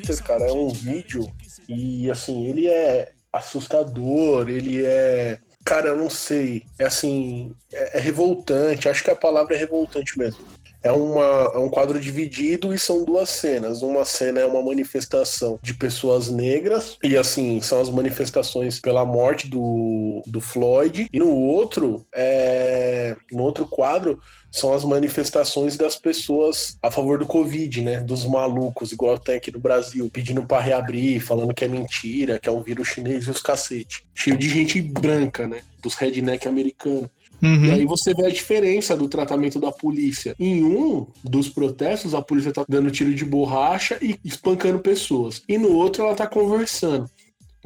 Twitter, 0.00 0.22
cara, 0.22 0.44
é 0.44 0.52
um 0.52 0.68
vídeo 0.68 1.30
e 1.68 2.10
assim, 2.10 2.46
ele 2.46 2.68
é 2.68 3.12
assustador, 3.32 4.48
ele 4.48 4.84
é. 4.84 5.38
Cara, 5.64 5.88
eu 5.88 5.96
não 5.96 6.08
sei. 6.08 6.62
É 6.78 6.84
assim. 6.84 7.52
É, 7.72 7.98
é 7.98 8.00
revoltante. 8.00 8.88
Acho 8.88 9.02
que 9.02 9.10
a 9.10 9.16
palavra 9.16 9.54
é 9.54 9.58
revoltante 9.58 10.18
mesmo. 10.18 10.44
É, 10.82 10.92
uma, 10.92 11.50
é 11.52 11.58
um 11.58 11.68
quadro 11.68 11.98
dividido 11.98 12.72
e 12.72 12.78
são 12.78 13.04
duas 13.04 13.28
cenas. 13.30 13.82
Uma 13.82 14.04
cena 14.04 14.40
é 14.40 14.46
uma 14.46 14.62
manifestação 14.62 15.58
de 15.60 15.74
pessoas 15.74 16.30
negras, 16.30 16.96
e 17.02 17.16
assim, 17.16 17.60
são 17.60 17.80
as 17.80 17.90
manifestações 17.90 18.78
pela 18.78 19.04
morte 19.04 19.48
do, 19.48 20.22
do 20.26 20.40
Floyd. 20.40 21.08
E 21.12 21.18
no 21.18 21.34
outro, 21.34 22.06
é, 22.14 23.16
no 23.32 23.42
outro 23.42 23.66
quadro, 23.66 24.20
são 24.56 24.72
as 24.72 24.84
manifestações 24.84 25.76
das 25.76 25.96
pessoas 25.96 26.78
a 26.82 26.90
favor 26.90 27.18
do 27.18 27.26
Covid, 27.26 27.82
né? 27.82 28.00
Dos 28.00 28.24
malucos, 28.24 28.92
igual 28.92 29.18
tem 29.18 29.36
aqui 29.36 29.52
no 29.52 29.60
Brasil, 29.60 30.08
pedindo 30.10 30.42
para 30.42 30.62
reabrir, 30.62 31.20
falando 31.20 31.54
que 31.54 31.64
é 31.64 31.68
mentira, 31.68 32.38
que 32.38 32.48
é 32.48 32.52
um 32.52 32.62
vírus 32.62 32.88
chinês 32.88 33.24
e 33.24 33.30
os 33.30 33.42
cacete. 33.42 34.04
Cheio 34.14 34.36
de 34.36 34.48
gente 34.48 34.80
branca, 34.80 35.46
né? 35.46 35.60
Dos 35.82 35.94
redneck 35.94 36.48
americanos. 36.48 37.10
Uhum. 37.42 37.66
E 37.66 37.70
aí 37.70 37.84
você 37.84 38.14
vê 38.14 38.26
a 38.26 38.30
diferença 38.30 38.96
do 38.96 39.08
tratamento 39.08 39.60
da 39.60 39.70
polícia. 39.70 40.34
Em 40.38 40.64
um 40.64 41.06
dos 41.22 41.48
protestos, 41.48 42.14
a 42.14 42.22
polícia 42.22 42.52
tá 42.52 42.64
dando 42.68 42.90
tiro 42.90 43.14
de 43.14 43.24
borracha 43.24 43.98
e 44.00 44.18
espancando 44.24 44.78
pessoas. 44.78 45.42
E 45.48 45.58
no 45.58 45.72
outro, 45.72 46.02
ela 46.02 46.14
tá 46.14 46.26
conversando. 46.26 47.10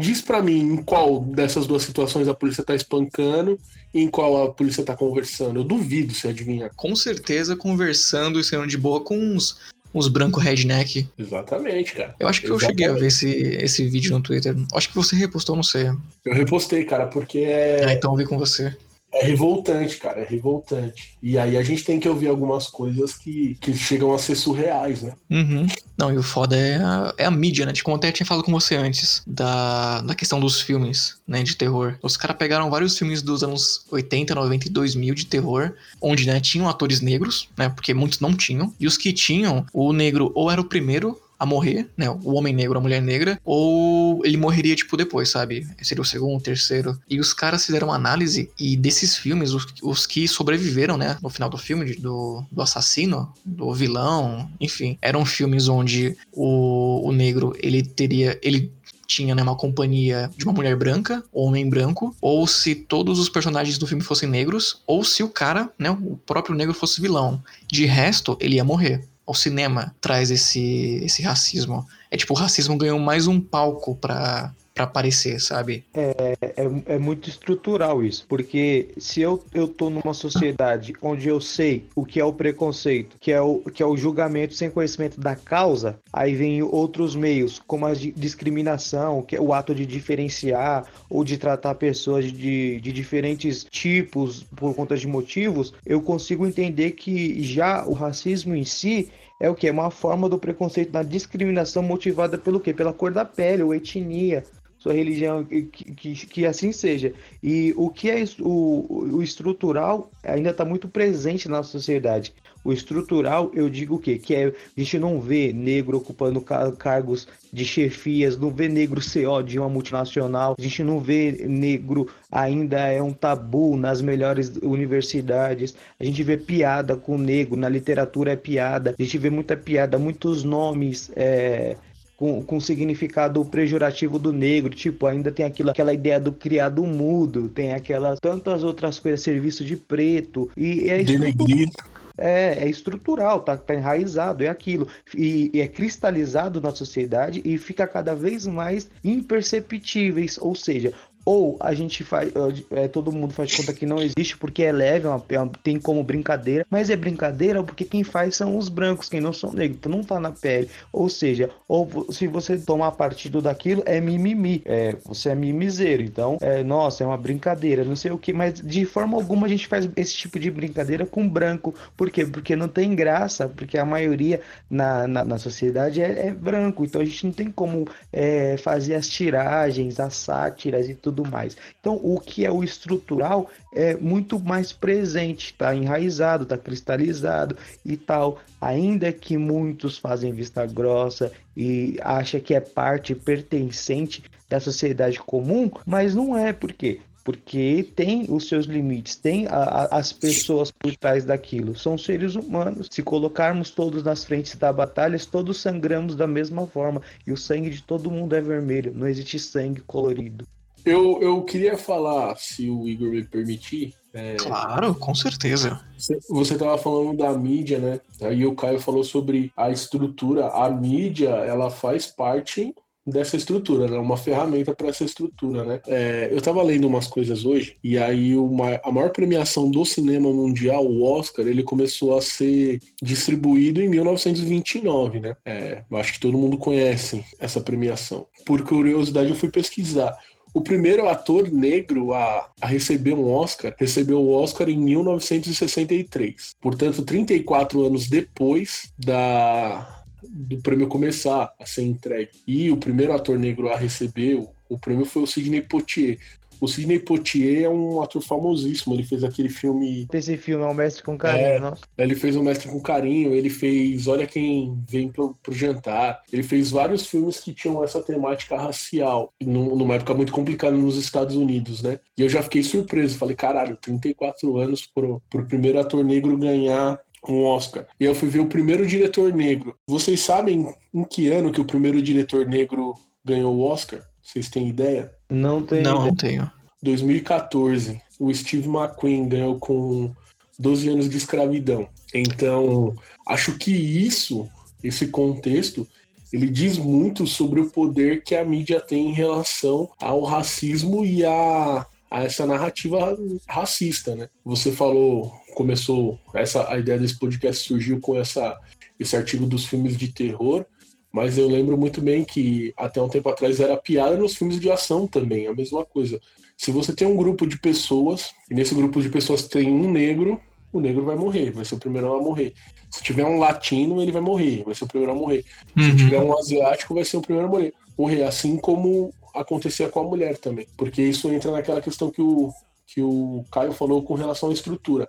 Diz 0.01 0.23
para 0.23 0.43
mim 0.43 0.59
em 0.59 0.77
qual 0.79 1.21
dessas 1.21 1.67
duas 1.67 1.83
situações 1.83 2.27
a 2.27 2.35
polícia 2.35 2.65
tá 2.65 2.75
espancando 2.75 3.59
e 3.93 4.01
em 4.01 4.09
qual 4.09 4.45
a 4.45 4.51
polícia 4.51 4.83
tá 4.83 4.97
conversando. 4.97 5.61
Eu 5.61 5.65
duvido 5.65 6.15
se 6.15 6.27
adivinhar. 6.27 6.71
Com 6.75 6.97
certeza 6.97 7.55
conversando 7.55 8.41
e 8.41 8.45
sendo 8.45 8.67
de 8.67 8.79
boa 8.79 9.01
com 9.03 9.19
uns, 9.19 9.59
uns 9.95 10.09
brancos 10.09 10.43
redneck. 10.43 11.07
Exatamente, 11.19 11.95
cara. 11.95 12.15
Eu 12.19 12.29
acho 12.29 12.41
que 12.41 12.47
Exatamente. 12.47 12.65
eu 12.65 12.71
cheguei 12.71 12.87
a 12.87 12.99
ver 12.99 13.07
esse, 13.09 13.29
esse 13.29 13.87
vídeo 13.89 14.13
no 14.13 14.23
Twitter. 14.23 14.57
Acho 14.73 14.89
que 14.89 14.95
você 14.95 15.15
repostou, 15.15 15.55
não 15.55 15.63
sei. 15.63 15.91
Eu 16.25 16.35
repostei, 16.35 16.85
cara, 16.85 17.07
porque 17.07 17.41
é. 17.41 17.85
Ah, 17.85 17.93
então 17.93 18.13
eu 18.13 18.17
vi 18.17 18.25
com 18.25 18.39
você. 18.39 18.75
É 19.21 19.27
revoltante, 19.27 19.99
cara, 19.99 20.23
é 20.23 20.25
revoltante. 20.25 21.15
E 21.23 21.37
aí 21.37 21.59
a 21.59 21.63
gente 21.63 21.85
tem 21.85 22.01
que 22.01 22.09
ouvir 22.09 22.29
algumas 22.29 22.69
coisas 22.69 23.13
que, 23.13 23.55
que 23.61 23.75
chegam 23.75 24.15
a 24.15 24.19
ser 24.19 24.35
surreais, 24.35 25.03
né? 25.03 25.13
Uhum. 25.31 25.67
Não, 25.99 26.11
e 26.11 26.17
o 26.17 26.23
foda 26.23 26.57
é 26.57 26.77
a, 26.77 27.15
é 27.19 27.25
a 27.27 27.31
mídia, 27.31 27.67
né? 27.67 27.73
De 27.73 27.83
como 27.83 27.97
até 27.97 28.11
tinha 28.11 28.25
falado 28.27 28.43
com 28.43 28.51
você 28.51 28.77
antes, 28.77 29.23
da, 29.27 30.01
da 30.01 30.15
questão 30.15 30.41
dos 30.41 30.63
filmes, 30.63 31.17
né, 31.29 31.43
de 31.43 31.55
terror. 31.55 31.99
Os 32.03 32.17
caras 32.17 32.39
pegaram 32.39 32.71
vários 32.71 32.97
filmes 32.97 33.21
dos 33.21 33.45
anos 33.45 33.85
80, 33.91 34.35
90 34.35 34.69
e 34.69 34.71
2000 34.71 35.15
de 35.15 35.27
terror, 35.27 35.75
onde, 36.01 36.27
né, 36.27 36.41
tinham 36.41 36.67
atores 36.67 37.03
negros, 37.03 37.51
né, 37.59 37.69
porque 37.69 37.93
muitos 37.93 38.21
não 38.21 38.35
tinham. 38.35 38.73
E 38.81 38.87
os 38.87 38.97
que 38.97 39.13
tinham, 39.13 39.67
o 39.71 39.93
negro 39.93 40.33
ou 40.35 40.51
era 40.51 40.63
o 40.63 40.65
primeiro 40.65 41.21
a 41.41 41.47
morrer, 41.47 41.89
né? 41.97 42.11
O 42.11 42.35
homem 42.35 42.55
negro, 42.55 42.79
a 42.79 42.83
mulher 42.83 43.01
negra, 43.01 43.41
ou 43.43 44.21
ele 44.27 44.37
morreria, 44.37 44.77
tipo, 44.77 44.95
depois, 44.95 45.31
sabe? 45.31 45.67
Seria 45.81 46.03
o 46.03 46.05
segundo, 46.05 46.37
o 46.37 46.43
terceiro. 46.43 47.01
E 47.09 47.19
os 47.19 47.33
caras 47.33 47.65
fizeram 47.65 47.89
uma 47.89 47.97
análise 47.97 48.51
e 48.59 48.77
desses 48.77 49.17
filmes, 49.17 49.55
os, 49.55 49.67
os 49.83 50.07
que 50.07 50.29
sobreviveram, 50.29 50.99
né? 50.99 51.17
No 51.23 51.31
final 51.31 51.49
do 51.49 51.57
filme, 51.57 51.95
do, 51.95 52.45
do 52.53 52.61
assassino, 52.61 53.33
do 53.43 53.73
vilão, 53.73 54.51
enfim, 54.61 54.99
eram 55.01 55.25
filmes 55.25 55.67
onde 55.67 56.15
o, 56.31 57.09
o 57.09 57.11
negro, 57.11 57.55
ele 57.59 57.83
teria. 57.83 58.39
Ele 58.43 58.71
tinha 59.07 59.35
né, 59.35 59.43
uma 59.43 59.57
companhia 59.57 60.31
de 60.37 60.45
uma 60.45 60.53
mulher 60.53 60.77
branca, 60.77 61.25
homem 61.33 61.69
branco, 61.69 62.15
ou 62.21 62.47
se 62.47 62.77
todos 62.77 63.19
os 63.19 63.29
personagens 63.29 63.77
do 63.77 63.87
filme 63.87 64.05
fossem 64.05 64.29
negros, 64.29 64.83
ou 64.87 65.03
se 65.03 65.21
o 65.25 65.29
cara, 65.29 65.69
né, 65.77 65.91
o 65.91 66.17
próprio 66.25 66.55
negro 66.55 66.73
fosse 66.73 67.01
vilão. 67.01 67.43
De 67.67 67.87
resto, 67.87 68.39
ele 68.41 68.55
ia 68.55 68.65
morrer 68.65 69.10
o 69.31 69.35
cinema 69.35 69.95
traz 70.01 70.31
esse, 70.31 71.01
esse 71.05 71.23
racismo. 71.23 71.87
É 72.11 72.17
tipo, 72.17 72.35
o 72.35 72.37
racismo 72.37 72.77
ganhou 72.77 72.99
mais 72.99 73.29
um 73.29 73.41
palco 73.41 73.95
pra, 73.95 74.53
pra 74.75 74.85
aparecer, 74.85 75.41
sabe? 75.41 75.85
É, 75.95 76.37
é, 76.41 76.95
é, 76.95 76.99
muito 76.99 77.29
estrutural 77.29 78.03
isso, 78.03 78.25
porque 78.29 78.89
se 78.99 79.21
eu, 79.21 79.43
eu 79.53 79.69
tô 79.69 79.91
numa 79.91 80.15
sociedade 80.15 80.95
onde 81.03 81.29
eu 81.29 81.41
sei 81.41 81.85
o 81.95 82.05
que 82.05 82.19
é 82.19 82.25
o 82.25 82.33
preconceito, 82.33 83.17
que 83.21 83.31
é 83.31 83.41
o, 83.41 83.59
que 83.59 83.83
é 83.83 83.87
o 83.87 83.97
julgamento 83.97 84.55
sem 84.55 84.71
conhecimento 84.71 85.21
da 85.21 85.37
causa, 85.37 85.99
aí 86.13 86.35
vem 86.35 86.63
outros 86.63 87.15
meios, 87.15 87.61
como 87.67 87.87
a 87.87 87.95
discriminação, 87.95 89.23
que 89.23 89.37
é 89.37 89.41
o 89.41 89.53
ato 89.53 89.75
de 89.75 89.87
diferenciar 89.87 90.87
ou 91.09 91.23
de 91.23 91.37
tratar 91.37 91.75
pessoas 91.75 92.33
de, 92.33 92.81
de 92.81 92.93
diferentes 92.93 93.65
tipos 93.65 94.45
por 94.57 94.75
conta 94.75 94.97
de 94.97 95.07
motivos, 95.07 95.73
eu 95.85 96.01
consigo 96.01 96.47
entender 96.47 96.93
que 96.93 97.43
já 97.43 97.85
o 97.87 97.93
racismo 97.93 98.55
em 98.55 98.65
si 98.65 99.11
é 99.41 99.49
o 99.49 99.55
que? 99.55 99.67
É 99.67 99.73
uma 99.73 99.91
forma 99.91 100.29
do 100.29 100.39
preconceito 100.39 100.93
da 100.93 101.03
discriminação 101.03 101.83
motivada 101.83 102.37
pelo 102.37 102.61
quê? 102.61 102.75
Pela 102.75 102.93
cor 102.93 103.11
da 103.11 103.25
pele 103.25 103.63
ou 103.63 103.75
etnia, 103.75 104.45
sua 104.81 104.95
religião, 104.95 105.45
que, 105.45 105.63
que, 105.63 106.27
que 106.27 106.47
assim 106.47 106.73
seja. 106.73 107.13
E 107.43 107.73
o 107.77 107.91
que 107.91 108.11
é 108.11 108.25
o, 108.41 109.17
o 109.17 109.23
estrutural 109.23 110.11
ainda 110.25 110.51
está 110.51 110.65
muito 110.65 110.89
presente 110.89 111.49
na 111.49 111.63
sociedade. 111.63 112.35
O 112.65 112.73
estrutural, 112.73 113.51
eu 113.55 113.71
digo 113.71 113.97
o 113.97 113.99
quê? 113.99 114.19
Que 114.19 114.35
é, 114.35 114.47
a 114.49 114.81
gente 114.81 114.99
não 114.99 115.21
vê 115.21 115.53
negro 115.53 115.97
ocupando 115.97 116.41
car 116.41 116.73
cargos 116.73 117.29
de 117.53 117.65
chefias, 117.65 118.39
não 118.39 118.51
vê 118.51 118.69
negro 118.69 119.01
CO 119.01 119.43
de 119.43 119.59
uma 119.59 119.69
multinacional, 119.69 120.55
a 120.59 120.63
gente 120.63 120.83
não 120.83 121.01
vê 121.01 121.33
negro 121.47 122.09
ainda 122.31 122.79
é 122.79 123.03
um 123.03 123.13
tabu 123.13 123.77
nas 123.77 124.01
melhores 124.01 124.53
universidades, 124.63 125.75
a 125.99 126.05
gente 126.05 126.23
vê 126.23 126.37
piada 126.37 126.97
com 126.97 127.19
negro, 127.19 127.57
na 127.57 127.69
literatura 127.69 128.33
é 128.33 128.37
piada, 128.37 128.95
a 128.99 129.03
gente 129.03 129.19
vê 129.19 129.31
muita 129.31 129.57
piada, 129.57 129.99
muitos 129.99 130.45
nomes 130.45 131.11
é, 131.17 131.77
com, 132.21 132.43
com 132.43 132.61
significado 132.61 133.43
pejorativo 133.47 134.19
do 134.19 134.31
negro, 134.31 134.75
tipo, 134.75 135.07
ainda 135.07 135.33
tem 135.33 135.47
aquilo, 135.47 135.71
aquela 135.71 135.95
ideia 135.95 136.21
do 136.21 136.31
criado 136.31 136.85
mudo, 136.85 137.49
tem 137.49 137.73
aquelas 137.73 138.21
tantas 138.21 138.63
outras 138.63 138.99
coisas, 138.99 139.23
serviço 139.23 139.65
de 139.65 139.75
preto, 139.75 140.51
e 140.55 140.91
é 140.91 141.03
Denegrito. 141.03 141.83
É, 142.19 142.65
é 142.65 142.69
estrutural, 142.69 143.41
tá, 143.41 143.57
tá 143.57 143.75
enraizado, 143.75 144.45
é 144.45 144.49
aquilo. 144.49 144.87
E, 145.17 145.51
e, 145.55 145.61
é 145.63 145.67
cristalizado 145.67 146.61
na 146.61 146.71
sociedade 146.71 147.41
e 147.43 147.57
fica 147.57 147.87
cada 147.87 148.15
vez 148.15 148.47
mais 148.47 148.91
imperceptíveis. 149.03 150.37
Ou 150.39 150.55
seja, 150.55 150.93
ou 151.25 151.57
a 151.61 151.75
gente 151.75 152.03
faz, 152.05 152.33
é, 152.71 152.89
todo 152.89 153.13
mundo 153.13 153.33
faz 153.33 153.55
conta 153.55 153.73
que 153.73 153.87
não 153.87 153.99
existe 153.99 154.37
porque 154.37 154.63
é 154.63 154.73
leve, 154.73 155.07
é 155.07 155.11
uma, 155.11 155.25
é 155.29 155.39
uma, 155.39 155.53
tem 155.63 155.79
como 155.79 156.03
brincadeira, 156.03 156.67
mas 156.71 156.91
é 156.91 156.97
brincadeira 156.97 157.63
porque 157.63 157.85
quem 157.85 158.03
faz 158.03 158.37
são 158.37 158.57
os 158.57 158.69
brancos, 158.69 159.09
quem 159.09 159.21
não 159.21 159.33
são 159.33 159.53
negros, 159.53 159.79
então 159.79 159.93
não 159.93 160.03
tá 160.03 160.19
na 160.19 160.33
pele. 160.33 160.69
Ou 160.93 161.09
seja, 161.09 161.51
ou 161.69 162.07
se 162.11 162.27
você 162.27 162.59
tomar 162.59 162.93
partido 162.93 163.41
daquilo, 163.41 163.83
é 163.87 164.01
mimimi, 164.01 164.63
é, 164.65 164.97
você 165.05 165.31
é 165.31 165.35
mimizeiro, 165.35 166.03
então, 166.03 166.39
é, 166.41 166.63
nossa, 166.63 167.05
é 167.05 167.07
uma 167.07 167.17
brincadeira, 167.17 167.85
não 167.85 167.97
sei 167.97 168.11
o 168.11 168.19
que, 168.19 168.33
mas 168.33 168.61
de 168.61 168.85
forma 168.85 169.17
alguma 169.17 169.47
a 169.47 169.51
gente 169.51 169.67
faz 169.67 169.89
esse 169.97 170.15
tipo 170.15 170.39
de 170.39 170.51
brincadeira 170.51 171.07
com 171.07 171.29
branco, 171.29 171.75
por 171.97 172.11
quê? 172.11 172.25
Porque 172.25 172.57
não 172.57 172.69
tem 172.69 172.95
graça, 172.95 173.49
porque 173.49 173.79
a 173.79 173.85
maioria 173.85 174.41
na, 174.69 175.07
na, 175.07 175.25
na 175.25 175.39
sociedade 175.39 176.01
é, 176.01 176.29
é, 176.29 176.31
branco, 176.33 176.85
então 176.85 177.01
a 177.01 177.05
gente 177.05 177.27
não 177.27 177.33
tem 177.33 177.51
como 177.51 177.87
é, 178.13 178.57
fazer 178.57 178.95
as 178.95 179.09
tiragens, 179.09 180.01
as 180.01 180.15
sátiras 180.15 180.89
e 180.89 180.95
tudo 180.95 181.20
tudo 181.21 181.31
mais. 181.31 181.57
Então, 181.79 182.01
o 182.03 182.19
que 182.19 182.45
é 182.45 182.51
o 182.51 182.65
estrutural 182.65 183.51
é 183.75 183.95
muito 183.97 184.41
mais 184.41 184.73
presente, 184.73 185.47
está 185.47 185.75
enraizado, 185.75 186.45
está 186.45 186.57
cristalizado 186.57 187.57
e 187.85 187.97
tal. 187.97 188.41
Ainda 188.61 189.13
que 189.13 189.37
muitos 189.37 189.99
fazem 189.99 190.33
vista 190.33 190.67
grossa 190.67 191.31
e 191.57 191.99
acha 192.03 192.41
que 192.41 192.55
é 192.55 192.61
parte 192.61 193.15
pertencente 193.15 194.25
da 194.49 194.59
sociedade 194.59 195.19
comum, 195.21 195.71
mas 195.87 196.15
não 196.15 196.37
é, 196.37 196.53
por 196.53 196.73
quê? 196.73 197.01
porque 197.23 197.87
tem 197.95 198.25
os 198.31 198.49
seus 198.49 198.65
limites, 198.65 199.15
tem 199.15 199.47
a, 199.47 199.53
a, 199.53 199.99
as 199.99 200.11
pessoas 200.11 200.71
por 200.71 200.97
trás 200.97 201.23
daquilo, 201.23 201.77
são 201.77 201.99
seres 201.99 202.35
humanos. 202.35 202.89
Se 202.91 203.03
colocarmos 203.03 203.71
todos 203.71 204.03
nas 204.03 204.25
frentes 204.25 204.57
da 204.57 204.73
batalha, 204.73 205.19
todos 205.31 205.61
sangramos 205.61 206.17
da 206.17 206.27
mesma 206.27 206.67
forma 206.67 207.03
e 207.27 207.31
o 207.31 207.37
sangue 207.37 207.71
de 207.71 207.83
todo 207.83 208.11
mundo 208.11 208.35
é 208.35 208.41
vermelho, 208.41 208.93
não 208.97 209.07
existe 209.07 209.39
sangue 209.39 209.83
colorido. 209.83 210.47
Eu, 210.85 211.21
eu 211.21 211.43
queria 211.43 211.77
falar, 211.77 212.37
se 212.37 212.69
o 212.71 212.89
Igor 212.89 213.11
me 213.11 213.25
permitir. 213.25 213.95
É... 214.13 214.37
Claro, 214.37 214.95
com 214.95 215.15
certeza. 215.15 215.81
Você 216.29 216.55
estava 216.55 216.77
falando 216.79 217.17
da 217.17 217.33
mídia, 217.33 217.79
né? 217.79 218.01
Aí 218.23 218.45
o 218.45 218.55
Caio 218.55 218.81
falou 218.81 219.05
sobre 219.05 219.53
a 219.57 219.71
estrutura. 219.71 220.49
A 220.49 220.71
mídia, 220.71 221.29
ela 221.29 221.71
faz 221.71 222.07
parte 222.07 222.75
dessa 223.07 223.37
estrutura, 223.37 223.89
né? 223.89 223.99
Uma 223.99 224.17
ferramenta 224.17 224.75
para 224.75 224.89
essa 224.89 225.05
estrutura, 225.05 225.65
né? 225.65 225.81
É, 225.87 226.29
eu 226.31 226.39
estava 226.39 226.63
lendo 226.63 226.87
umas 226.87 227.07
coisas 227.07 227.45
hoje 227.45 227.77
e 227.83 227.99
aí 227.99 228.37
uma, 228.37 228.81
a 228.85 228.93
maior 228.93 229.11
premiação 229.11 229.71
do 229.71 229.85
cinema 229.85 230.33
mundial, 230.33 230.87
o 230.87 231.03
Oscar, 231.03 231.47
ele 231.47 231.63
começou 231.63 232.17
a 232.17 232.23
ser 232.23 232.81
distribuído 233.03 233.81
em 233.81 233.89
1929, 233.89 235.21
né? 235.21 235.37
É, 235.45 235.83
acho 235.93 236.15
que 236.15 236.21
todo 236.21 236.39
mundo 236.39 236.59
conhece 236.59 237.25
essa 237.39 237.61
premiação. 237.61 238.27
Por 238.45 238.63
curiosidade, 238.63 239.31
eu 239.31 239.37
fui 239.37 239.51
pesquisar 239.51 240.17
O 240.53 240.61
primeiro 240.61 241.09
ator 241.09 241.51
negro 241.51 242.13
a, 242.13 242.51
a 242.61 242.67
receber 242.67 243.15
um 243.15 243.31
Oscar 243.31 243.75
recebeu 243.79 244.21
o 244.21 244.33
Oscar 244.33 244.69
em 244.69 244.77
1963. 244.79 246.57
Portanto, 246.61 247.03
34 247.03 247.87
anos 247.87 248.09
depois 248.09 248.93
da 248.99 249.97
do 250.23 250.59
prêmio 250.59 250.87
começar 250.87 251.53
a 251.59 251.67
ser 251.67 251.83
entregue. 251.83 252.31
E 252.47 252.71
o 252.71 252.77
primeiro 252.77 253.13
ator 253.13 253.39
negro 253.39 253.69
a 253.69 253.77
receber 253.77 254.47
o, 254.69 254.79
prêmio 254.79 255.05
foi 255.05 255.23
o 255.23 255.27
Sidney 255.27 255.63
Poitier. 255.63 256.19
O 256.61 256.69
Sidney 256.69 256.99
Poitier 256.99 257.65
é 257.65 257.69
um 257.69 258.01
ator 258.03 258.21
famosíssimo. 258.23 258.95
Ele 258.95 259.03
fez 259.03 259.25
aquele 259.25 259.49
filme. 259.49 260.07
Esse 260.13 260.37
filme 260.37 260.65
é 260.65 260.67
o 260.69 260.75
Mestre 260.75 261.03
com 261.03 261.17
Carinho, 261.17 261.47
É. 261.47 261.59
nossa. 261.61 261.83
Ele 261.97 262.15
fez 262.15 262.37
o 262.37 262.43
Mestre 262.43 262.69
com 262.69 262.81
Carinho. 262.81 263.33
Ele 263.35 263.49
fez 263.51 264.07
Olha 264.07 264.27
Quem 264.27 264.79
Vem 264.89 265.09
pro, 265.09 265.35
pro 265.43 265.53
Jantar. 265.55 266.21
Ele 266.33 266.43
fez 266.43 266.71
vários 266.71 267.07
filmes 267.07 267.41
que 267.41 267.53
tinham 267.55 267.83
essa 267.83 268.01
temática 268.03 268.57
racial. 268.57 269.33
num- 269.41 269.75
Numa 269.77 269.95
época 269.95 270.13
muito 270.15 270.33
complicada 270.33 270.77
nos 270.77 270.97
Estados 270.97 271.35
Unidos, 271.37 271.83
né? 271.83 271.99
E 272.19 272.23
eu 272.23 272.29
já 272.29 272.43
fiquei 272.43 272.63
surpreso. 272.63 273.17
Falei, 273.17 273.35
caralho, 273.37 273.77
34 273.81 274.57
anos 274.59 274.87
pro, 274.87 275.23
pro 275.31 275.47
primeiro 275.47 275.79
ator 275.81 276.05
negro 276.05 276.37
ganhar 276.37 276.99
um 277.29 277.45
Oscar. 277.45 277.87
E 277.99 278.05
eu 278.05 278.15
fui 278.15 278.29
ver 278.29 278.41
o 278.41 278.47
primeiro 278.47 278.87
diretor 278.87 279.33
negro. 279.33 279.75
Vocês 279.87 280.21
sabem 280.21 280.67
em 280.93 281.05
que 281.05 281.29
ano 281.29 281.53
que 281.53 281.61
o 281.61 281.65
primeiro 281.65 282.01
diretor 282.03 282.47
negro 282.47 282.95
ganhou 283.25 283.55
o 283.55 283.61
Oscar? 283.63 284.01
Vocês 284.23 284.49
têm 284.49 284.69
ideia? 284.69 285.11
Não 285.31 285.63
tem. 285.63 285.83
Não, 285.83 286.07
não 286.07 286.15
tenho. 286.15 286.51
2014, 286.83 288.01
o 288.19 288.33
Steve 288.35 288.69
McQueen 288.69 289.29
ganhou 289.29 289.59
com 289.59 290.13
12 290.59 290.89
anos 290.89 291.09
de 291.09 291.17
escravidão. 291.17 291.89
Então, 292.15 292.95
acho 293.27 293.57
que 293.57 293.71
isso, 293.71 294.49
esse 294.83 295.07
contexto, 295.07 295.87
ele 296.33 296.49
diz 296.49 296.79
muito 296.79 297.27
sobre 297.27 297.61
o 297.61 297.71
poder 297.71 298.23
que 298.23 298.35
a 298.35 298.45
mídia 298.45 298.81
tem 298.81 299.09
em 299.09 299.13
relação 299.13 299.91
ao 299.99 300.23
racismo 300.23 301.05
e 301.05 301.25
a, 301.25 301.87
a 302.11 302.25
essa 302.25 302.47
narrativa 302.47 303.17
racista, 303.49 304.15
né? 304.15 304.29
Você 304.45 304.71
falou, 304.71 305.33
começou 305.55 306.19
essa 306.35 306.71
a 306.73 306.79
ideia 306.79 306.99
desse 306.99 307.19
podcast 307.19 307.67
surgiu 307.67 308.01
com 308.01 308.19
essa 308.19 308.59
esse 308.99 309.17
artigo 309.17 309.47
dos 309.47 309.65
filmes 309.65 309.97
de 309.97 310.09
terror, 310.09 310.65
mas 311.13 311.37
eu 311.39 311.49
lembro 311.49 311.77
muito 311.77 312.01
bem 312.01 312.25
que 312.25 312.73
até 312.77 313.01
um 313.01 313.09
tempo 313.09 313.29
atrás 313.29 313.59
era 313.61 313.77
piada 313.77 314.17
nos 314.17 314.35
filmes 314.37 314.61
de 314.61 314.71
ação 314.71 315.07
também, 315.07 315.47
a 315.47 315.55
mesma 315.55 315.85
coisa. 315.85 316.21
Se 316.57 316.71
você 316.71 316.95
tem 316.95 317.09
um 317.09 317.17
grupo 317.17 317.47
de 317.47 317.59
pessoas, 317.59 318.33
e 318.51 318.55
nesse 318.55 318.75
grupo 318.75 319.01
de 319.01 319.09
pessoas 319.09 319.49
tem 319.49 319.71
um 319.71 319.91
negro, 319.91 320.41
o 320.73 320.79
negro 320.81 321.05
vai 321.05 321.17
morrer, 321.17 321.51
vai 321.51 321.65
ser 321.65 321.75
o 321.75 321.79
primeiro 321.79 322.13
a 322.15 322.21
morrer. 322.21 322.53
Se 322.91 323.03
tiver 323.03 323.25
um 323.25 323.39
latino, 323.39 324.01
ele 324.03 324.13
vai 324.13 324.21
morrer, 324.21 324.63
vai 324.65 324.75
ser 324.75 324.85
o 324.85 324.89
primeiro 324.89 325.13
a 325.13 325.15
morrer. 325.15 325.45
Se 325.77 325.91
Uhum. 325.91 325.97
tiver 325.97 326.21
um 326.21 326.39
asiático, 326.39 326.95
vai 326.95 327.05
ser 327.05 327.17
o 327.17 327.21
primeiro 327.23 327.49
a 327.49 327.51
morrer. 327.51 327.75
Morrer, 327.99 328.23
assim 328.25 328.57
como 328.57 329.13
acontecia 329.35 329.89
com 329.89 330.01
a 330.01 330.05
mulher 330.05 330.37
também. 330.39 330.67
Porque 330.77 331.03
isso 331.03 331.31
entra 331.33 331.51
naquela 331.51 331.81
questão 331.81 332.11
que 332.11 332.21
o, 332.23 332.53
que 332.87 333.01
o 333.03 333.45
Caio 333.51 333.73
falou 333.73 334.03
com 334.03 334.15
relação 334.15 334.51
à 334.51 334.53
estrutura. 334.53 335.09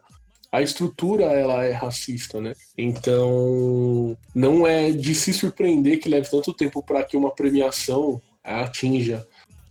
A 0.51 0.61
estrutura, 0.61 1.25
ela 1.25 1.63
é 1.63 1.71
racista, 1.71 2.41
né? 2.41 2.53
Então, 2.77 4.17
não 4.35 4.67
é 4.67 4.91
de 4.91 5.15
se 5.15 5.33
surpreender 5.33 5.99
que 5.99 6.09
leve 6.09 6.29
tanto 6.29 6.53
tempo 6.53 6.83
para 6.83 7.03
que 7.03 7.15
uma 7.15 7.31
premiação 7.31 8.21
atinja, 8.43 9.25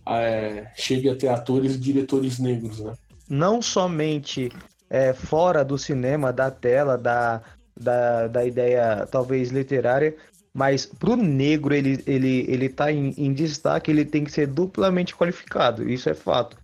é, 0.07 0.71
chegue 0.75 1.09
a 1.09 1.15
ter 1.15 1.27
atores 1.27 1.75
e 1.75 1.77
diretores 1.77 2.39
negros, 2.39 2.79
né? 2.79 2.93
não 3.31 3.61
somente 3.61 4.51
é, 4.89 5.13
fora 5.13 5.63
do 5.63 5.77
cinema, 5.77 6.33
da 6.33 6.51
tela, 6.51 6.97
da, 6.97 7.41
da, 7.79 8.27
da 8.27 8.45
ideia 8.45 9.07
talvez 9.09 9.51
literária, 9.51 10.13
mas 10.53 10.85
pro 10.85 11.15
negro 11.15 11.73
ele, 11.73 12.03
ele, 12.05 12.45
ele 12.49 12.67
tá 12.67 12.91
em, 12.91 13.13
em 13.17 13.33
destaque, 13.33 13.89
ele 13.89 14.03
tem 14.03 14.25
que 14.25 14.31
ser 14.33 14.47
duplamente 14.47 15.15
qualificado, 15.15 15.89
isso 15.89 16.09
é 16.09 16.13
fato. 16.13 16.57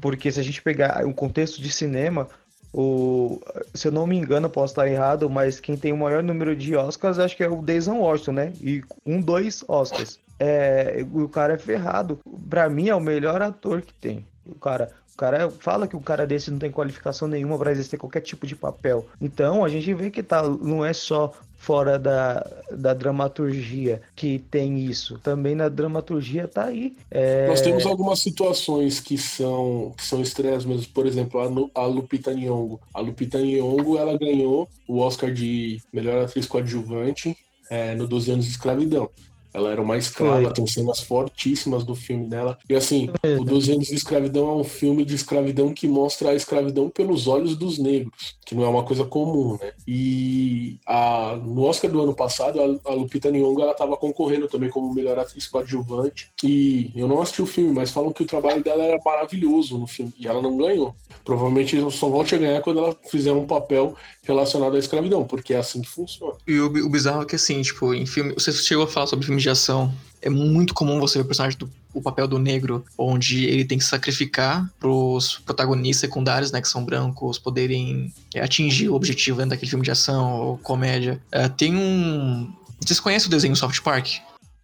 Porque 0.00 0.32
se 0.32 0.40
a 0.40 0.42
gente 0.42 0.60
pegar 0.60 1.06
um 1.06 1.12
contexto 1.12 1.62
de 1.62 1.70
cinema, 1.70 2.28
o, 2.76 3.40
se 3.72 3.86
eu 3.86 3.92
não 3.92 4.04
me 4.04 4.16
engano, 4.16 4.50
posso 4.50 4.72
estar 4.72 4.88
errado, 4.88 5.30
mas 5.30 5.60
quem 5.60 5.76
tem 5.76 5.92
o 5.92 5.96
maior 5.96 6.24
número 6.24 6.56
de 6.56 6.74
Oscars 6.74 7.20
acho 7.20 7.36
que 7.36 7.44
é 7.44 7.48
o 7.48 7.62
Denzel 7.62 7.94
Washington, 7.94 8.32
né? 8.32 8.52
E 8.60 8.82
um, 9.06 9.20
dois 9.20 9.64
Oscars. 9.68 10.18
É, 10.40 11.06
o 11.12 11.28
cara 11.28 11.54
é 11.54 11.58
ferrado. 11.58 12.18
Pra 12.50 12.68
mim 12.68 12.88
é 12.88 12.94
o 12.94 13.00
melhor 13.00 13.40
ator 13.40 13.80
que 13.80 13.94
tem. 13.94 14.26
O 14.44 14.56
cara, 14.56 14.90
o 15.14 15.16
cara 15.16 15.48
fala 15.50 15.86
que 15.86 15.94
o 15.94 16.00
cara 16.00 16.26
desse 16.26 16.50
não 16.50 16.58
tem 16.58 16.72
qualificação 16.72 17.28
nenhuma 17.28 17.56
para 17.56 17.70
exercer 17.70 17.96
qualquer 17.96 18.22
tipo 18.22 18.44
de 18.44 18.56
papel. 18.56 19.06
Então 19.20 19.64
a 19.64 19.68
gente 19.68 19.94
vê 19.94 20.10
que 20.10 20.24
tá, 20.24 20.42
não 20.42 20.84
é 20.84 20.92
só 20.92 21.32
fora 21.64 21.98
da, 21.98 22.46
da 22.70 22.92
dramaturgia 22.92 24.02
que 24.14 24.38
tem 24.38 24.78
isso. 24.78 25.18
Também 25.20 25.54
na 25.54 25.68
dramaturgia 25.68 26.46
tá 26.46 26.66
aí. 26.66 26.94
É, 27.10 27.48
Nós 27.48 27.62
temos 27.62 27.86
algumas 27.86 28.20
situações 28.20 29.00
que 29.00 29.16
são, 29.16 29.94
que 29.96 30.04
são 30.04 30.20
estreias 30.20 30.64
mesmo. 30.64 30.86
Por 30.92 31.06
exemplo, 31.06 31.40
a, 31.40 31.80
a 31.80 31.86
Lupita 31.86 32.34
Nyong'o. 32.34 32.78
A 32.92 33.00
Lupita 33.00 33.40
Nyong'o, 33.40 33.96
ela 33.96 34.18
ganhou 34.18 34.68
o 34.86 34.98
Oscar 34.98 35.32
de 35.32 35.80
melhor 35.90 36.22
atriz 36.22 36.46
coadjuvante 36.46 37.34
é, 37.70 37.94
no 37.94 38.06
12 38.06 38.32
anos 38.32 38.44
de 38.44 38.50
escravidão. 38.50 39.08
Ela 39.54 39.70
era 39.70 39.80
uma 39.80 39.96
escrava, 39.96 40.52
tem 40.52 40.66
cenas 40.66 41.00
fortíssimas 41.00 41.84
do 41.84 41.94
filme 41.94 42.26
dela. 42.26 42.58
E 42.68 42.74
assim, 42.74 43.08
o 43.40 43.44
12 43.44 43.72
anos 43.72 43.86
de 43.86 43.94
escravidão 43.94 44.48
é 44.48 44.54
um 44.54 44.64
filme 44.64 45.04
de 45.04 45.14
escravidão 45.14 45.72
que 45.72 45.86
mostra 45.86 46.30
a 46.30 46.34
escravidão 46.34 46.90
pelos 46.90 47.28
olhos 47.28 47.56
dos 47.56 47.78
negros, 47.78 48.36
que 48.44 48.54
não 48.54 48.64
é 48.64 48.68
uma 48.68 48.82
coisa 48.82 49.04
comum, 49.04 49.56
né? 49.60 49.72
E 49.86 50.78
a, 50.84 51.38
no 51.40 51.62
Oscar 51.62 51.90
do 51.90 52.02
ano 52.02 52.14
passado, 52.14 52.60
a, 52.60 52.90
a 52.90 52.94
Lupita 52.94 53.30
Nyong'o 53.30 53.62
ela 53.62 53.72
estava 53.72 53.96
concorrendo 53.96 54.48
também 54.48 54.68
como 54.68 54.92
melhor 54.92 55.18
atriz 55.18 55.46
coadjuvante. 55.46 56.30
E 56.42 56.90
eu 56.96 57.06
não 57.06 57.22
assisti 57.22 57.40
o 57.40 57.46
filme, 57.46 57.72
mas 57.72 57.92
falam 57.92 58.12
que 58.12 58.22
o 58.22 58.26
trabalho 58.26 58.62
dela 58.62 58.82
era 58.82 59.00
maravilhoso 59.04 59.78
no 59.78 59.86
filme 59.86 60.12
e 60.18 60.26
ela 60.26 60.42
não 60.42 60.56
ganhou. 60.56 60.94
Provavelmente 61.24 61.78
só 61.92 62.08
volte 62.08 62.34
a 62.34 62.38
ganhar 62.38 62.60
quando 62.60 62.80
ela 62.80 62.96
fizer 63.08 63.32
um 63.32 63.46
papel 63.46 63.94
relacionado 64.24 64.74
à 64.74 64.78
escravidão, 64.78 65.24
porque 65.24 65.54
é 65.54 65.58
assim 65.58 65.80
que 65.80 65.88
funciona. 65.88 66.34
E 66.46 66.58
o, 66.58 66.66
o 66.66 66.88
bizarro 66.88 67.22
é 67.22 67.26
que, 67.26 67.36
assim, 67.36 67.60
tipo, 67.62 67.94
em 67.94 68.06
filme. 68.06 68.34
Você 68.34 68.52
chegou 68.52 68.84
a 68.84 68.88
falar 68.88 69.06
sobre 69.06 69.24
filmes 69.24 69.42
de 69.42 69.50
ação. 69.50 69.94
É 70.20 70.30
muito 70.30 70.72
comum 70.74 70.98
você 70.98 71.18
ver 71.18 71.24
o 71.24 71.26
personagem 71.26 71.58
do 71.58 71.70
o 71.94 72.02
papel 72.02 72.26
do 72.26 72.38
negro, 72.38 72.84
onde 72.98 73.44
ele 73.44 73.64
tem 73.64 73.78
que 73.78 73.84
sacrificar 73.84 74.68
pros 74.80 75.38
protagonistas 75.38 76.00
secundários, 76.00 76.50
né, 76.50 76.60
que 76.60 76.68
são 76.68 76.84
brancos, 76.84 77.38
poderem 77.38 78.12
é, 78.34 78.42
atingir 78.42 78.88
o 78.88 78.94
objetivo 78.94 79.36
dentro 79.38 79.50
daquele 79.50 79.70
filme 79.70 79.84
de 79.84 79.92
ação 79.92 80.40
ou 80.40 80.58
comédia. 80.58 81.22
É, 81.30 81.48
tem 81.48 81.76
um. 81.76 82.52
Vocês 82.80 82.98
conhecem 82.98 83.28
o 83.28 83.30
desenho 83.30 83.54
Soft 83.54 83.80
Park? 83.82 84.16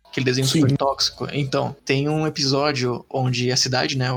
Aquele 0.04 0.24
desenho 0.24 0.46
Sim. 0.48 0.60
super 0.60 0.76
tóxico. 0.76 1.28
Então, 1.32 1.74
tem 1.84 2.08
um 2.08 2.26
episódio 2.26 3.04
onde 3.08 3.52
a 3.52 3.56
cidade, 3.56 3.96
né, 3.96 4.08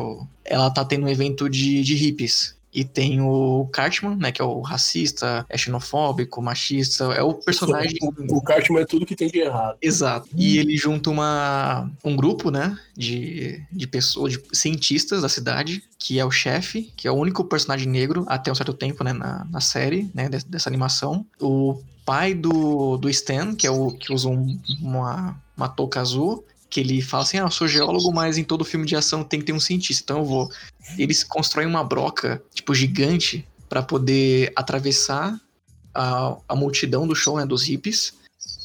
ela 0.44 0.72
tá 0.72 0.84
tendo 0.84 1.06
um 1.06 1.10
evento 1.10 1.48
de, 1.48 1.84
de 1.84 1.94
hippies. 1.94 2.56
E 2.74 2.84
tem 2.84 3.22
o 3.22 3.70
Cartman, 3.72 4.16
né, 4.16 4.32
que 4.32 4.42
é 4.42 4.46
o 4.46 4.62
racista, 4.62 5.46
é 5.48 5.58
xenofóbico, 5.58 6.42
machista, 6.42 7.06
é 7.14 7.22
o 7.22 7.34
personagem... 7.34 7.98
O, 8.02 8.38
o 8.38 8.42
Cartman 8.42 8.82
é 8.82 8.86
tudo 8.86 9.06
que 9.06 9.16
tem 9.16 9.30
de 9.30 9.40
errado. 9.40 9.78
Exato. 9.82 10.28
E 10.36 10.58
ele 10.58 10.76
junta 10.76 11.10
uma, 11.10 11.90
um 12.04 12.16
grupo, 12.16 12.50
né, 12.50 12.78
de, 12.98 13.64
de 13.72 13.86
pessoas, 13.88 14.34
de 14.34 14.42
cientistas 14.52 15.22
da 15.22 15.30
cidade, 15.30 15.84
que 16.00 16.20
é 16.20 16.26
o 16.26 16.32
chefe, 16.32 16.92
que 16.96 17.08
é 17.08 17.12
o 17.12 17.16
único 17.16 17.44
personagem 17.44 17.88
negro 17.88 18.26
até 18.28 18.52
um 18.52 18.56
certo 18.56 18.74
tempo, 18.74 19.04
né, 19.04 19.14
na, 19.14 19.46
na 19.46 19.62
série, 19.62 20.10
né, 20.14 20.28
des- 20.28 20.44
dessa 20.44 20.70
animação. 20.70 21.26
O 21.40 21.80
pai 22.06 22.34
do, 22.34 22.98
do 22.98 23.10
Stan, 23.10 23.56
que 23.56 23.68
é 23.68 23.72
o 23.72 23.92
que 23.92 24.12
usa 24.12 24.28
um- 24.28 24.60
uma, 24.82 25.40
uma 25.56 25.70
touca 25.70 26.02
azul, 26.02 26.44
que 26.74 26.80
ele 26.80 27.04
fala 27.04 27.22
assim, 27.22 27.38
ah, 27.38 27.44
eu 27.44 27.52
sou 27.52 27.68
geólogo, 27.68 28.12
mas 28.12 28.36
em 28.36 28.44
todo 28.44 28.66
filme 28.66 28.84
de 28.84 28.96
ação 28.96 29.24
tem 29.24 29.40
que 29.40 29.46
ter 29.46 29.54
um 29.54 29.60
cientista, 29.60 30.02
então 30.04 30.18
eu 30.18 30.26
vou. 30.26 30.50
Eles 30.98 31.24
constroem 31.24 31.68
uma 31.68 31.84
broca, 31.84 32.42
tipo, 32.52 32.74
gigante, 32.74 33.48
para 33.70 33.84
poder 33.84 34.52
atravessar 34.56 35.40
a, 35.94 36.36
a 36.50 36.56
multidão 36.56 37.06
do 37.06 37.14
show, 37.14 37.38
né, 37.38 37.46
dos 37.46 37.62
hippies, 37.62 38.16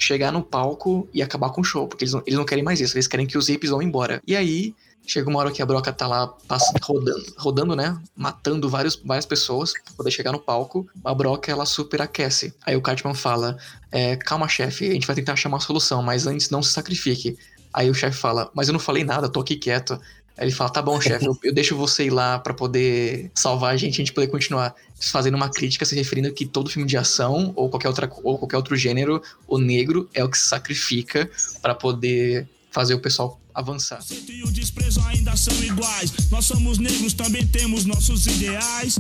chegar 0.01 0.33
no 0.33 0.43
palco 0.43 1.07
e 1.13 1.21
acabar 1.21 1.51
com 1.51 1.61
o 1.61 1.65
show, 1.65 1.87
porque 1.87 2.05
eles 2.05 2.15
não, 2.15 2.23
eles 2.27 2.39
não 2.39 2.47
querem 2.47 2.65
mais 2.65 2.81
isso, 2.81 2.97
eles 2.97 3.07
querem 3.07 3.27
que 3.27 3.37
os 3.37 3.49
hippies 3.49 3.69
vão 3.69 3.83
embora. 3.83 4.23
E 4.27 4.35
aí, 4.35 4.75
chega 5.07 5.29
uma 5.29 5.39
hora 5.39 5.51
que 5.51 5.61
a 5.61 5.67
broca 5.67 5.93
tá 5.93 6.07
lá 6.07 6.29
pass- 6.29 6.73
rodando, 6.83 7.35
rodando, 7.37 7.77
né? 7.77 8.01
Matando 8.17 8.71
vários, 8.71 8.97
várias 8.97 9.27
pessoas 9.27 9.75
pra 9.85 9.93
poder 9.99 10.11
chegar 10.11 10.33
no 10.33 10.41
palco. 10.41 10.89
A 11.05 11.15
broca, 11.15 11.53
ela 11.53 11.67
superaquece. 11.67 12.55
Aí 12.65 12.75
o 12.75 12.81
Cartman 12.81 13.15
fala, 13.15 13.59
é, 13.93 14.17
calma, 14.17 14.49
chefe, 14.49 14.89
a 14.89 14.95
gente 14.95 15.07
vai 15.07 15.15
tentar 15.15 15.35
achar 15.35 15.51
uma 15.51 15.61
solução, 15.61 16.03
mas 16.03 16.27
antes 16.27 16.49
não 16.49 16.63
se 16.63 16.73
sacrifique. 16.73 17.37
Aí 17.73 17.91
o 17.91 17.95
chefe 17.95 18.17
fala, 18.17 18.51
mas 18.55 18.69
eu 18.69 18.73
não 18.73 18.81
falei 18.81 19.05
nada, 19.05 19.29
tô 19.29 19.41
aqui 19.41 19.57
quieto. 19.57 20.01
Aí 20.37 20.47
ele 20.47 20.53
fala, 20.53 20.71
tá 20.71 20.81
bom, 20.81 21.01
chefe, 21.01 21.27
eu, 21.27 21.37
eu 21.43 21.53
deixo 21.53 21.77
você 21.77 22.05
ir 22.07 22.11
lá 22.11 22.39
pra 22.39 22.55
poder 22.55 23.31
salvar 23.35 23.75
a 23.75 23.77
gente, 23.77 23.95
a 23.95 23.97
gente 23.97 24.13
poder 24.13 24.29
continuar 24.29 24.73
fazendo 25.01 25.35
uma 25.35 25.51
crítica 25.51 25.85
se 25.85 25.97
referindo 25.97 26.33
que 26.33 26.47
todo 26.47 26.71
filme 26.71 26.87
de 26.87 26.97
ação 26.97 27.53
ou 27.57 27.69
qualquer, 27.69 27.89
outra, 27.89 28.09
ou 28.23 28.39
qualquer 28.39 28.57
outro 28.57 28.77
gênero, 28.77 29.21
o 29.49 29.59
negro 29.59 30.09
é 30.15 30.23
o 30.23 30.29
que 30.29 30.39
se 30.39 30.47
sacrifica 30.47 31.29
pra 31.61 31.75
poder 31.75 32.49
fazer 32.71 32.95
o 32.95 33.01
pessoal 33.01 33.41
avançar. 33.53 33.99
e 34.29 34.45
o 34.45 34.53
desprezo 34.53 35.01
ainda 35.07 35.37
são 35.37 35.55
iguais. 35.65 36.13
Nós 36.31 36.45
somos 36.45 36.79
negros, 36.79 37.13
também 37.13 37.45
temos 37.45 37.85
nossos 37.85 38.29
ideais. 38.29 38.97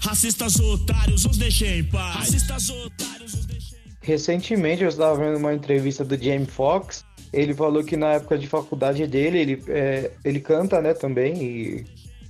Racistas 0.00 0.60
otários, 0.60 1.24
os 1.24 1.38
deixei 1.38 1.78
em 1.78 1.84
paz. 1.84 2.16
Racistas 2.16 2.68
otários, 2.68 3.32
os 3.32 3.46
deixei 3.46 3.78
em 3.78 3.82
paz. 3.82 3.98
Recentemente 4.02 4.82
eu 4.82 4.90
estava 4.90 5.16
vendo 5.16 5.38
uma 5.38 5.54
entrevista 5.54 6.04
do 6.04 6.22
Jamie 6.22 6.44
Foxx 6.44 7.02
ele 7.32 7.54
falou 7.54 7.82
que 7.82 7.96
na 7.96 8.14
época 8.14 8.36
de 8.36 8.46
faculdade 8.46 9.06
dele, 9.06 9.38
ele, 9.38 9.64
é, 9.68 10.10
ele 10.24 10.40
canta, 10.40 10.80
né, 10.80 10.92
também, 10.92 11.42
e 11.42 11.84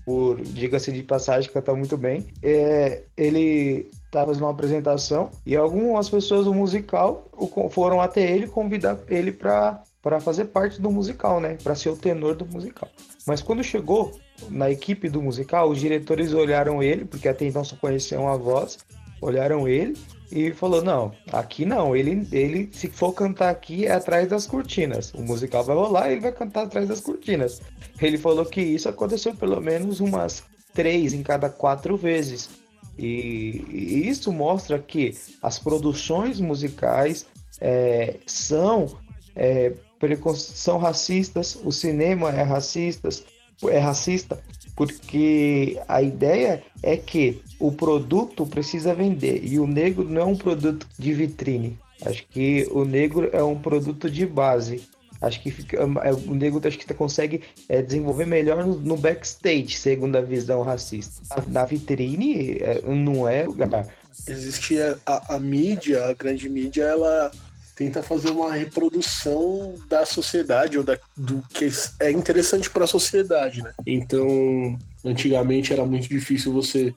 por, 0.04 0.40
diga-se 0.40 0.92
de 0.92 1.02
passagem, 1.02 1.50
canta 1.50 1.74
muito 1.74 1.96
bem. 1.96 2.26
É, 2.42 3.02
ele 3.16 3.88
estava 4.04 4.26
fazendo 4.26 4.44
uma 4.44 4.50
apresentação 4.50 5.30
e 5.46 5.56
algumas 5.56 6.08
pessoas 6.08 6.44
do 6.44 6.54
musical 6.54 7.28
foram 7.70 8.00
até 8.00 8.30
ele 8.30 8.46
convidar 8.46 8.98
ele 9.08 9.32
para 9.32 9.82
para 10.02 10.18
fazer 10.18 10.46
parte 10.46 10.82
do 10.82 10.90
musical, 10.90 11.40
né? 11.40 11.56
Para 11.62 11.76
ser 11.76 11.88
o 11.88 11.96
tenor 11.96 12.34
do 12.34 12.44
musical. 12.44 12.88
Mas 13.24 13.40
quando 13.40 13.62
chegou 13.62 14.10
na 14.50 14.68
equipe 14.68 15.08
do 15.08 15.22
musical, 15.22 15.70
os 15.70 15.78
diretores 15.78 16.34
olharam 16.34 16.82
ele, 16.82 17.04
porque 17.04 17.28
até 17.28 17.44
então 17.44 17.62
só 17.62 17.76
conheciam 17.76 18.26
a 18.26 18.36
voz, 18.36 18.78
olharam 19.20 19.68
ele 19.68 19.96
e 20.32 20.52
falou: 20.52 20.82
"Não, 20.82 21.12
aqui 21.32 21.64
não, 21.64 21.94
ele 21.94 22.26
ele 22.32 22.70
se 22.72 22.88
for 22.88 23.12
cantar 23.12 23.50
aqui 23.50 23.86
é 23.86 23.92
atrás 23.92 24.28
das 24.28 24.46
cortinas. 24.46 25.12
O 25.14 25.22
musical 25.22 25.62
vai 25.64 25.76
rolar, 25.76 26.08
e 26.08 26.12
ele 26.12 26.20
vai 26.22 26.32
cantar 26.32 26.64
atrás 26.64 26.88
das 26.88 27.00
cortinas". 27.00 27.60
Ele 28.00 28.18
falou 28.18 28.44
que 28.46 28.60
isso 28.60 28.88
aconteceu 28.88 29.34
pelo 29.34 29.60
menos 29.60 30.00
umas 30.00 30.42
três 30.74 31.12
em 31.12 31.22
cada 31.22 31.48
quatro 31.48 31.96
vezes. 31.96 32.48
E, 32.98 33.64
e 33.70 34.08
isso 34.08 34.32
mostra 34.32 34.78
que 34.78 35.14
as 35.40 35.58
produções 35.58 36.40
musicais 36.40 37.26
é, 37.60 38.16
são 38.26 38.98
é, 39.34 39.72
são 40.34 40.78
racistas, 40.78 41.58
o 41.64 41.70
cinema 41.70 42.30
é 42.30 42.42
racista, 42.42 43.08
é 43.68 43.78
racista, 43.78 44.42
porque 44.74 45.80
a 45.86 46.02
ideia 46.02 46.62
é 46.82 46.96
que 46.96 47.42
o 47.62 47.70
produto 47.70 48.44
precisa 48.44 48.92
vender 48.92 49.40
e 49.44 49.60
o 49.60 49.68
negro 49.68 50.02
não 50.02 50.20
é 50.20 50.24
um 50.24 50.36
produto 50.36 50.84
de 50.98 51.14
vitrine. 51.14 51.78
Acho 52.04 52.26
que 52.26 52.66
o 52.72 52.84
negro 52.84 53.30
é 53.32 53.40
um 53.40 53.56
produto 53.56 54.10
de 54.10 54.26
base. 54.26 54.82
Acho 55.20 55.40
que 55.40 55.52
fica, 55.52 55.76
é, 55.76 56.12
o 56.12 56.34
negro 56.34 56.60
acho 56.66 56.76
que 56.76 56.92
consegue 56.92 57.42
é, 57.68 57.80
desenvolver 57.80 58.26
melhor 58.26 58.66
no, 58.66 58.74
no, 58.74 58.96
backstage, 58.96 59.76
segundo 59.76 60.16
a 60.16 60.20
visão 60.20 60.62
racista. 60.62 61.22
Na 61.46 61.64
vitrine 61.64 62.56
é, 62.60 62.82
não 62.82 63.28
é. 63.28 63.46
Existe 64.26 64.82
a, 64.82 64.98
a, 65.06 65.36
a 65.36 65.38
mídia, 65.38 66.06
a 66.06 66.12
grande 66.14 66.48
mídia, 66.48 66.82
ela 66.82 67.30
tenta 67.76 68.02
fazer 68.02 68.30
uma 68.30 68.52
reprodução 68.52 69.76
da 69.88 70.04
sociedade 70.04 70.76
ou 70.76 70.82
da, 70.82 70.98
do 71.16 71.40
que 71.54 71.70
é 72.00 72.10
interessante 72.10 72.68
para 72.68 72.84
a 72.84 72.88
sociedade, 72.88 73.62
né? 73.62 73.72
Então, 73.86 74.76
antigamente 75.04 75.72
era 75.72 75.86
muito 75.86 76.08
difícil 76.08 76.52
você 76.52 76.92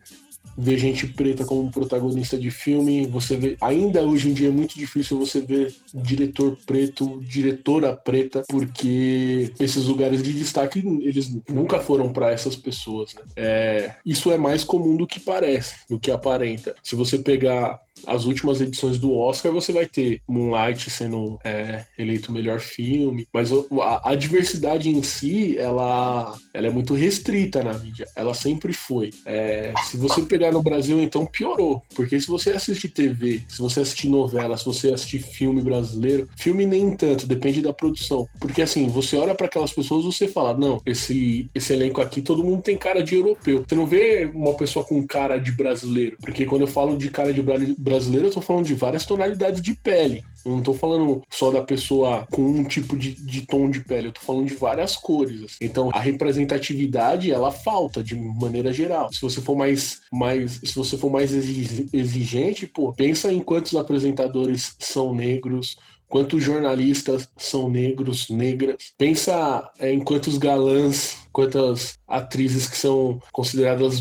ver 0.57 0.77
gente 0.77 1.07
preta 1.07 1.45
como 1.45 1.71
protagonista 1.71 2.37
de 2.37 2.49
filme, 2.49 3.05
você 3.07 3.35
vê, 3.35 3.57
ainda 3.59 4.01
hoje 4.01 4.29
em 4.29 4.33
dia 4.33 4.49
é 4.49 4.51
muito 4.51 4.77
difícil 4.77 5.17
você 5.17 5.41
ver 5.41 5.73
diretor 5.93 6.57
preto, 6.65 7.21
diretora 7.21 7.95
preta, 7.95 8.43
porque 8.47 9.51
esses 9.59 9.85
lugares 9.85 10.23
de 10.23 10.33
destaque 10.33 10.79
eles 11.01 11.35
nunca 11.49 11.79
foram 11.79 12.11
para 12.11 12.31
essas 12.31 12.55
pessoas, 12.55 13.13
né? 13.13 13.21
É, 13.35 13.95
isso 14.05 14.31
é 14.31 14.37
mais 14.37 14.63
comum 14.63 14.95
do 14.95 15.07
que 15.07 15.19
parece, 15.19 15.75
do 15.89 15.99
que 15.99 16.11
aparenta. 16.11 16.75
Se 16.83 16.95
você 16.95 17.17
pegar 17.17 17.84
as 18.05 18.25
últimas 18.25 18.61
edições 18.61 18.99
do 18.99 19.15
Oscar, 19.15 19.51
você 19.51 19.71
vai 19.71 19.85
ter 19.85 20.21
Moonlight 20.27 20.89
sendo 20.89 21.39
é, 21.43 21.85
eleito 21.97 22.31
o 22.31 22.33
melhor 22.33 22.59
filme, 22.59 23.27
mas 23.33 23.51
a, 23.51 24.11
a, 24.11 24.15
diversidade 24.15 24.89
em 24.89 25.01
si, 25.01 25.57
ela, 25.57 26.35
ela 26.53 26.67
é 26.67 26.69
muito 26.69 26.93
restrita 26.93 27.63
na 27.63 27.73
mídia. 27.73 28.07
Ela 28.15 28.33
sempre 28.33 28.73
foi. 28.73 29.11
É, 29.25 29.73
se 29.85 29.97
você 29.97 30.21
pegar 30.21 30.51
no 30.51 30.61
Brasil, 30.61 31.01
então 31.01 31.25
piorou, 31.25 31.81
porque 31.95 32.19
se 32.19 32.27
você 32.27 32.51
assistir 32.51 32.89
TV, 32.89 33.41
se 33.47 33.59
você 33.59 33.81
assistir 33.81 34.09
novela, 34.09 34.57
se 34.57 34.65
você 34.65 34.93
assistir 34.93 35.19
filme 35.19 35.61
brasileiro, 35.61 36.27
filme 36.37 36.65
nem 36.65 36.95
tanto, 36.95 37.27
depende 37.27 37.61
da 37.61 37.73
produção. 37.73 38.27
Porque 38.39 38.61
assim, 38.61 38.87
você 38.87 39.17
olha 39.17 39.35
para 39.35 39.47
aquelas 39.47 39.71
pessoas, 39.71 40.05
você 40.05 40.27
fala, 40.27 40.55
não, 40.57 40.81
esse, 40.85 41.49
esse 41.53 41.73
elenco 41.73 42.01
aqui, 42.01 42.21
todo 42.21 42.43
mundo 42.43 42.61
tem 42.61 42.77
cara 42.77 43.03
de 43.03 43.15
europeu. 43.15 43.63
Você 43.67 43.75
não 43.75 43.85
vê 43.85 44.29
uma 44.33 44.53
pessoa 44.53 44.85
com 44.85 45.05
cara 45.05 45.37
de 45.37 45.51
brasileiro, 45.51 46.17
porque 46.19 46.45
quando 46.45 46.61
eu 46.61 46.67
falo 46.67 46.97
de 46.97 47.09
cara 47.09 47.33
de 47.33 47.41
brasileiro, 47.41 47.75
brasileiro, 47.85 48.27
eu 48.27 48.31
tô 48.31 48.41
falando 48.41 48.65
de 48.65 48.73
várias 48.73 49.05
tonalidades 49.05 49.61
de 49.61 49.75
pele. 49.75 50.23
Eu 50.43 50.51
não 50.51 50.61
tô 50.61 50.73
falando 50.73 51.21
só 51.29 51.51
da 51.51 51.61
pessoa 51.61 52.27
com 52.31 52.41
um 52.41 52.63
tipo 52.63 52.97
de, 52.97 53.13
de 53.13 53.45
tom 53.45 53.69
de 53.69 53.79
pele, 53.79 54.07
eu 54.07 54.11
tô 54.11 54.21
falando 54.21 54.47
de 54.47 54.55
várias 54.55 54.95
cores. 54.95 55.43
Assim. 55.43 55.57
Então 55.61 55.89
a 55.93 55.99
representatividade 55.99 57.31
ela 57.31 57.51
falta 57.51 58.03
de 58.03 58.15
maneira 58.15 58.73
geral. 58.73 59.11
Se 59.13 59.21
você 59.21 59.39
for 59.39 59.55
mais, 59.55 60.01
mais 60.11 60.59
se 60.63 60.75
você 60.75 60.97
for 60.97 61.11
mais 61.11 61.31
exigente, 61.31 62.67
pô, 62.67 62.91
pensa 62.91 63.31
em 63.31 63.39
quantos 63.39 63.75
apresentadores 63.75 64.75
são 64.79 65.13
negros, 65.13 65.77
quantos 66.07 66.43
jornalistas 66.43 67.27
são 67.37 67.69
negros, 67.69 68.29
negras. 68.29 68.93
Pensa 68.97 69.69
é, 69.79 69.91
em 69.91 69.99
quantos 69.99 70.37
galãs, 70.37 71.17
quantas 71.31 71.97
atrizes 72.07 72.67
que 72.67 72.77
são 72.77 73.21
consideradas 73.31 73.99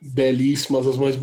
belíssimas, 0.00 0.86
as 0.86 0.96
mais 0.96 1.18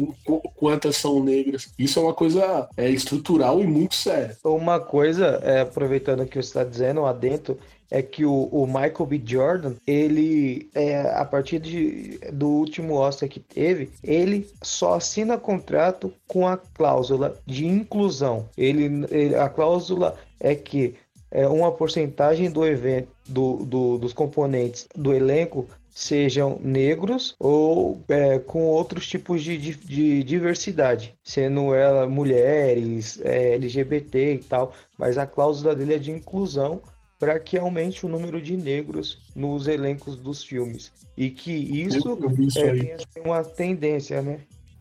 quantas 0.56 0.98
são 0.98 1.24
negras. 1.24 1.72
Isso 1.78 2.00
é 2.00 2.02
uma 2.02 2.14
coisa 2.14 2.68
é, 2.76 2.90
estrutural 2.90 3.62
e 3.62 3.68
muito 3.68 3.96
séria. 3.96 4.38
Uma 4.44 4.80
coisa, 4.80 5.40
é, 5.44 5.62
aproveitando 5.62 6.22
o 6.22 6.26
que 6.26 6.36
você 6.36 6.48
está 6.48 6.64
dizendo, 6.64 7.06
adentro, 7.06 7.60
é 7.92 8.02
que 8.02 8.24
o, 8.26 8.46
o, 8.46 8.66
Michael 8.66 9.06
B. 9.06 9.22
Jordan, 9.24 9.74
ele, 9.86 10.70
é, 10.74 11.02
a 11.12 11.26
partir 11.26 11.60
de, 11.60 12.18
do 12.32 12.48
último 12.48 12.94
Oscar 12.94 13.28
que 13.28 13.42
teve, 13.42 13.92
ele 14.02 14.50
só 14.64 14.94
assina 14.94 15.38
contrato 15.38 16.14
com 16.26 16.48
a 16.48 16.56
cláusula 16.56 17.38
de 17.46 17.68
inclusão. 17.68 18.48
Ele, 18.58 19.06
ele 19.12 19.36
a 19.36 19.50
cláusula 19.50 20.18
é 20.40 20.56
que 20.56 20.96
é, 21.30 21.46
uma 21.48 21.72
porcentagem 21.72 22.50
do 22.50 22.66
evento, 22.66 23.10
do, 23.28 23.58
do, 23.58 23.98
dos 23.98 24.14
componentes 24.14 24.88
do 24.96 25.14
elenco 25.14 25.68
sejam 25.94 26.58
negros 26.64 27.36
ou 27.38 28.02
é, 28.08 28.40
com 28.40 28.64
outros 28.64 29.06
tipos 29.08 29.44
de, 29.44 29.58
de, 29.58 29.76
de, 29.76 30.24
diversidade, 30.24 31.14
sendo 31.22 31.76
ela 31.76 32.08
mulheres, 32.08 33.20
é, 33.22 33.56
LGBT 33.56 34.36
e 34.36 34.38
tal, 34.40 34.74
mas 34.98 35.18
a 35.18 35.28
cláusula 35.28 35.76
dele 35.76 35.96
é 35.96 36.00
de 36.00 36.12
inclusão 36.12 36.82
para 37.22 37.40
que 37.40 37.56
aumente 37.56 38.04
o 38.04 38.10
número 38.10 38.42
de 38.42 38.58
negros 38.58 39.20
nos 39.36 39.68
elencos 39.68 40.16
dos 40.16 40.44
filmes. 40.44 40.92
E 41.16 41.30
que 41.30 41.52
isso 41.52 42.18
é, 42.58 43.20
uma 43.20 43.44
tendência, 43.44 44.24
né? 44.24 44.40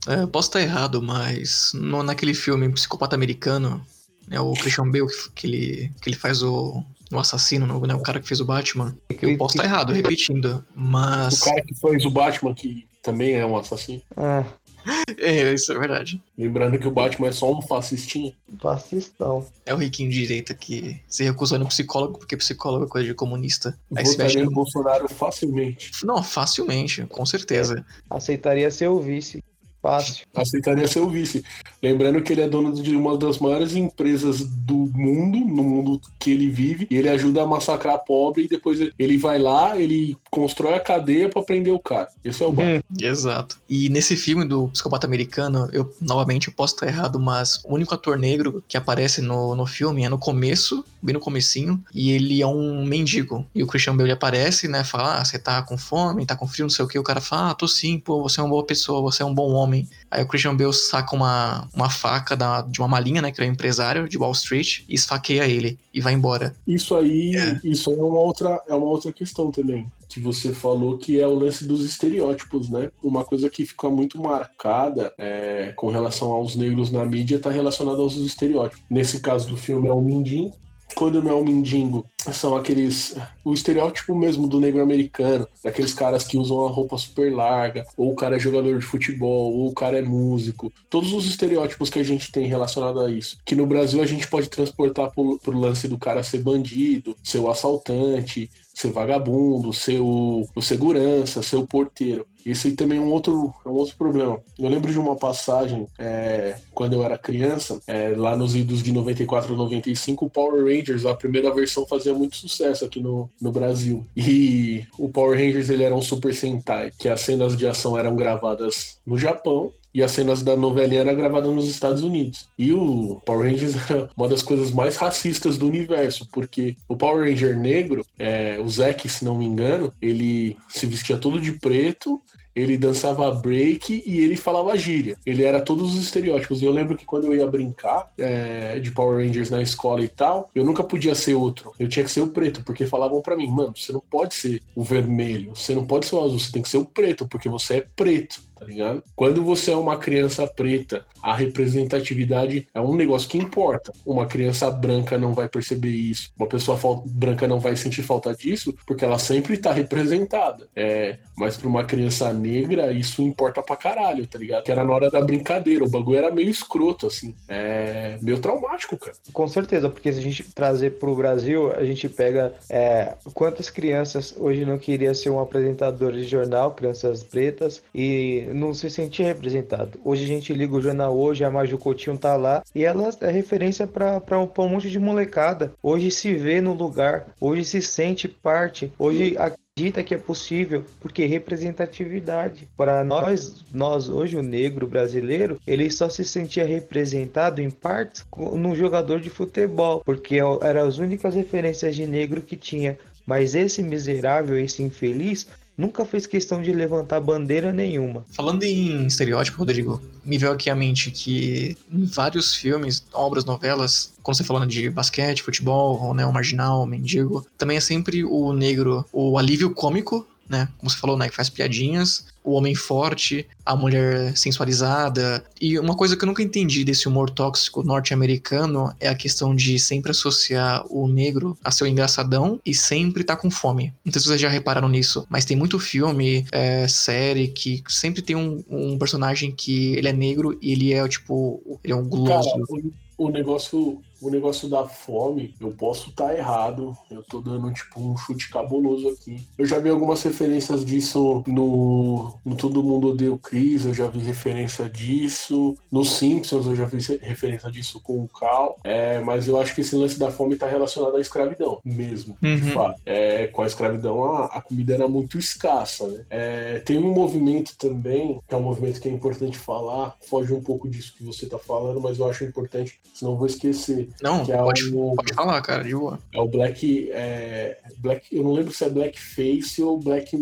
É, 0.09 0.25
posso 0.25 0.49
estar 0.49 0.63
errado, 0.63 1.03
mas 1.03 1.73
no, 1.75 2.03
naquele 2.03 2.33
filme 2.33 2.67
Psicopata 2.73 3.15
Americano, 3.15 3.85
né, 4.27 4.41
o 4.41 4.55
Christian 4.55 4.91
Bale, 4.91 5.07
que, 5.35 5.47
ele, 5.47 5.93
que 6.01 6.09
ele 6.09 6.17
faz 6.17 6.43
o, 6.43 6.83
o 7.13 7.19
assassino, 7.19 7.67
né, 7.87 7.95
o 7.95 8.01
cara 8.01 8.19
que 8.19 8.27
fez 8.27 8.41
o 8.41 8.47
Batman. 8.47 8.97
Eu 9.21 9.37
posso 9.37 9.57
estar 9.57 9.65
errado, 9.65 9.93
repetindo, 9.93 10.65
mas... 10.75 11.43
O 11.43 11.45
cara 11.45 11.61
que 11.61 11.75
fez 11.75 12.07
o 12.07 12.11
Batman, 12.11 12.55
que 12.55 12.89
também 13.03 13.35
é 13.35 13.45
um 13.45 13.55
assassino. 13.55 14.01
Ah, 14.17 14.45
é, 15.19 15.53
isso 15.53 15.73
é 15.73 15.79
verdade. 15.79 16.23
Lembrando 16.37 16.79
que 16.79 16.87
o 16.87 16.91
Batman 16.91 17.29
é 17.29 17.33
só 17.33 17.53
um 17.53 17.63
fascistinho. 17.63 18.35
Fascistão. 18.61 19.47
É 19.65 19.75
o 19.75 19.77
riquinho 19.77 20.11
de 20.11 20.21
direita 20.21 20.55
que 20.55 21.01
se 21.07 21.25
recusou 21.25 21.59
no 21.59 21.67
psicólogo 21.67 22.19
porque 22.19 22.37
psicólogo 22.37 22.85
é 22.85 22.89
coisa 22.89 23.09
de 23.09 23.15
comunista. 23.15 23.79
Aí 23.95 24.05
Votaria 24.05 24.45
no 24.45 24.51
Bolsonaro 24.51 25.09
facilmente. 25.09 25.91
Não, 26.05 26.23
facilmente, 26.23 27.05
com 27.07 27.25
certeza. 27.25 27.85
Aceitaria 28.09 28.71
ser 28.71 28.89
o 28.89 29.01
vice. 29.01 29.43
Fácil. 29.83 30.27
Aceitaria 30.35 30.87
ser 30.87 31.01
o 31.01 31.09
vice. 31.09 31.43
Lembrando 31.83 32.21
que 32.21 32.33
ele 32.33 32.43
é 32.43 32.49
dono 32.49 32.75
de 32.75 32.95
uma 32.95 33.17
das 33.17 33.39
maiores 33.39 33.75
empresas 33.75 34.41
do 34.41 34.91
mundo, 34.95 35.39
no 35.39 35.65
mundo 35.65 36.01
que 36.19 36.31
ele 36.31 36.51
vive, 36.51 36.87
e 36.91 36.97
ele 36.97 37.09
ajuda 37.09 37.43
a 37.43 37.47
massacrar 37.47 37.99
pobre 38.05 38.45
e 38.45 38.49
depois 38.49 38.79
ele 38.99 39.17
vai 39.17 39.39
lá, 39.39 39.79
ele 39.79 40.17
constrói 40.31 40.75
a 40.75 40.81
cadeia 40.81 41.29
para 41.31 41.43
prender 41.43 41.73
o 41.73 41.79
cara. 41.79 42.09
Esse 42.23 42.43
é 42.43 42.47
o 42.47 42.53
bom. 42.53 42.63
Hum, 42.63 42.81
exato. 43.01 43.59
E 43.69 43.89
nesse 43.89 44.17
filme 44.17 44.45
do 44.45 44.69
Psicopata 44.69 45.07
Americano, 45.07 45.69
eu 45.73 45.91
novamente 46.01 46.49
eu 46.49 46.55
posso 46.55 46.75
estar 46.75 46.87
errado, 46.87 47.19
mas 47.19 47.63
o 47.65 47.75
único 47.75 47.95
ator 47.95 48.19
negro 48.19 48.63
que 48.69 48.77
aparece 48.77 49.23
no, 49.23 49.55
no 49.55 49.65
filme 49.65 50.05
é 50.05 50.09
no 50.09 50.19
começo, 50.19 50.85
bem 51.01 51.15
no 51.15 51.21
comecinho, 51.21 51.83
e 51.95 52.11
ele 52.11 52.43
é 52.43 52.47
um 52.47 52.85
mendigo. 52.85 53.47
E 53.55 53.63
o 53.63 53.67
Christian 53.67 53.97
Bale 53.97 54.13
aparece, 54.13 54.69
né, 54.69 54.85
fala, 54.85 55.21
ah, 55.21 55.25
você 55.25 55.39
tá 55.39 55.63
com 55.63 55.79
fome, 55.79 56.27
tá 56.27 56.37
com 56.37 56.47
frio, 56.47 56.65
não 56.65 56.71
sei 56.71 56.85
o 56.85 56.89
que, 56.89 56.99
o 56.99 57.03
cara 57.03 57.21
fala, 57.21 57.51
ah, 57.51 57.55
tô 57.55 57.67
sim, 57.67 57.99
pô, 57.99 58.23
você 58.23 58.41
é 58.41 58.43
uma 58.43 58.51
boa 58.51 58.65
pessoa, 58.65 59.01
você 59.01 59.23
é 59.23 59.27
um 59.27 59.35
bom 59.35 59.51
homem. 59.53 59.70
Aí 60.11 60.23
o 60.23 60.27
Christian 60.27 60.57
Bale 60.57 60.73
saca 60.73 61.15
uma, 61.15 61.69
uma 61.75 61.89
faca 61.89 62.37
da, 62.37 62.63
de 62.63 62.81
uma 62.81 62.89
malinha, 62.89 63.23
né, 63.23 63.31
que 63.31 63.41
é 63.41 63.45
um 63.45 63.53
empresário 63.53 64.09
de 64.09 64.19
Wall 64.19 64.33
Street, 64.33 64.81
e 64.89 64.95
esfaqueia 64.95 65.47
ele 65.47 65.79
e 65.93 66.01
vai 66.01 66.13
embora. 66.13 66.55
Isso 66.67 66.97
aí, 66.97 67.37
é. 67.37 67.61
isso 67.65 67.91
é 67.91 67.97
uma 67.97 68.21
outra, 68.21 68.63
é 68.69 68.75
uma 68.75 68.87
outra 68.87 69.13
questão 69.13 69.51
também 69.51 69.91
que 70.11 70.19
você 70.19 70.53
falou 70.53 70.99
que 70.99 71.21
é 71.21 71.27
o 71.27 71.39
lance 71.39 71.65
dos 71.65 71.85
estereótipos, 71.85 72.69
né? 72.69 72.91
Uma 73.01 73.25
coisa 73.25 73.49
que 73.49 73.65
fica 73.65 73.89
muito 73.89 74.21
marcada 74.21 75.15
é, 75.17 75.73
com 75.77 75.89
relação 75.89 76.33
aos 76.33 76.57
negros 76.57 76.91
na 76.91 77.05
mídia 77.05 77.37
está 77.37 77.49
relacionada 77.49 77.99
aos 77.99 78.17
estereótipos. 78.17 78.83
Nesse 78.91 79.21
caso 79.21 79.49
do 79.49 79.57
filme 79.57 79.87
é 79.87 79.93
o 79.93 80.01
Mindin, 80.01 80.53
quando 80.95 81.23
não 81.23 81.31
é 81.31 81.35
um 81.35 81.45
mendigo, 81.45 82.07
são 82.33 82.57
aqueles. 82.57 83.17
O 83.45 83.55
estereótipo 83.55 84.15
mesmo 84.15 84.47
do 84.47 84.61
negro 84.61 84.83
americano, 84.83 85.47
daqueles 85.63 85.95
caras 85.95 86.25
que 86.25 86.37
usam 86.37 86.67
a 86.67 86.71
roupa 86.71 86.99
super 86.99 87.33
larga, 87.33 87.87
ou 87.97 88.13
o 88.13 88.17
cara 88.17 88.37
é 88.37 88.39
jogador 88.39 88.79
de 88.79 88.85
futebol, 88.85 89.53
ou 89.53 89.69
o 89.69 89.75
cara 89.75 89.99
é 89.99 90.03
músico. 90.03 90.73
Todos 90.89 91.13
os 91.13 91.27
estereótipos 91.27 91.91
que 91.91 91.99
a 91.99 92.03
gente 92.03 92.31
tem 92.31 92.47
relacionado 92.47 93.01
a 93.01 93.11
isso. 93.11 93.39
Que 93.45 93.55
no 93.55 93.67
Brasil 93.67 94.03
a 94.03 94.07
gente 94.07 94.29
pode 94.29 94.49
transportar 94.49 95.11
pro, 95.11 95.39
pro 95.39 95.59
lance 95.59 95.89
do 95.89 95.99
cara 95.99 96.23
ser 96.23 96.39
bandido, 96.39 97.17
ser 97.23 97.39
o 97.39 97.51
assaltante, 97.51 98.51
ser 98.75 98.91
vagabundo, 98.93 99.73
ser 99.73 100.01
o, 100.01 100.47
segurança, 100.61 101.43
ser 101.43 101.57
o 101.57 101.67
porteiro. 101.67 102.27
Isso 102.45 102.67
aí 102.67 102.73
também 102.75 102.99
é 102.99 103.01
um 103.01 103.13
outro, 103.13 103.53
é 103.65 103.69
um 103.69 103.75
outro 103.75 103.97
problema. 103.97 104.41
Eu 104.59 104.69
lembro 104.69 104.91
de 104.91 104.99
uma 104.99 105.15
passagem, 105.15 105.87
é, 105.99 106.57
quando 106.73 106.95
eu 106.95 107.05
era 107.05 107.19
criança, 107.19 107.81
é, 107.87 108.15
lá 108.17 108.37
nos 108.37 108.55
idos 108.55 108.83
de 108.83 108.93
94 108.93 109.55
95, 109.55 110.25
o 110.25 110.31
Power 110.31 110.65
Rangers, 110.65 111.05
a 111.05 111.15
primeira 111.15 111.53
versão, 111.53 111.87
fazia 111.87 112.15
muito 112.15 112.37
sucesso 112.37 112.85
aqui 112.85 113.01
no, 113.01 113.29
no 113.41 113.53
Brasil. 113.53 114.07
E 114.17 114.85
o 114.99 115.09
Power 115.09 115.39
Rangers 115.39 115.69
ele 115.69 115.85
era 115.85 115.95
um 115.95 116.03
Super 116.03 116.35
Sentai, 116.35 116.91
que 116.99 117.09
as 117.09 117.21
cenas 117.21 117.57
de 117.57 117.67
ação 117.67 117.99
eram 117.99 118.17
gravadas 118.17 118.99
no 119.05 119.19
Japão 119.19 119.73
e 119.93 120.03
as 120.03 120.13
cenas 120.13 120.43
da 120.43 120.57
novelinha 120.57 121.01
eram 121.01 121.15
gravadas 121.15 121.53
nos 121.53 121.69
Estados 121.69 122.03
Unidos. 122.03 122.49
E 122.59 122.73
o 122.73 123.21
Power 123.25 123.51
Rangers 123.51 123.75
era 123.91 124.09
uma 124.17 124.29
das 124.29 124.43
coisas 124.43 124.71
mais 124.71 124.97
racistas 124.97 125.59
do 125.59 125.67
universo, 125.67 126.29
porque 126.33 126.77
o 126.89 126.97
Power 126.97 127.29
Ranger 127.29 127.59
negro, 127.59 128.05
é, 128.19 128.59
o 128.61 128.69
Zack, 128.69 129.09
se 129.09 129.25
não 129.25 129.37
me 129.37 129.45
engano, 129.45 129.93
ele 130.01 130.57
se 130.69 130.87
vestia 130.87 131.19
todo 131.19 131.41
de 131.41 131.53
preto, 131.53 132.21
ele 132.55 132.77
dançava 132.77 133.31
break 133.33 134.03
e 134.05 134.21
ele 134.21 134.37
falava 134.37 134.77
gíria. 134.77 135.17
Ele 135.25 135.45
era 135.45 135.61
todos 135.61 135.95
os 135.95 136.03
estereótipos. 136.03 136.61
E 136.61 136.65
eu 136.65 136.73
lembro 136.73 136.97
que 136.97 137.05
quando 137.05 137.27
eu 137.27 137.35
ia 137.35 137.47
brincar 137.47 138.11
é, 138.19 138.79
de 138.81 138.91
Power 138.91 139.25
Rangers 139.25 139.51
na 139.51 139.63
escola 139.63 140.03
e 140.03 140.09
tal, 140.09 140.51
eu 140.55 140.65
nunca 140.65 140.83
podia 140.83 141.15
ser 141.15 141.35
outro. 141.35 141.73
Eu 141.79 141.89
tinha 141.89 142.05
que 142.05 142.11
ser 142.11 142.21
o 142.21 142.29
preto, 142.29 142.63
porque 142.65 142.87
falavam 142.87 143.23
para 143.23 143.37
mim, 143.37 143.49
mano, 143.49 143.73
você 143.77 143.93
não 143.93 144.01
pode 144.01 144.35
ser 144.35 144.61
o 144.75 144.83
vermelho, 144.83 145.53
você 145.55 145.75
não 145.75 145.87
pode 145.87 146.07
ser 146.07 146.17
o 146.17 146.25
azul, 146.25 146.39
você 146.39 146.53
tem 146.53 146.63
que 146.63 146.69
ser 146.69 146.79
o 146.79 146.85
preto, 146.85 147.27
porque 147.29 147.49
você 147.49 147.77
é 147.77 147.87
preto 147.95 148.50
tá 148.61 148.67
ligado? 148.67 149.03
Quando 149.17 149.43
você 149.43 149.73
é 149.73 149.77
uma 149.77 149.97
criança 149.97 150.47
preta, 150.47 151.05
a 151.23 151.35
representatividade 151.35 152.67
é 152.75 152.81
um 152.81 152.95
negócio 152.95 153.29
que 153.29 153.39
importa. 153.39 153.93
Uma 154.05 154.27
criança 154.27 154.71
branca 154.71 155.19
não 155.19 155.35
vai 155.35 155.49
perceber 155.49 155.91
isso, 155.91 156.33
uma 156.39 156.47
pessoa 156.47 156.79
branca 157.07 157.47
não 157.47 157.61
vai 157.61 157.77
sentir 157.77 158.03
falta 158.03 158.35
disso, 158.35 158.75
porque 158.87 159.05
ela 159.05 159.19
sempre 159.19 159.57
tá 159.57 159.73
representada. 159.73 160.69
É, 160.75 161.19
mas 161.37 161.57
para 161.57 161.69
uma 161.69 161.85
criança 161.85 162.33
negra, 162.33 162.93
isso 162.93 163.23
importa 163.23 163.63
pra 163.63 163.77
caralho, 163.77 164.27
tá 164.27 164.39
ligado? 164.39 164.65
Que 164.65 164.73
era 164.73 164.85
na 164.85 164.93
hora 164.93 165.11
da 165.11 165.21
brincadeira, 165.21 165.85
o 165.85 165.91
bagulho 165.91 166.19
era 166.19 166.31
meio 166.31 166.51
escroto, 166.51 167.07
assim. 167.07 167.35
É 167.49 168.19
meio 168.21 168.39
traumático, 168.39 168.97
cara. 168.97 169.17
Com 169.33 169.49
certeza, 169.49 169.89
porque 169.89 170.13
se 170.13 170.19
a 170.19 170.23
gente 170.23 170.43
trazer 170.53 170.99
pro 170.99 171.15
Brasil, 171.15 171.73
a 171.73 171.85
gente 171.85 172.09
pega 172.09 172.55
é, 172.69 173.15
quantas 173.35 173.71
crianças 173.71 174.35
hoje 174.39 174.65
não 174.65 174.79
queriam 174.79 175.15
ser 175.15 175.31
um 175.31 175.41
apresentador 175.41 176.13
de 176.13 176.25
jornal, 176.25 176.73
crianças 176.73 177.23
pretas, 177.23 177.83
e 177.95 178.47
não 178.53 178.73
se 178.75 178.91
sentia 178.91 179.27
representado. 179.27 179.99
Hoje 180.05 180.25
a 180.25 180.29
gente 180.29 180.53
liga 180.53 180.75
o 180.75 180.83
jornal 180.83 181.10
hoje, 181.11 181.45
a 181.45 181.51
Maju 181.51 181.79
Coutinho 181.79 182.17
tá 182.17 182.37
lá 182.37 182.63
e 182.75 182.85
ela 182.85 183.11
é 183.21 183.31
referência 183.31 183.87
para 183.87 184.39
um, 184.39 184.49
um 184.59 184.69
monte 184.69 184.91
de 184.91 184.99
molecada. 184.99 185.73
Hoje 185.83 186.11
se 186.11 186.35
vê 186.35 186.61
no 186.61 186.73
lugar, 186.73 187.27
hoje 187.41 187.65
se 187.65 187.83
sente 187.83 188.29
parte, 188.29 188.93
hoje 188.99 189.37
acredita 189.37 190.03
que 190.03 190.15
é 190.15 190.19
possível, 190.19 190.85
porque 191.01 191.25
representatividade. 191.27 192.69
Para 192.77 193.03
nós, 193.05 193.65
nós 193.73 194.09
hoje 194.09 194.37
o 194.37 194.43
negro 194.43 194.87
brasileiro, 194.87 195.61
ele 195.67 195.91
só 195.91 196.09
se 196.09 196.25
sentia 196.25 196.65
representado 196.65 197.61
em 197.61 197.71
partes 197.71 198.25
no 198.37 198.75
jogador 198.75 199.21
de 199.21 199.31
futebol, 199.31 200.03
porque 200.05 200.37
é 200.37 200.45
eram 200.63 200.87
as 200.87 200.99
únicas 200.99 201.35
referências 201.35 201.97
de 201.97 202.07
negro 202.07 202.43
que 202.43 202.57
tinha. 202.57 202.99
Mas 203.27 203.55
esse 203.55 203.83
miserável, 203.83 204.59
esse 204.59 204.83
infeliz, 204.83 205.47
nunca 205.81 206.05
fez 206.05 206.27
questão 206.27 206.61
de 206.61 206.73
levantar 206.73 207.21
bandeira 207.21 207.73
nenhuma. 207.73 208.25
Falando 208.31 208.63
em 208.63 209.07
estereótipo, 209.07 209.59
Rodrigo, 209.59 210.01
me 210.25 210.37
veio 210.37 210.53
aqui 210.53 210.69
à 210.69 210.75
mente 210.75 211.11
que 211.11 211.77
em 211.91 212.05
vários 212.05 212.55
filmes, 212.55 213.05
obras, 213.13 213.45
novelas, 213.45 214.13
quando 214.23 214.37
você 214.37 214.45
falando 214.45 214.67
de 214.67 214.91
basquete, 214.91 215.43
futebol, 215.43 216.13
né, 216.13 216.27
o 216.27 216.33
marginal, 216.33 216.83
o 216.83 216.87
mendigo, 216.87 217.47
também 217.57 217.79
é 217.79 217.81
sempre 217.81 218.23
o 218.23 218.53
negro, 218.53 219.05
o 219.13 219.39
alívio 219.39 219.71
cômico 219.71 220.27
né? 220.51 220.69
Como 220.77 220.91
você 220.91 220.97
falou, 220.97 221.17
né? 221.17 221.29
Que 221.29 221.37
faz 221.37 221.49
piadinhas, 221.49 222.27
o 222.43 222.53
homem 222.53 222.75
forte, 222.75 223.47
a 223.65 223.77
mulher 223.77 224.37
sensualizada. 224.37 225.45
E 225.61 225.79
uma 225.79 225.95
coisa 225.95 226.17
que 226.17 226.25
eu 226.25 226.27
nunca 226.27 226.43
entendi 226.43 226.85
desse 226.85 227.07
humor 227.07 227.31
tóxico 227.31 227.85
norte-americano 227.85 228.93
é 228.99 229.09
a 229.09 229.15
questão 229.15 229.55
de 229.55 229.79
sempre 229.79 230.11
associar 230.11 230.85
o 230.91 231.07
negro 231.07 231.57
a 231.63 231.71
seu 231.71 231.87
engraçadão 231.87 232.61
e 232.67 232.75
sempre 232.75 233.23
tá 233.23 233.37
com 233.37 233.49
fome. 233.51 233.95
Não 234.05 234.13
sei 234.13 234.21
se 234.21 234.27
vocês 234.27 234.41
já 234.41 234.49
repararam 234.49 234.89
nisso, 234.89 235.25
mas 235.31 235.45
tem 235.45 235.57
muito 235.57 235.79
filme, 235.79 236.45
é, 236.51 236.89
série, 236.89 237.47
que 237.47 237.83
sempre 237.89 238.21
tem 238.21 238.35
um, 238.35 238.65
um, 238.69 238.99
personagem 238.99 239.53
que 239.53 239.95
ele 239.95 240.09
é 240.09 240.13
negro 240.13 240.59
e 240.61 240.73
ele 240.73 240.93
é, 240.93 241.07
tipo, 241.07 241.79
ele 241.85 241.93
é 241.93 241.97
um 241.97 242.05
guloso. 242.05 242.51
Cara, 242.51 242.65
o, 242.69 243.27
o 243.27 243.31
negócio 243.31 244.03
o 244.21 244.31
negócio 244.31 244.69
da 244.69 244.87
fome, 244.87 245.55
eu 245.61 245.71
posso 245.71 246.11
estar 246.11 246.29
tá 246.29 246.37
errado. 246.37 246.97
Eu 247.11 247.23
tô 247.23 247.41
dando, 247.41 247.73
tipo, 247.73 248.01
um 248.01 248.17
chute 248.17 248.51
cabuloso 248.51 249.09
aqui. 249.09 249.47
Eu 249.57 249.65
já 249.65 249.79
vi 249.79 249.89
algumas 249.89 250.23
referências 250.23 250.85
disso 250.85 251.43
no, 251.47 252.35
no 252.45 252.57
Todo 252.57 252.83
Mundo 252.83 253.09
Odeia 253.09 253.33
o 253.33 253.39
Chris, 253.39 253.87
eu 253.87 253.95
já 253.95 254.07
vi 254.07 254.19
referência 254.21 254.89
disso. 254.89 255.77
No 255.91 256.05
Simpsons, 256.05 256.67
eu 256.67 256.77
já 256.77 256.85
vi 256.85 256.99
referência 257.23 257.71
disso 257.71 258.01
com 258.01 258.23
o 258.23 258.29
Cal. 258.29 258.79
É, 258.85 259.21
mas 259.21 259.49
eu 259.49 259.61
acho 259.61 259.75
que 259.75 259.81
esse 259.81 259.97
lance 259.97 260.19
da 260.19 260.31
fome 260.31 260.57
tá 260.57 260.67
relacionado 260.67 261.17
à 261.17 261.21
escravidão, 261.21 261.81
mesmo, 261.85 262.37
uhum. 262.43 262.57
de 262.57 262.71
fato. 262.73 263.01
É, 263.07 263.47
com 263.47 263.63
a 263.63 263.67
escravidão, 263.67 264.25
a, 264.25 264.47
a, 264.47 264.61
comida 264.61 264.95
era 264.95 265.09
muito 265.09 265.39
escassa, 265.39 266.07
né? 266.07 266.25
É, 266.29 266.79
tem 266.81 266.99
um 266.99 267.13
movimento 267.13 267.77
também, 267.79 268.41
que 268.47 268.55
é 268.55 268.59
um 268.59 268.63
movimento 268.63 269.01
que 269.01 269.09
é 269.09 269.13
importante 269.13 269.57
falar, 269.57 270.17
foge 270.29 270.53
um 270.53 270.63
pouco 270.63 270.89
disso 270.89 271.15
que 271.17 271.25
você 271.25 271.47
tá 271.47 271.59
falando, 271.59 272.01
mas 272.01 272.19
eu 272.19 272.29
acho 272.29 272.45
importante, 272.45 273.01
senão 273.15 273.33
eu 273.33 273.39
vou 273.39 273.47
esquecer 273.47 274.10
não, 274.23 274.43
é 274.43 274.57
pode, 274.57 274.85
o, 274.95 275.15
pode 275.15 275.35
falar, 275.35 275.61
cara, 275.63 275.85
de 275.85 275.95
boa. 275.95 276.19
É 276.33 276.41
o 276.41 276.49
Black, 276.49 277.11
é, 277.13 277.79
Black. 277.99 278.35
Eu 278.35 278.43
não 278.43 278.53
lembro 278.53 278.73
se 278.73 278.85
é 278.85 278.89
Blackface 278.89 279.83
ou 279.83 279.99
Black. 279.99 280.37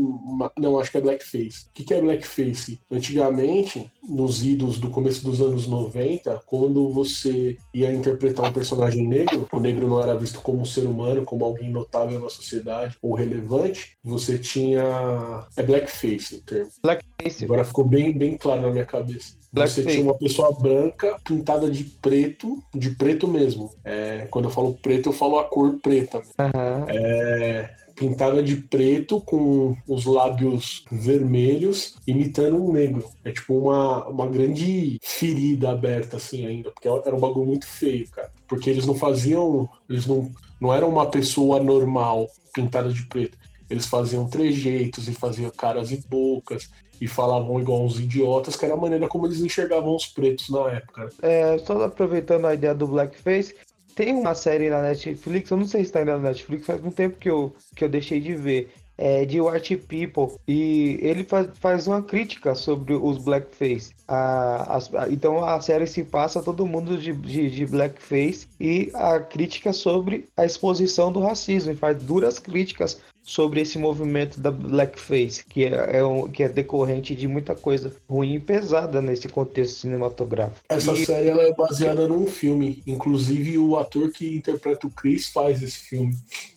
Não, 0.59 0.79
acho 0.79 0.91
que 0.91 0.99
é 0.99 1.01
Blackface. 1.01 1.67
O 1.67 1.73
que, 1.75 1.85
que 1.85 1.95
é 1.95 2.01
Blackface? 2.01 2.81
Antigamente, 2.91 3.91
nos 4.09 4.45
idos 4.45 4.79
do 4.79 4.91
começo 4.91 5.25
dos 5.25 5.41
anos 5.41 5.67
90, 5.67 6.43
quando 6.47 6.91
você 6.91 7.57
ia 7.75 7.93
interpretar 7.93 8.49
um 8.49 8.53
personagem 8.53 9.07
negro, 9.07 9.49
o 9.53 9.61
negro 9.61 9.89
não 9.89 10.03
era 10.03 10.17
visto 10.17 10.41
como 10.41 10.61
um 10.61 10.65
ser 10.65 10.87
humano, 10.87 11.25
como 11.25 11.45
alguém 11.45 11.71
notável 11.71 12.19
na 12.21 12.29
sociedade 12.29 12.97
ou 13.03 13.15
relevante, 13.15 13.97
você 14.03 14.39
tinha. 14.39 15.47
É 15.57 15.63
Blackface 15.63 16.37
o 16.37 16.41
termo. 16.43 16.71
Blackface. 16.83 17.45
Agora 17.45 17.65
ficou 17.65 17.85
bem, 17.85 18.17
bem 18.17 18.37
claro 18.37 18.63
na 18.63 18.71
minha 18.71 18.87
cabeça. 18.87 19.38
Você 19.53 19.83
tinha 19.85 20.03
uma 20.03 20.15
pessoa 20.15 20.53
branca 20.53 21.19
pintada 21.25 21.71
de 21.71 21.85
preto, 21.85 22.63
de 22.75 22.91
preto 22.91 23.27
mesmo. 23.27 23.71
É, 23.85 24.27
quando 24.31 24.47
eu 24.47 24.51
falo 24.51 24.75
preto, 24.75 25.09
eu 25.09 25.13
falo 25.13 25.39
a 25.39 25.45
cor 25.45 25.79
preta. 25.83 26.19
Uhum. 26.19 26.85
É, 26.89 27.75
pintada 27.99 28.43
de 28.43 28.57
preto 28.57 29.21
com 29.21 29.77
os 29.87 30.05
lábios 30.05 30.85
vermelhos, 30.91 31.97
imitando 32.07 32.63
um 32.63 32.73
negro. 32.73 33.05
É 33.25 33.33
tipo 33.33 33.59
uma, 33.59 34.07
uma 34.07 34.27
grande 34.27 34.99
ferida 35.03 35.71
aberta, 35.71 36.17
assim, 36.17 36.47
ainda, 36.47 36.71
porque 36.71 36.89
era 36.89 37.17
um 37.17 37.21
bagulho 37.21 37.47
muito 37.47 37.67
feio, 37.67 38.09
cara. 38.11 38.31
Porque 38.47 38.71
eles 38.71 38.87
não 38.87 38.95
faziam. 38.95 39.69
Eles 39.89 40.07
não, 40.07 40.31
não 40.61 40.73
eram 40.73 40.89
uma 40.89 41.07
pessoa 41.07 41.61
normal 41.63 42.29
pintada 42.53 42.93
de 42.93 43.03
preto. 43.07 43.37
Eles 43.69 43.87
faziam 43.87 44.29
trejeitos 44.29 45.09
e 45.09 45.13
faziam 45.13 45.51
caras 45.51 45.91
e 45.91 46.03
bocas 46.09 46.71
e 47.01 47.07
falavam 47.07 47.61
igual 47.61 47.85
uns 47.85 47.99
idiotas, 47.99 48.57
que 48.57 48.65
era 48.65 48.75
a 48.75 48.77
maneira 48.77 49.09
como 49.09 49.27
eles 49.27 49.41
enxergavam 49.41 49.95
os 49.95 50.07
pretos 50.07 50.49
na 50.49 50.71
época. 50.71 51.09
É, 51.23 51.59
só 51.59 51.85
aproveitando 51.85 52.47
a 52.47 52.55
ideia 52.55 52.75
do 52.75 52.89
blackface, 52.89 53.55
tem 53.95 54.15
uma 54.15 54.35
série 54.35 54.71
na 54.71 54.83
Netflix, 54.83 55.51
eu 55.51 55.57
não 55.57 55.67
sei 55.67 55.83
se 55.83 55.89
está 55.89 56.01
ainda 56.01 56.17
na 56.17 56.29
Netflix, 56.29 56.67
faz 56.67 56.85
um 56.85 56.91
tempo 56.91 57.19
que 57.19 57.31
eu, 57.31 57.55
que 57.75 57.85
eu 57.85 57.89
deixei 57.89 58.21
de 58.21 58.35
ver, 58.35 58.71
é, 58.99 59.25
de 59.25 59.41
White 59.41 59.77
People 59.77 60.37
e 60.47 60.99
ele 61.01 61.23
faz, 61.23 61.49
faz 61.55 61.87
uma 61.87 62.03
crítica 62.03 62.55
sobre 62.57 62.95
os 62.95 63.17
blackface. 63.19 63.93
A, 64.09 64.77
a, 64.77 65.09
então 65.09 65.45
a 65.45 65.61
série 65.61 65.87
se 65.87 66.03
passa 66.03 66.43
todo 66.43 66.67
mundo 66.67 66.99
de, 66.99 67.13
de, 67.13 67.49
de, 67.49 67.67
blackface 67.67 68.49
e 68.61 68.91
a 68.95 69.21
crítica 69.21 69.73
sobre 69.73 70.29
a 70.37 70.45
exposição 70.45 71.13
do 71.13 71.21
racismo 71.21 71.71
e 71.71 71.77
faz 71.77 72.03
duras 72.03 72.41
críticas 72.41 73.01
sobre 73.29 73.61
esse 73.61 73.79
movimento 73.79 74.41
da 74.41 74.51
blackface, 74.51 75.45
que 75.45 75.67
é, 75.67 75.99
é 75.99 76.05
um, 76.05 76.27
que 76.27 76.43
é 76.43 76.49
decorrente 76.49 77.15
de 77.15 77.29
muita 77.29 77.55
coisa 77.55 77.95
ruim 78.09 78.37
e 78.37 78.41
pesada 78.41 79.03
nesse 79.03 79.29
contexto 79.29 79.81
cinematográfico. 79.81 80.61
Essa 80.67 80.95
e... 80.95 81.05
série 81.05 81.29
ela 81.29 81.43
é 81.43 81.53
baseada 81.53 82.09
num 82.09 82.27
filme, 82.27 82.83
inclusive 82.87 83.59
o 83.59 83.77
ator 83.77 84.11
que 84.11 84.35
interpreta 84.35 84.87
o 84.87 84.91
Chris 84.91 85.27
faz 85.27 85.63
esse 85.63 85.79
filme. 85.79 86.17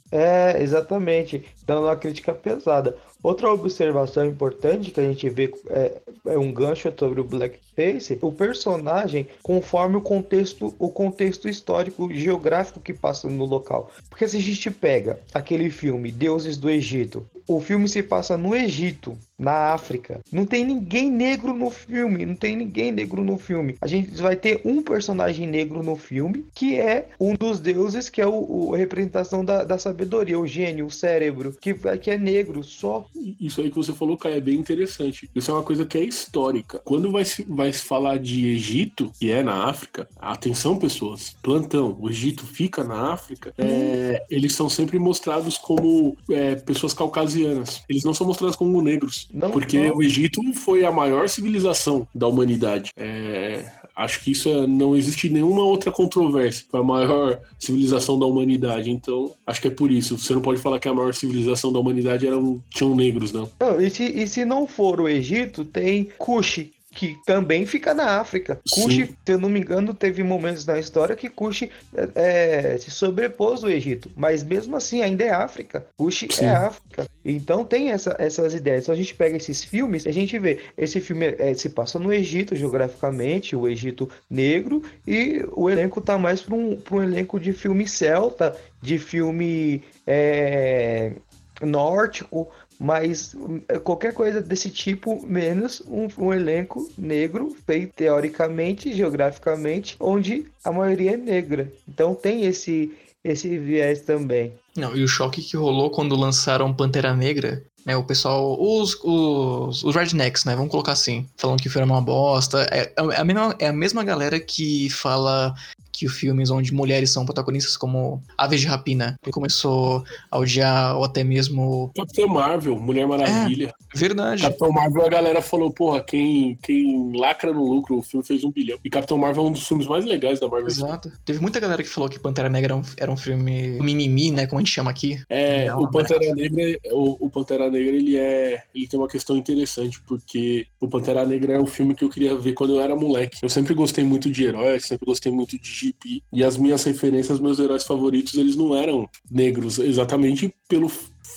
É, 0.09 0.61
exatamente. 0.63 1.43
Dando 1.65 1.83
uma 1.83 1.95
crítica 1.97 2.33
pesada. 2.33 2.95
Outra 3.23 3.51
observação 3.51 4.25
importante 4.25 4.89
que 4.89 4.99
a 4.99 5.03
gente 5.03 5.29
vê 5.29 5.53
é, 5.69 6.01
é 6.25 6.37
um 6.37 6.51
gancho 6.51 6.91
sobre 6.97 7.21
o 7.21 7.23
blackface, 7.23 8.17
o 8.21 8.31
personagem 8.31 9.27
conforme 9.43 9.97
o 9.97 10.01
contexto, 10.01 10.73
o 10.79 10.89
contexto 10.89 11.47
histórico 11.47 12.11
geográfico 12.11 12.79
que 12.79 12.93
passa 12.93 13.29
no 13.29 13.45
local. 13.45 13.91
Porque 14.09 14.27
se 14.27 14.37
a 14.37 14.41
gente 14.41 14.71
pega 14.71 15.19
aquele 15.33 15.69
filme 15.69 16.11
Deuses 16.11 16.57
do 16.57 16.69
Egito, 16.69 17.25
o 17.47 17.59
filme 17.61 17.87
se 17.87 18.01
passa 18.01 18.37
no 18.37 18.55
Egito, 18.55 19.17
na 19.41 19.73
África. 19.73 20.21
Não 20.31 20.45
tem 20.45 20.63
ninguém 20.63 21.09
negro 21.09 21.53
no 21.53 21.71
filme, 21.71 22.25
não 22.25 22.35
tem 22.35 22.55
ninguém 22.55 22.91
negro 22.91 23.23
no 23.23 23.37
filme. 23.37 23.75
A 23.81 23.87
gente 23.87 24.21
vai 24.21 24.35
ter 24.35 24.61
um 24.63 24.83
personagem 24.83 25.47
negro 25.47 25.81
no 25.81 25.95
filme, 25.95 26.45
que 26.53 26.79
é 26.79 27.09
um 27.19 27.33
dos 27.33 27.59
deuses, 27.59 28.07
que 28.07 28.21
é 28.21 28.27
o, 28.27 28.31
o 28.47 28.75
a 28.75 28.77
representação 28.77 29.43
da, 29.43 29.63
da, 29.63 29.77
sabedoria, 29.77 30.39
o 30.39 30.45
gênio, 30.45 30.85
o 30.85 30.91
cérebro, 30.91 31.55
que, 31.59 31.73
que 31.73 32.11
é 32.11 32.17
negro 32.17 32.63
só. 32.63 33.05
Isso 33.39 33.61
aí 33.61 33.69
que 33.69 33.75
você 33.75 33.91
falou, 33.91 34.17
Caio, 34.17 34.35
é 34.35 34.41
bem 34.41 34.55
interessante. 34.55 35.29
Isso 35.35 35.49
é 35.49 35.53
uma 35.53 35.63
coisa 35.63 35.85
que 35.85 35.97
é 35.97 36.03
histórica. 36.03 36.79
Quando 36.85 37.11
vai 37.11 37.25
se, 37.25 37.43
vai 37.43 37.73
se 37.73 37.83
falar 37.83 38.19
de 38.19 38.47
Egito, 38.47 39.11
que 39.19 39.31
é 39.31 39.41
na 39.41 39.65
África, 39.65 40.07
atenção, 40.19 40.77
pessoas, 40.77 41.35
plantão, 41.41 41.97
o 41.99 42.09
Egito 42.09 42.45
fica 42.45 42.83
na 42.83 43.13
África, 43.13 43.53
é, 43.57 44.23
eles 44.29 44.53
são 44.53 44.69
sempre 44.69 44.99
mostrados 44.99 45.57
como 45.57 46.15
é, 46.29 46.55
pessoas 46.55 46.93
caucasianas. 46.93 47.83
Eles 47.89 48.03
não 48.03 48.13
são 48.13 48.27
mostrados 48.27 48.55
como 48.55 48.81
negros. 48.81 49.30
Não, 49.33 49.51
porque 49.51 49.87
não. 49.87 49.97
o 49.97 50.03
Egito 50.03 50.41
foi 50.53 50.85
a 50.85 50.91
maior 50.91 51.27
civilização 51.29 52.07
da 52.13 52.27
humanidade. 52.27 52.91
É, 52.97 53.65
acho 53.95 54.23
que 54.23 54.31
isso 54.31 54.49
é, 54.49 54.67
não 54.67 54.95
existe 54.95 55.29
nenhuma 55.29 55.63
outra 55.63 55.91
controvérsia. 55.91 56.65
Foi 56.69 56.79
a 56.79 56.83
maior 56.83 57.39
civilização 57.59 58.19
da 58.19 58.25
humanidade. 58.25 58.91
Então, 58.91 59.33
acho 59.45 59.61
que 59.61 59.67
é 59.67 59.71
por 59.71 59.91
isso. 59.91 60.17
Você 60.17 60.33
não 60.33 60.41
pode 60.41 60.61
falar 60.61 60.79
que 60.79 60.87
a 60.87 60.93
maior 60.93 61.13
civilização 61.13 61.71
da 61.71 61.79
humanidade 61.79 62.27
eram, 62.27 62.61
tinham 62.69 62.95
negros, 62.95 63.31
não. 63.31 63.49
não 63.59 63.81
e, 63.81 63.89
se, 63.89 64.03
e 64.03 64.27
se 64.27 64.45
não 64.45 64.67
for 64.67 64.99
o 64.99 65.07
Egito, 65.07 65.63
tem 65.63 66.09
Cuxi, 66.17 66.73
que 66.91 67.17
também 67.25 67.65
fica 67.65 67.93
na 67.93 68.19
África. 68.19 68.59
Cush, 68.69 68.95
se 68.95 69.15
eu 69.25 69.39
não 69.39 69.49
me 69.49 69.61
engano, 69.61 69.93
teve 69.93 70.21
momentos 70.23 70.65
na 70.65 70.77
história 70.77 71.15
que 71.15 71.29
Cush 71.29 71.69
é, 72.15 72.77
se 72.77 72.91
sobrepôs 72.91 73.63
ao 73.63 73.69
Egito, 73.69 74.11
mas 74.15 74.43
mesmo 74.43 74.75
assim 74.75 75.01
ainda 75.01 75.23
é 75.23 75.29
África. 75.29 75.85
Cush 75.97 76.27
é 76.41 76.49
África. 76.49 77.07
Então 77.23 77.63
tem 77.63 77.91
essa, 77.91 78.15
essas 78.19 78.53
ideias. 78.53 78.83
Então 78.83 78.93
a 78.93 78.97
gente 78.97 79.15
pega 79.15 79.37
esses 79.37 79.63
filmes, 79.63 80.05
a 80.05 80.11
gente 80.11 80.37
vê 80.37 80.59
esse 80.77 80.99
filme 80.99 81.33
é, 81.39 81.53
se 81.53 81.69
passa 81.69 81.97
no 81.97 82.11
Egito 82.11 82.55
geograficamente, 82.55 83.55
o 83.55 83.67
Egito 83.67 84.09
negro, 84.29 84.83
e 85.07 85.45
o 85.53 85.69
elenco 85.69 86.01
tá 86.01 86.17
mais 86.17 86.41
para 86.41 86.55
um, 86.55 86.77
um 86.91 87.03
elenco 87.03 87.39
de 87.39 87.53
filme 87.53 87.87
celta, 87.87 88.55
de 88.81 88.99
filme 88.99 89.81
é, 90.05 91.13
nórdico, 91.61 92.49
mas 92.81 93.35
é, 93.67 93.77
qualquer 93.77 94.11
coisa 94.11 94.41
desse 94.41 94.71
tipo, 94.71 95.23
menos 95.27 95.83
um, 95.87 96.07
um, 96.17 96.33
elenco 96.33 96.89
negro, 96.97 97.55
feito 97.63 97.93
teoricamente, 97.93 98.91
geograficamente, 98.91 99.95
onde 99.99 100.47
a 100.65 100.71
maioria 100.71 101.11
é 101.11 101.17
negra. 101.17 101.71
Então 101.87 102.15
tem 102.15 102.45
esse, 102.45 102.91
esse 103.23 103.55
viés 103.59 104.01
também. 104.01 104.53
Não, 104.75 104.95
e 104.95 105.03
o 105.03 105.07
choque 105.07 105.43
que 105.43 105.55
rolou 105.55 105.91
quando 105.91 106.15
lançaram 106.15 106.73
Pantera 106.73 107.13
Negra, 107.13 107.63
né, 107.85 107.95
o 107.95 108.03
pessoal, 108.03 108.59
os, 108.59 108.97
os, 109.03 109.83
os 109.83 109.95
rednecks, 109.95 110.43
né, 110.45 110.55
vamos 110.55 110.71
colocar 110.71 110.93
assim, 110.93 111.27
falando 111.37 111.61
que 111.61 111.67
o 111.67 111.79
é 111.79 111.83
uma 111.83 112.01
bosta, 112.01 112.67
é, 112.71 112.91
é, 112.97 113.15
a 113.15 113.23
mesma, 113.23 113.55
é 113.59 113.67
a 113.67 113.73
mesma 113.73 114.03
galera 114.03 114.39
que 114.39 114.89
fala 114.89 115.53
que 116.01 116.07
filmes 116.07 116.49
onde 116.49 116.73
mulheres 116.73 117.11
são 117.11 117.23
protagonistas 117.23 117.77
como 117.77 118.23
Aves 118.35 118.59
de 118.59 118.65
Rapina 118.65 119.19
começou 119.31 120.03
a 120.31 120.39
odiar 120.39 120.97
ou 120.97 121.03
até 121.03 121.23
mesmo 121.23 121.91
Capitão 121.95 122.27
Marvel, 122.27 122.79
Mulher 122.79 123.05
Maravilha. 123.05 123.67
É, 123.67 123.97
verdade. 123.97 124.41
Capitão 124.41 124.71
Marvel 124.71 125.05
a 125.05 125.09
galera 125.09 125.43
falou, 125.43 125.71
porra, 125.71 126.01
quem, 126.01 126.57
quem 126.63 127.15
lacra 127.15 127.53
no 127.53 127.63
lucro, 127.63 127.99
o 127.99 128.01
filme 128.01 128.25
fez 128.25 128.43
um 128.43 128.49
bilhão. 128.49 128.79
E 128.83 128.89
Capitão 128.89 129.15
Marvel 129.15 129.43
é 129.43 129.47
um 129.49 129.51
dos 129.51 129.67
filmes 129.67 129.85
mais 129.85 130.03
legais 130.03 130.39
da 130.39 130.47
Marvel. 130.47 130.69
Exato. 130.69 131.11
Teve 131.23 131.39
muita 131.39 131.59
galera 131.59 131.83
que 131.83 131.89
falou 131.89 132.09
que 132.09 132.19
Pantera 132.19 132.49
Negra 132.49 132.73
era 132.73 132.75
um, 132.75 132.81
era 132.97 133.11
um 133.11 133.17
filme 133.17 133.79
mimimi, 133.79 134.31
né, 134.31 134.47
como 134.47 134.57
a 134.57 134.63
gente 134.63 134.73
chama 134.73 134.89
aqui. 134.89 135.21
É, 135.29 135.65
é 135.65 135.75
o 135.75 135.87
Pantera 135.87 136.33
Negra, 136.33 136.79
o, 136.93 137.27
o 137.27 137.29
Pantera 137.29 137.69
Negra, 137.69 137.95
ele 137.95 138.17
é, 138.17 138.63
ele 138.73 138.87
tem 138.87 138.99
uma 138.99 139.07
questão 139.07 139.37
interessante, 139.37 140.01
porque 140.01 140.65
o 140.79 140.87
Pantera 140.87 141.23
Negra 141.23 141.53
é 141.53 141.59
um 141.59 141.67
filme 141.67 141.93
que 141.93 142.03
eu 142.03 142.09
queria 142.09 142.35
ver 142.35 142.53
quando 142.53 142.73
eu 142.73 142.81
era 142.81 142.95
moleque. 142.95 143.37
Eu 143.43 143.49
sempre 143.49 143.75
gostei 143.75 144.03
muito 144.03 144.31
de 144.31 144.45
heróis, 144.45 144.85
sempre 144.85 145.05
gostei 145.05 145.31
muito 145.31 145.59
de 145.59 145.90
GP. 145.91 146.23
E 146.31 146.43
as 146.43 146.57
minhas 146.57 146.83
referências, 146.83 147.39
meus 147.39 147.59
heróis 147.59 147.83
favoritos, 147.83 148.33
eles 148.35 148.55
não 148.55 148.75
eram 148.75 149.09
negros, 149.29 149.79
exatamente 149.79 150.53
pelo 150.67 150.89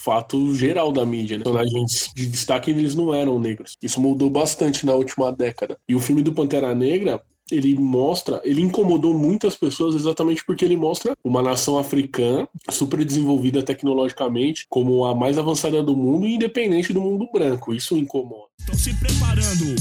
fato 0.05 0.55
geral 0.55 0.93
da 0.93 1.05
mídia, 1.05 1.39
né? 1.39 1.45
Personagens 1.45 2.11
de 2.15 2.27
destaque 2.27 2.71
eles 2.71 2.95
não 2.95 3.15
eram 3.15 3.39
negros. 3.39 3.77
Isso 3.83 4.01
mudou 4.01 4.29
bastante 4.29 4.85
na 4.85 4.95
última 4.95 5.33
década. 5.33 5.79
E 5.89 5.95
o 5.95 6.01
filme 6.01 6.23
do 6.23 6.33
Pantera 6.33 6.75
Negra, 6.75 7.23
ele 7.55 7.75
mostra, 7.75 8.41
ele 8.45 8.61
incomodou 8.61 9.15
muitas 9.15 9.57
pessoas 9.57 9.95
exatamente 9.95 10.45
porque 10.45 10.65
ele 10.65 10.77
mostra 10.77 11.17
uma 11.23 11.43
nação 11.43 11.79
africana 11.79 12.49
super 12.71 13.05
desenvolvida 13.05 13.63
tecnologicamente, 13.63 14.67
como 14.69 15.05
a 15.05 15.15
mais 15.15 15.39
avançada 15.39 15.83
do 15.83 15.97
mundo 15.97 16.27
independente 16.27 16.93
do 16.93 17.01
mundo 17.01 17.29
branco. 17.33 17.75
Isso 17.75 17.97
incomoda. 17.97 18.45
Estão 18.59 18.75
se 18.75 18.95
preparando 18.95 19.75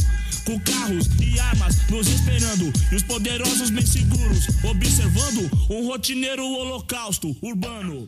com 0.46 0.60
carros 0.60 1.08
e 1.22 1.40
armas 1.40 1.90
nos 1.90 2.08
esperando 2.08 2.72
e 2.92 2.96
os 2.96 3.04
poderosos 3.04 3.70
bem 3.70 3.86
seguros 3.86 4.48
observando 4.70 5.50
um 5.70 5.88
rotineiro 5.88 6.44
holocausto 6.44 7.36
urbano. 7.42 8.08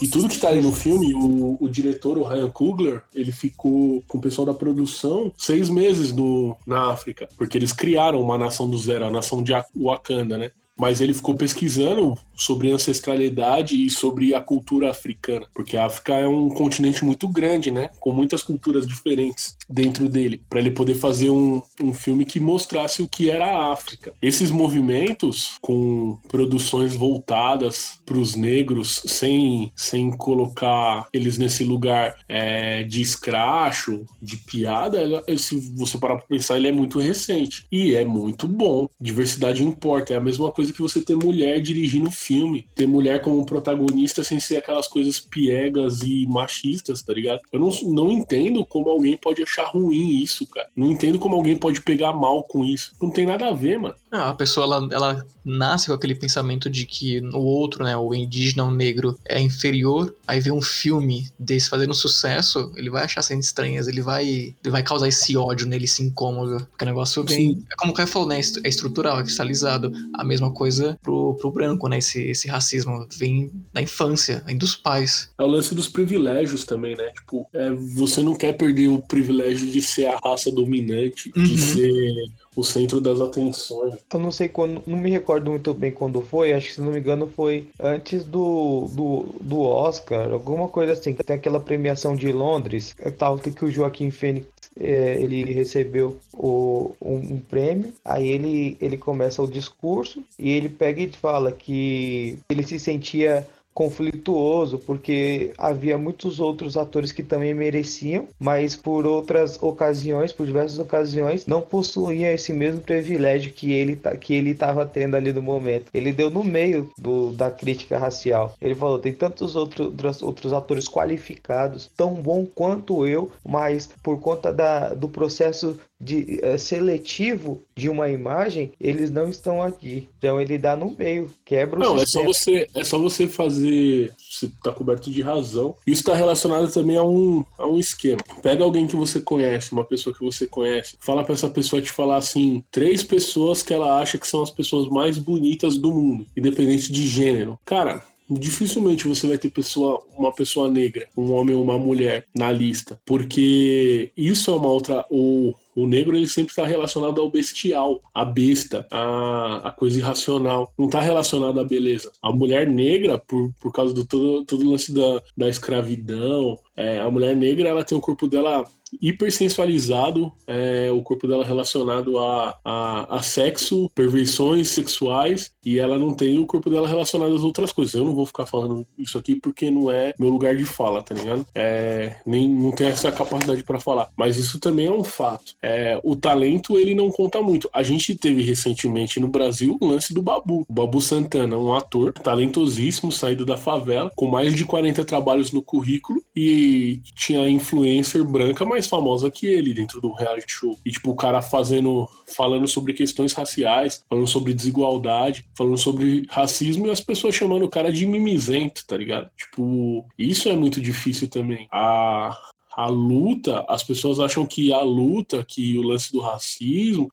E 0.00 0.08
tudo 0.08 0.28
que 0.28 0.38
tá 0.38 0.48
aí 0.48 0.60
no 0.60 0.72
filme, 0.72 1.14
o, 1.14 1.56
o, 1.60 1.68
diretor, 1.68 2.18
o 2.18 2.24
Ryan 2.24 2.50
Coogler, 2.50 3.02
ele 3.14 3.30
ficou 3.30 4.02
com 4.08 4.18
o 4.18 4.20
pessoal 4.20 4.46
da 4.46 4.54
produção 4.54 5.32
seis 5.36 5.68
meses 5.68 6.12
no, 6.12 6.56
na 6.66 6.90
África, 6.90 7.28
porque 7.36 7.56
eles 7.56 7.72
criaram 7.72 8.20
uma 8.20 8.36
nação 8.36 8.68
do 8.68 8.76
zero, 8.76 9.04
a 9.04 9.10
nação 9.10 9.42
de 9.42 9.52
Wakanda, 9.76 10.36
né? 10.36 10.50
Mas 10.76 11.00
ele 11.00 11.14
ficou 11.14 11.34
pesquisando 11.34 12.16
sobre 12.34 12.72
ancestralidade 12.72 13.76
e 13.76 13.88
sobre 13.88 14.34
a 14.34 14.40
cultura 14.40 14.90
africana, 14.90 15.46
porque 15.54 15.76
a 15.76 15.86
África 15.86 16.14
é 16.14 16.26
um 16.26 16.48
continente 16.48 17.04
muito 17.04 17.28
grande, 17.28 17.70
né, 17.70 17.90
com 18.00 18.12
muitas 18.12 18.42
culturas 18.42 18.86
diferentes 18.86 19.56
dentro 19.68 20.08
dele, 20.08 20.42
para 20.48 20.58
ele 20.58 20.70
poder 20.70 20.94
fazer 20.94 21.30
um, 21.30 21.62
um 21.80 21.94
filme 21.94 22.24
que 22.24 22.40
mostrasse 22.40 23.02
o 23.02 23.08
que 23.08 23.30
era 23.30 23.46
a 23.46 23.72
África. 23.72 24.12
Esses 24.20 24.50
movimentos 24.50 25.56
com 25.60 26.18
produções 26.28 26.94
voltadas 26.94 28.00
para 28.04 28.18
os 28.18 28.34
negros, 28.34 29.02
sem, 29.06 29.72
sem 29.76 30.10
colocar 30.10 31.06
eles 31.12 31.38
nesse 31.38 31.64
lugar 31.64 32.16
é, 32.28 32.82
de 32.82 33.00
escracho, 33.00 34.04
de 34.20 34.36
piada, 34.36 35.22
se 35.38 35.72
você 35.74 35.98
parar 35.98 36.16
para 36.16 36.26
pensar, 36.26 36.56
ele 36.56 36.68
é 36.68 36.72
muito 36.72 36.98
recente 36.98 37.66
e 37.70 37.94
é 37.94 38.04
muito 38.04 38.46
bom. 38.48 38.88
Diversidade 39.00 39.64
importa, 39.64 40.12
é 40.12 40.16
a 40.16 40.20
mesma 40.20 40.50
coisa 40.50 40.63
que 40.72 40.82
você 40.82 41.00
ter 41.00 41.16
mulher 41.16 41.60
dirigindo 41.60 42.10
filme, 42.10 42.66
ter 42.74 42.86
mulher 42.86 43.20
como 43.20 43.44
protagonista 43.44 44.22
sem 44.24 44.40
ser 44.40 44.58
aquelas 44.58 44.88
coisas 44.88 45.20
piegas 45.20 46.02
e 46.02 46.26
machistas, 46.26 47.02
tá 47.02 47.12
ligado? 47.12 47.40
Eu 47.52 47.60
não, 47.60 47.70
não 47.82 48.10
entendo 48.10 48.64
como 48.64 48.88
alguém 48.88 49.16
pode 49.16 49.42
achar 49.42 49.64
ruim 49.64 50.22
isso, 50.22 50.46
cara. 50.46 50.68
Não 50.76 50.90
entendo 50.90 51.18
como 51.18 51.34
alguém 51.34 51.56
pode 51.56 51.80
pegar 51.80 52.12
mal 52.12 52.42
com 52.44 52.64
isso. 52.64 52.92
Não 53.00 53.10
tem 53.10 53.26
nada 53.26 53.48
a 53.48 53.52
ver, 53.52 53.78
mano. 53.78 53.94
Não, 54.10 54.28
a 54.28 54.34
pessoa, 54.34 54.64
ela, 54.64 54.88
ela 54.92 55.26
nasce 55.44 55.88
com 55.88 55.92
aquele 55.92 56.14
pensamento 56.14 56.70
de 56.70 56.86
que 56.86 57.20
o 57.20 57.40
outro, 57.40 57.84
né, 57.84 57.96
o 57.96 58.14
indígena, 58.14 58.64
o 58.64 58.70
negro, 58.70 59.18
é 59.24 59.40
inferior, 59.40 60.14
aí 60.26 60.40
vê 60.40 60.50
um 60.50 60.62
filme 60.62 61.28
desse 61.38 61.68
fazendo 61.68 61.92
sucesso, 61.92 62.72
ele 62.76 62.90
vai 62.90 63.04
achar 63.04 63.22
cenas 63.22 63.46
estranhas, 63.46 63.88
ele 63.88 64.00
vai, 64.00 64.24
ele 64.26 64.70
vai 64.70 64.82
causar 64.82 65.08
esse 65.08 65.36
ódio 65.36 65.66
nele, 65.66 65.84
esse 65.84 66.02
incômodo. 66.02 66.66
Porque 66.70 66.84
o 66.84 66.86
negócio 66.86 67.24
vem, 67.24 67.62
é 67.70 67.74
como 67.76 67.92
o 67.92 67.94
Caio 67.94 68.08
falou, 68.08 68.28
né, 68.28 68.36
é 68.38 68.68
estrutural, 68.68 69.18
é 69.18 69.22
cristalizado. 69.22 69.92
A 70.14 70.24
mesma 70.24 70.50
coisa 70.54 70.98
pro, 71.02 71.34
pro 71.34 71.50
branco, 71.50 71.88
né, 71.88 71.98
esse, 71.98 72.22
esse 72.22 72.48
racismo 72.48 73.06
vem 73.16 73.50
da 73.72 73.82
infância, 73.82 74.42
vem 74.46 74.56
dos 74.56 74.74
pais. 74.74 75.30
É 75.38 75.42
o 75.42 75.46
lance 75.46 75.74
dos 75.74 75.88
privilégios 75.88 76.64
também, 76.64 76.96
né, 76.96 77.10
tipo, 77.10 77.46
é, 77.52 77.70
você 77.70 78.22
não 78.22 78.34
quer 78.34 78.54
perder 78.54 78.88
o 78.88 79.02
privilégio 79.02 79.66
de 79.66 79.82
ser 79.82 80.06
a 80.06 80.18
raça 80.24 80.50
dominante, 80.50 81.32
uhum. 81.36 81.42
de 81.42 81.58
ser 81.58 82.14
o 82.56 82.62
centro 82.62 83.00
das 83.00 83.20
atenções. 83.20 83.94
Eu 84.12 84.20
não 84.20 84.30
sei 84.30 84.48
quando, 84.48 84.82
não 84.86 84.98
me 84.98 85.10
recordo 85.10 85.50
muito 85.50 85.74
bem 85.74 85.90
quando 85.90 86.22
foi, 86.22 86.52
acho 86.52 86.68
que 86.68 86.74
se 86.74 86.80
não 86.80 86.92
me 86.92 87.00
engano 87.00 87.30
foi 87.34 87.68
antes 87.80 88.24
do, 88.24 88.88
do, 88.92 89.26
do 89.40 89.60
Oscar, 89.60 90.32
alguma 90.32 90.68
coisa 90.68 90.92
assim, 90.92 91.14
tem 91.14 91.36
aquela 91.36 91.60
premiação 91.60 92.14
de 92.14 92.30
Londres, 92.32 92.94
é 92.98 93.10
tal 93.10 93.38
que 93.38 93.64
o 93.64 93.70
Joaquim 93.70 94.10
Fênix 94.10 94.46
é, 94.78 95.20
ele 95.20 95.44
recebeu 95.52 96.18
o, 96.32 96.94
um, 97.00 97.16
um, 97.16 97.40
prêmio, 97.40 97.92
aí 98.04 98.28
ele, 98.28 98.76
ele 98.80 98.96
começa 98.96 99.42
o 99.42 99.50
discurso 99.50 100.24
e 100.38 100.50
ele 100.50 100.68
pega 100.68 101.00
e 101.00 101.10
fala 101.12 101.52
que 101.52 102.38
ele 102.48 102.62
se 102.62 102.78
sentia 102.78 103.46
conflituoso, 103.74 104.78
porque 104.78 105.52
havia 105.58 105.98
muitos 105.98 106.38
outros 106.38 106.76
atores 106.76 107.10
que 107.10 107.22
também 107.22 107.52
mereciam, 107.52 108.28
mas 108.38 108.76
por 108.76 109.04
outras 109.04 109.60
ocasiões, 109.60 110.32
por 110.32 110.46
diversas 110.46 110.78
ocasiões, 110.78 111.46
não 111.46 111.60
possuíam 111.60 112.30
esse 112.30 112.52
mesmo 112.52 112.80
privilégio 112.80 113.52
que 113.52 113.72
ele 113.72 113.98
que 114.20 114.34
ele 114.34 114.50
estava 114.50 114.86
tendo 114.86 115.16
ali 115.16 115.32
no 115.32 115.42
momento. 115.42 115.86
Ele 115.92 116.12
deu 116.12 116.30
no 116.30 116.44
meio 116.44 116.90
do, 116.96 117.32
da 117.32 117.50
crítica 117.50 117.98
racial. 117.98 118.54
Ele 118.60 118.74
falou: 118.74 118.98
tem 118.98 119.12
tantos 119.12 119.56
outros, 119.56 120.22
outros 120.22 120.52
atores 120.52 120.88
qualificados, 120.88 121.90
tão 121.96 122.14
bom 122.14 122.46
quanto 122.46 123.06
eu, 123.06 123.30
mas 123.44 123.88
por 124.02 124.20
conta 124.20 124.52
da, 124.52 124.94
do 124.94 125.08
processo 125.08 125.78
de, 126.04 126.40
uh, 126.44 126.58
seletivo 126.58 127.62
de 127.74 127.88
uma 127.88 128.08
imagem, 128.10 128.72
eles 128.80 129.10
não 129.10 129.28
estão 129.28 129.62
aqui. 129.62 130.08
Então 130.18 130.40
ele 130.40 130.58
dá 130.58 130.76
no 130.76 130.94
meio, 130.96 131.30
quebra 131.44 131.78
o 131.78 131.82
Não, 131.82 131.98
é 131.98 132.06
só 132.06 132.22
você, 132.22 132.68
é 132.74 132.84
só 132.84 132.98
você 132.98 133.26
fazer, 133.26 134.12
você 134.18 134.50
tá 134.62 134.70
coberto 134.70 135.10
de 135.10 135.22
razão. 135.22 135.74
Isso 135.86 136.02
está 136.02 136.14
relacionado 136.14 136.70
também 136.70 136.96
a 136.96 137.02
um, 137.02 137.44
a 137.56 137.66
um 137.66 137.78
esquema. 137.78 138.20
Pega 138.42 138.62
alguém 138.62 138.86
que 138.86 138.96
você 138.96 139.20
conhece, 139.20 139.72
uma 139.72 139.84
pessoa 139.84 140.14
que 140.14 140.24
você 140.24 140.46
conhece, 140.46 140.96
fala 141.00 141.24
para 141.24 141.34
essa 141.34 141.48
pessoa 141.48 141.80
te 141.80 141.90
falar 141.90 142.16
assim, 142.16 142.62
três 142.70 143.02
pessoas 143.02 143.62
que 143.62 143.72
ela 143.72 143.98
acha 143.98 144.18
que 144.18 144.26
são 144.26 144.42
as 144.42 144.50
pessoas 144.50 144.88
mais 144.88 145.16
bonitas 145.16 145.78
do 145.78 145.92
mundo, 145.92 146.26
independente 146.36 146.92
de 146.92 147.06
gênero. 147.06 147.58
Cara, 147.64 148.02
dificilmente 148.28 149.06
você 149.06 149.26
vai 149.26 149.38
ter 149.38 149.50
pessoa, 149.50 150.02
uma 150.16 150.32
pessoa 150.32 150.70
negra, 150.70 151.08
um 151.16 151.32
homem 151.32 151.54
ou 151.54 151.62
uma 151.62 151.78
mulher 151.78 152.26
na 152.34 152.50
lista, 152.50 153.00
porque 153.04 154.10
isso 154.16 154.50
é 154.50 154.54
uma 154.54 154.68
outra 154.68 155.04
ou 155.10 155.54
o 155.76 155.86
negro 155.86 156.16
ele 156.16 156.28
sempre 156.28 156.50
está 156.50 156.64
relacionado 156.64 157.20
ao 157.20 157.30
bestial, 157.30 158.00
à 158.14 158.24
besta, 158.24 158.86
à, 158.90 159.68
à 159.68 159.72
coisa 159.72 159.98
irracional. 159.98 160.72
Não 160.78 160.86
está 160.86 161.00
relacionado 161.00 161.58
à 161.58 161.64
beleza. 161.64 162.12
A 162.22 162.30
mulher 162.32 162.68
negra, 162.68 163.18
por, 163.18 163.52
por 163.58 163.72
causa 163.72 163.92
do 163.92 164.04
todo, 164.04 164.44
todo 164.44 164.64
o 164.64 164.70
lance 164.70 164.92
da, 164.94 165.20
da 165.36 165.48
escravidão, 165.48 166.58
é, 166.76 167.00
a 167.00 167.10
mulher 167.10 167.34
negra 167.34 167.68
ela 167.68 167.84
tem 167.84 167.98
o 167.98 168.00
corpo 168.00 168.28
dela 168.28 168.64
hipersensualizado, 169.00 170.32
é, 170.46 170.90
o 170.90 171.02
corpo 171.02 171.26
dela 171.26 171.44
relacionado 171.44 172.18
a, 172.18 172.58
a, 172.64 173.16
a, 173.16 173.22
sexo, 173.22 173.90
perversões 173.94 174.68
sexuais, 174.68 175.52
e 175.64 175.78
ela 175.78 175.98
não 175.98 176.14
tem 176.14 176.38
o 176.38 176.46
corpo 176.46 176.70
dela 176.70 176.86
relacionado 176.86 177.34
às 177.34 177.42
outras 177.42 177.72
coisas. 177.72 177.94
Eu 177.94 178.04
não 178.04 178.14
vou 178.14 178.26
ficar 178.26 178.46
falando 178.46 178.86
isso 178.98 179.18
aqui 179.18 179.36
porque 179.36 179.70
não 179.70 179.90
é 179.90 180.14
meu 180.18 180.30
lugar 180.30 180.56
de 180.56 180.64
fala, 180.64 181.02
tá 181.02 181.14
ligado? 181.14 181.46
É, 181.54 182.16
nem 182.26 182.48
não 182.48 182.70
tenho 182.70 182.90
essa 182.90 183.10
capacidade 183.10 183.62
para 183.62 183.80
falar. 183.80 184.10
Mas 184.16 184.36
isso 184.36 184.58
também 184.58 184.86
é 184.86 184.92
um 184.92 185.04
fato. 185.04 185.54
É, 185.62 186.00
o 186.02 186.14
talento, 186.14 186.78
ele 186.78 186.94
não 186.94 187.10
conta 187.10 187.40
muito. 187.40 187.68
A 187.72 187.82
gente 187.82 188.14
teve 188.14 188.42
recentemente 188.42 189.18
no 189.18 189.28
Brasil 189.28 189.76
o 189.80 189.86
lance 189.86 190.12
do 190.12 190.22
Babu. 190.22 190.64
O 190.68 190.72
Babu 190.72 191.00
Santana, 191.00 191.56
um 191.56 191.74
ator 191.74 192.12
talentosíssimo, 192.12 193.10
saído 193.10 193.44
da 193.44 193.56
favela, 193.56 194.10
com 194.14 194.26
mais 194.26 194.54
de 194.54 194.64
40 194.64 195.04
trabalhos 195.04 195.52
no 195.52 195.62
currículo, 195.62 196.22
e 196.34 197.00
tinha 197.14 197.48
influencer 197.48 198.24
branca, 198.24 198.64
mas 198.64 198.83
mais 198.84 198.86
famosa 198.86 199.30
que 199.30 199.46
ele 199.46 199.74
dentro 199.74 200.00
do 200.00 200.12
reality 200.12 200.52
show. 200.52 200.78
E, 200.84 200.90
tipo, 200.90 201.10
o 201.10 201.16
cara 201.16 201.40
fazendo, 201.42 202.08
falando 202.36 202.68
sobre 202.68 202.92
questões 202.92 203.32
raciais, 203.32 204.04
falando 204.08 204.26
sobre 204.26 204.54
desigualdade, 204.54 205.46
falando 205.56 205.78
sobre 205.78 206.26
racismo 206.28 206.86
e 206.86 206.90
as 206.90 207.00
pessoas 207.00 207.34
chamando 207.34 207.64
o 207.64 207.70
cara 207.70 207.92
de 207.92 208.06
mimizento, 208.06 208.84
tá 208.86 208.96
ligado? 208.96 209.30
Tipo, 209.36 210.06
isso 210.18 210.48
é 210.48 210.56
muito 210.56 210.80
difícil 210.80 211.28
também. 211.28 211.66
A, 211.72 212.38
a 212.76 212.86
luta, 212.86 213.64
as 213.68 213.82
pessoas 213.82 214.18
acham 214.20 214.44
que 214.46 214.72
a 214.72 214.80
luta, 214.80 215.44
que 215.46 215.78
o 215.78 215.82
lance 215.82 216.12
do 216.12 216.20
racismo, 216.20 217.10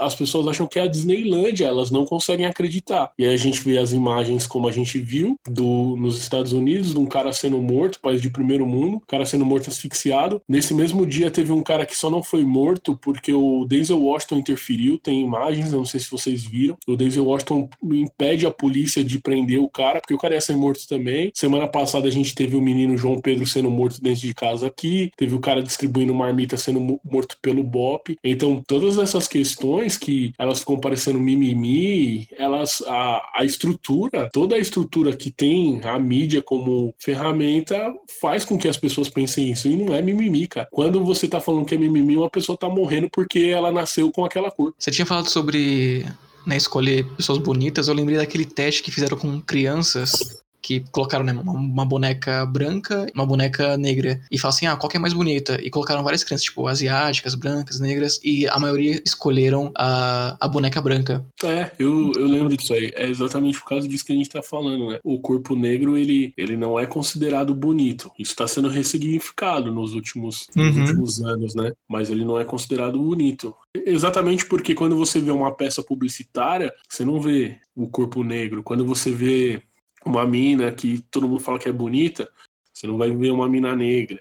as 0.00 0.14
pessoas 0.14 0.46
acham 0.48 0.66
que 0.66 0.78
é 0.78 0.82
a 0.82 0.86
Disneylândia, 0.86 1.66
elas 1.66 1.90
não 1.90 2.04
conseguem 2.04 2.46
acreditar. 2.46 3.12
E 3.18 3.24
aí 3.24 3.34
a 3.34 3.36
gente 3.36 3.60
vê 3.60 3.78
as 3.78 3.92
imagens 3.92 4.46
como 4.46 4.68
a 4.68 4.72
gente 4.72 4.98
viu 4.98 5.38
do, 5.48 5.96
nos 5.96 6.18
Estados 6.18 6.52
Unidos, 6.52 6.92
de 6.92 6.98
um 6.98 7.06
cara 7.06 7.32
sendo 7.32 7.60
morto, 7.60 8.00
país 8.00 8.20
de 8.20 8.30
primeiro 8.30 8.66
mundo, 8.66 9.00
cara 9.06 9.24
sendo 9.24 9.44
morto 9.44 9.68
asfixiado. 9.68 10.42
Nesse 10.48 10.74
mesmo 10.74 11.06
dia 11.06 11.30
teve 11.30 11.52
um 11.52 11.62
cara 11.62 11.86
que 11.86 11.96
só 11.96 12.10
não 12.10 12.22
foi 12.22 12.44
morto 12.44 12.98
porque 13.00 13.32
o 13.32 13.64
Denzel 13.64 14.02
Washington 14.02 14.38
interferiu, 14.38 14.98
tem 14.98 15.20
imagens, 15.20 15.72
não 15.72 15.84
sei 15.84 16.00
se 16.00 16.10
vocês 16.10 16.44
viram. 16.44 16.76
O 16.86 16.96
Denzel 16.96 17.24
Washington 17.24 17.68
impede 17.84 18.46
a 18.46 18.50
polícia 18.50 19.04
de 19.04 19.18
prender 19.18 19.60
o 19.60 19.68
cara, 19.68 20.00
porque 20.00 20.14
o 20.14 20.18
cara 20.18 20.34
ia 20.34 20.40
ser 20.40 20.56
morto 20.56 20.86
também. 20.88 21.30
Semana 21.34 21.68
passada 21.68 22.08
a 22.08 22.10
gente 22.10 22.34
teve 22.34 22.56
o 22.56 22.60
menino 22.60 22.96
João 22.96 23.20
Pedro 23.20 23.46
sendo 23.46 23.70
morto 23.70 24.00
dentro 24.00 24.20
de 24.20 24.34
casa 24.34 24.66
aqui 24.66 24.95
teve 25.16 25.34
o 25.34 25.40
cara 25.40 25.62
distribuindo 25.62 26.14
marmita 26.14 26.56
sendo 26.56 27.00
morto 27.04 27.36
pelo 27.40 27.62
BOP. 27.62 28.18
Então, 28.22 28.62
todas 28.66 28.98
essas 28.98 29.28
questões 29.28 29.96
que 29.96 30.32
elas 30.38 30.60
ficam 30.60 30.78
parecendo 30.78 31.18
mimimi, 31.18 32.28
elas, 32.36 32.82
a, 32.86 33.30
a 33.36 33.44
estrutura, 33.44 34.30
toda 34.32 34.56
a 34.56 34.58
estrutura 34.58 35.16
que 35.16 35.30
tem 35.30 35.80
a 35.84 35.98
mídia 35.98 36.42
como 36.42 36.94
ferramenta 36.98 37.92
faz 38.20 38.44
com 38.44 38.58
que 38.58 38.68
as 38.68 38.76
pessoas 38.76 39.08
pensem 39.08 39.50
isso. 39.50 39.68
E 39.68 39.76
não 39.76 39.94
é 39.94 40.02
mimimi, 40.02 40.46
cara. 40.46 40.68
Quando 40.70 41.04
você 41.04 41.28
tá 41.28 41.40
falando 41.40 41.66
que 41.66 41.74
é 41.74 41.78
mimimi, 41.78 42.16
uma 42.16 42.30
pessoa 42.30 42.58
tá 42.58 42.68
morrendo 42.68 43.08
porque 43.10 43.40
ela 43.40 43.70
nasceu 43.72 44.10
com 44.10 44.24
aquela 44.24 44.50
cor. 44.50 44.74
Você 44.78 44.90
tinha 44.90 45.06
falado 45.06 45.28
sobre 45.28 46.04
né, 46.46 46.56
escolher 46.56 47.04
pessoas 47.16 47.38
bonitas, 47.38 47.88
eu 47.88 47.94
lembrei 47.94 48.16
daquele 48.18 48.44
teste 48.44 48.82
que 48.82 48.90
fizeram 48.90 49.18
com 49.18 49.40
crianças 49.40 50.44
que 50.66 50.80
colocaram 50.90 51.24
né, 51.24 51.32
uma, 51.32 51.52
uma, 51.52 51.86
boneca 51.86 52.44
branca 52.44 53.06
uma 53.14 53.24
boneca 53.24 53.76
negra. 53.76 54.20
E 54.28 54.36
falaram 54.36 54.56
assim, 54.56 54.66
ah, 54.66 54.76
qual 54.76 54.90
que 54.90 54.96
é 54.96 55.00
mais 55.00 55.14
bonita? 55.14 55.60
E 55.62 55.70
colocaram 55.70 56.02
várias 56.02 56.24
crianças, 56.24 56.44
tipo, 56.44 56.66
asiáticas, 56.66 57.36
brancas, 57.36 57.78
negras, 57.78 58.18
e 58.24 58.48
a 58.48 58.58
maioria 58.58 59.00
escolheram 59.06 59.70
a, 59.76 60.36
a 60.40 60.48
boneca 60.48 60.80
branca. 60.82 61.24
É, 61.44 61.70
eu, 61.78 62.10
eu 62.16 62.26
lembro 62.26 62.56
disso 62.56 62.74
aí. 62.74 62.90
É 62.96 63.08
exatamente 63.08 63.60
por 63.60 63.68
causa 63.68 63.86
disso 63.86 64.04
que 64.04 64.12
a 64.12 64.16
gente 64.16 64.28
tá 64.28 64.42
falando, 64.42 64.90
né? 64.90 64.98
O 65.04 65.20
corpo 65.20 65.54
negro, 65.54 65.96
ele, 65.96 66.34
ele 66.36 66.56
não 66.56 66.80
é 66.80 66.84
considerado 66.84 67.54
bonito. 67.54 68.10
Isso 68.18 68.32
está 68.32 68.48
sendo 68.48 68.68
ressignificado 68.68 69.70
nos 69.70 69.94
últimos, 69.94 70.48
uhum. 70.56 70.64
nos 70.64 70.76
últimos 70.78 71.22
anos, 71.22 71.54
né? 71.54 71.72
Mas 71.88 72.10
ele 72.10 72.24
não 72.24 72.40
é 72.40 72.44
considerado 72.44 72.98
bonito. 72.98 73.54
Exatamente 73.72 74.44
porque 74.44 74.74
quando 74.74 74.96
você 74.96 75.20
vê 75.20 75.30
uma 75.30 75.54
peça 75.54 75.80
publicitária, 75.80 76.72
você 76.88 77.04
não 77.04 77.20
vê 77.20 77.56
o 77.76 77.86
corpo 77.86 78.24
negro. 78.24 78.64
Quando 78.64 78.84
você 78.84 79.12
vê 79.12 79.62
uma 80.06 80.24
mina 80.24 80.70
que 80.72 81.04
todo 81.10 81.28
mundo 81.28 81.40
fala 81.40 81.58
que 81.58 81.68
é 81.68 81.72
bonita, 81.72 82.30
você 82.72 82.86
não 82.86 82.96
vai 82.96 83.10
ver 83.10 83.32
uma 83.32 83.48
mina 83.48 83.74
negra. 83.74 84.20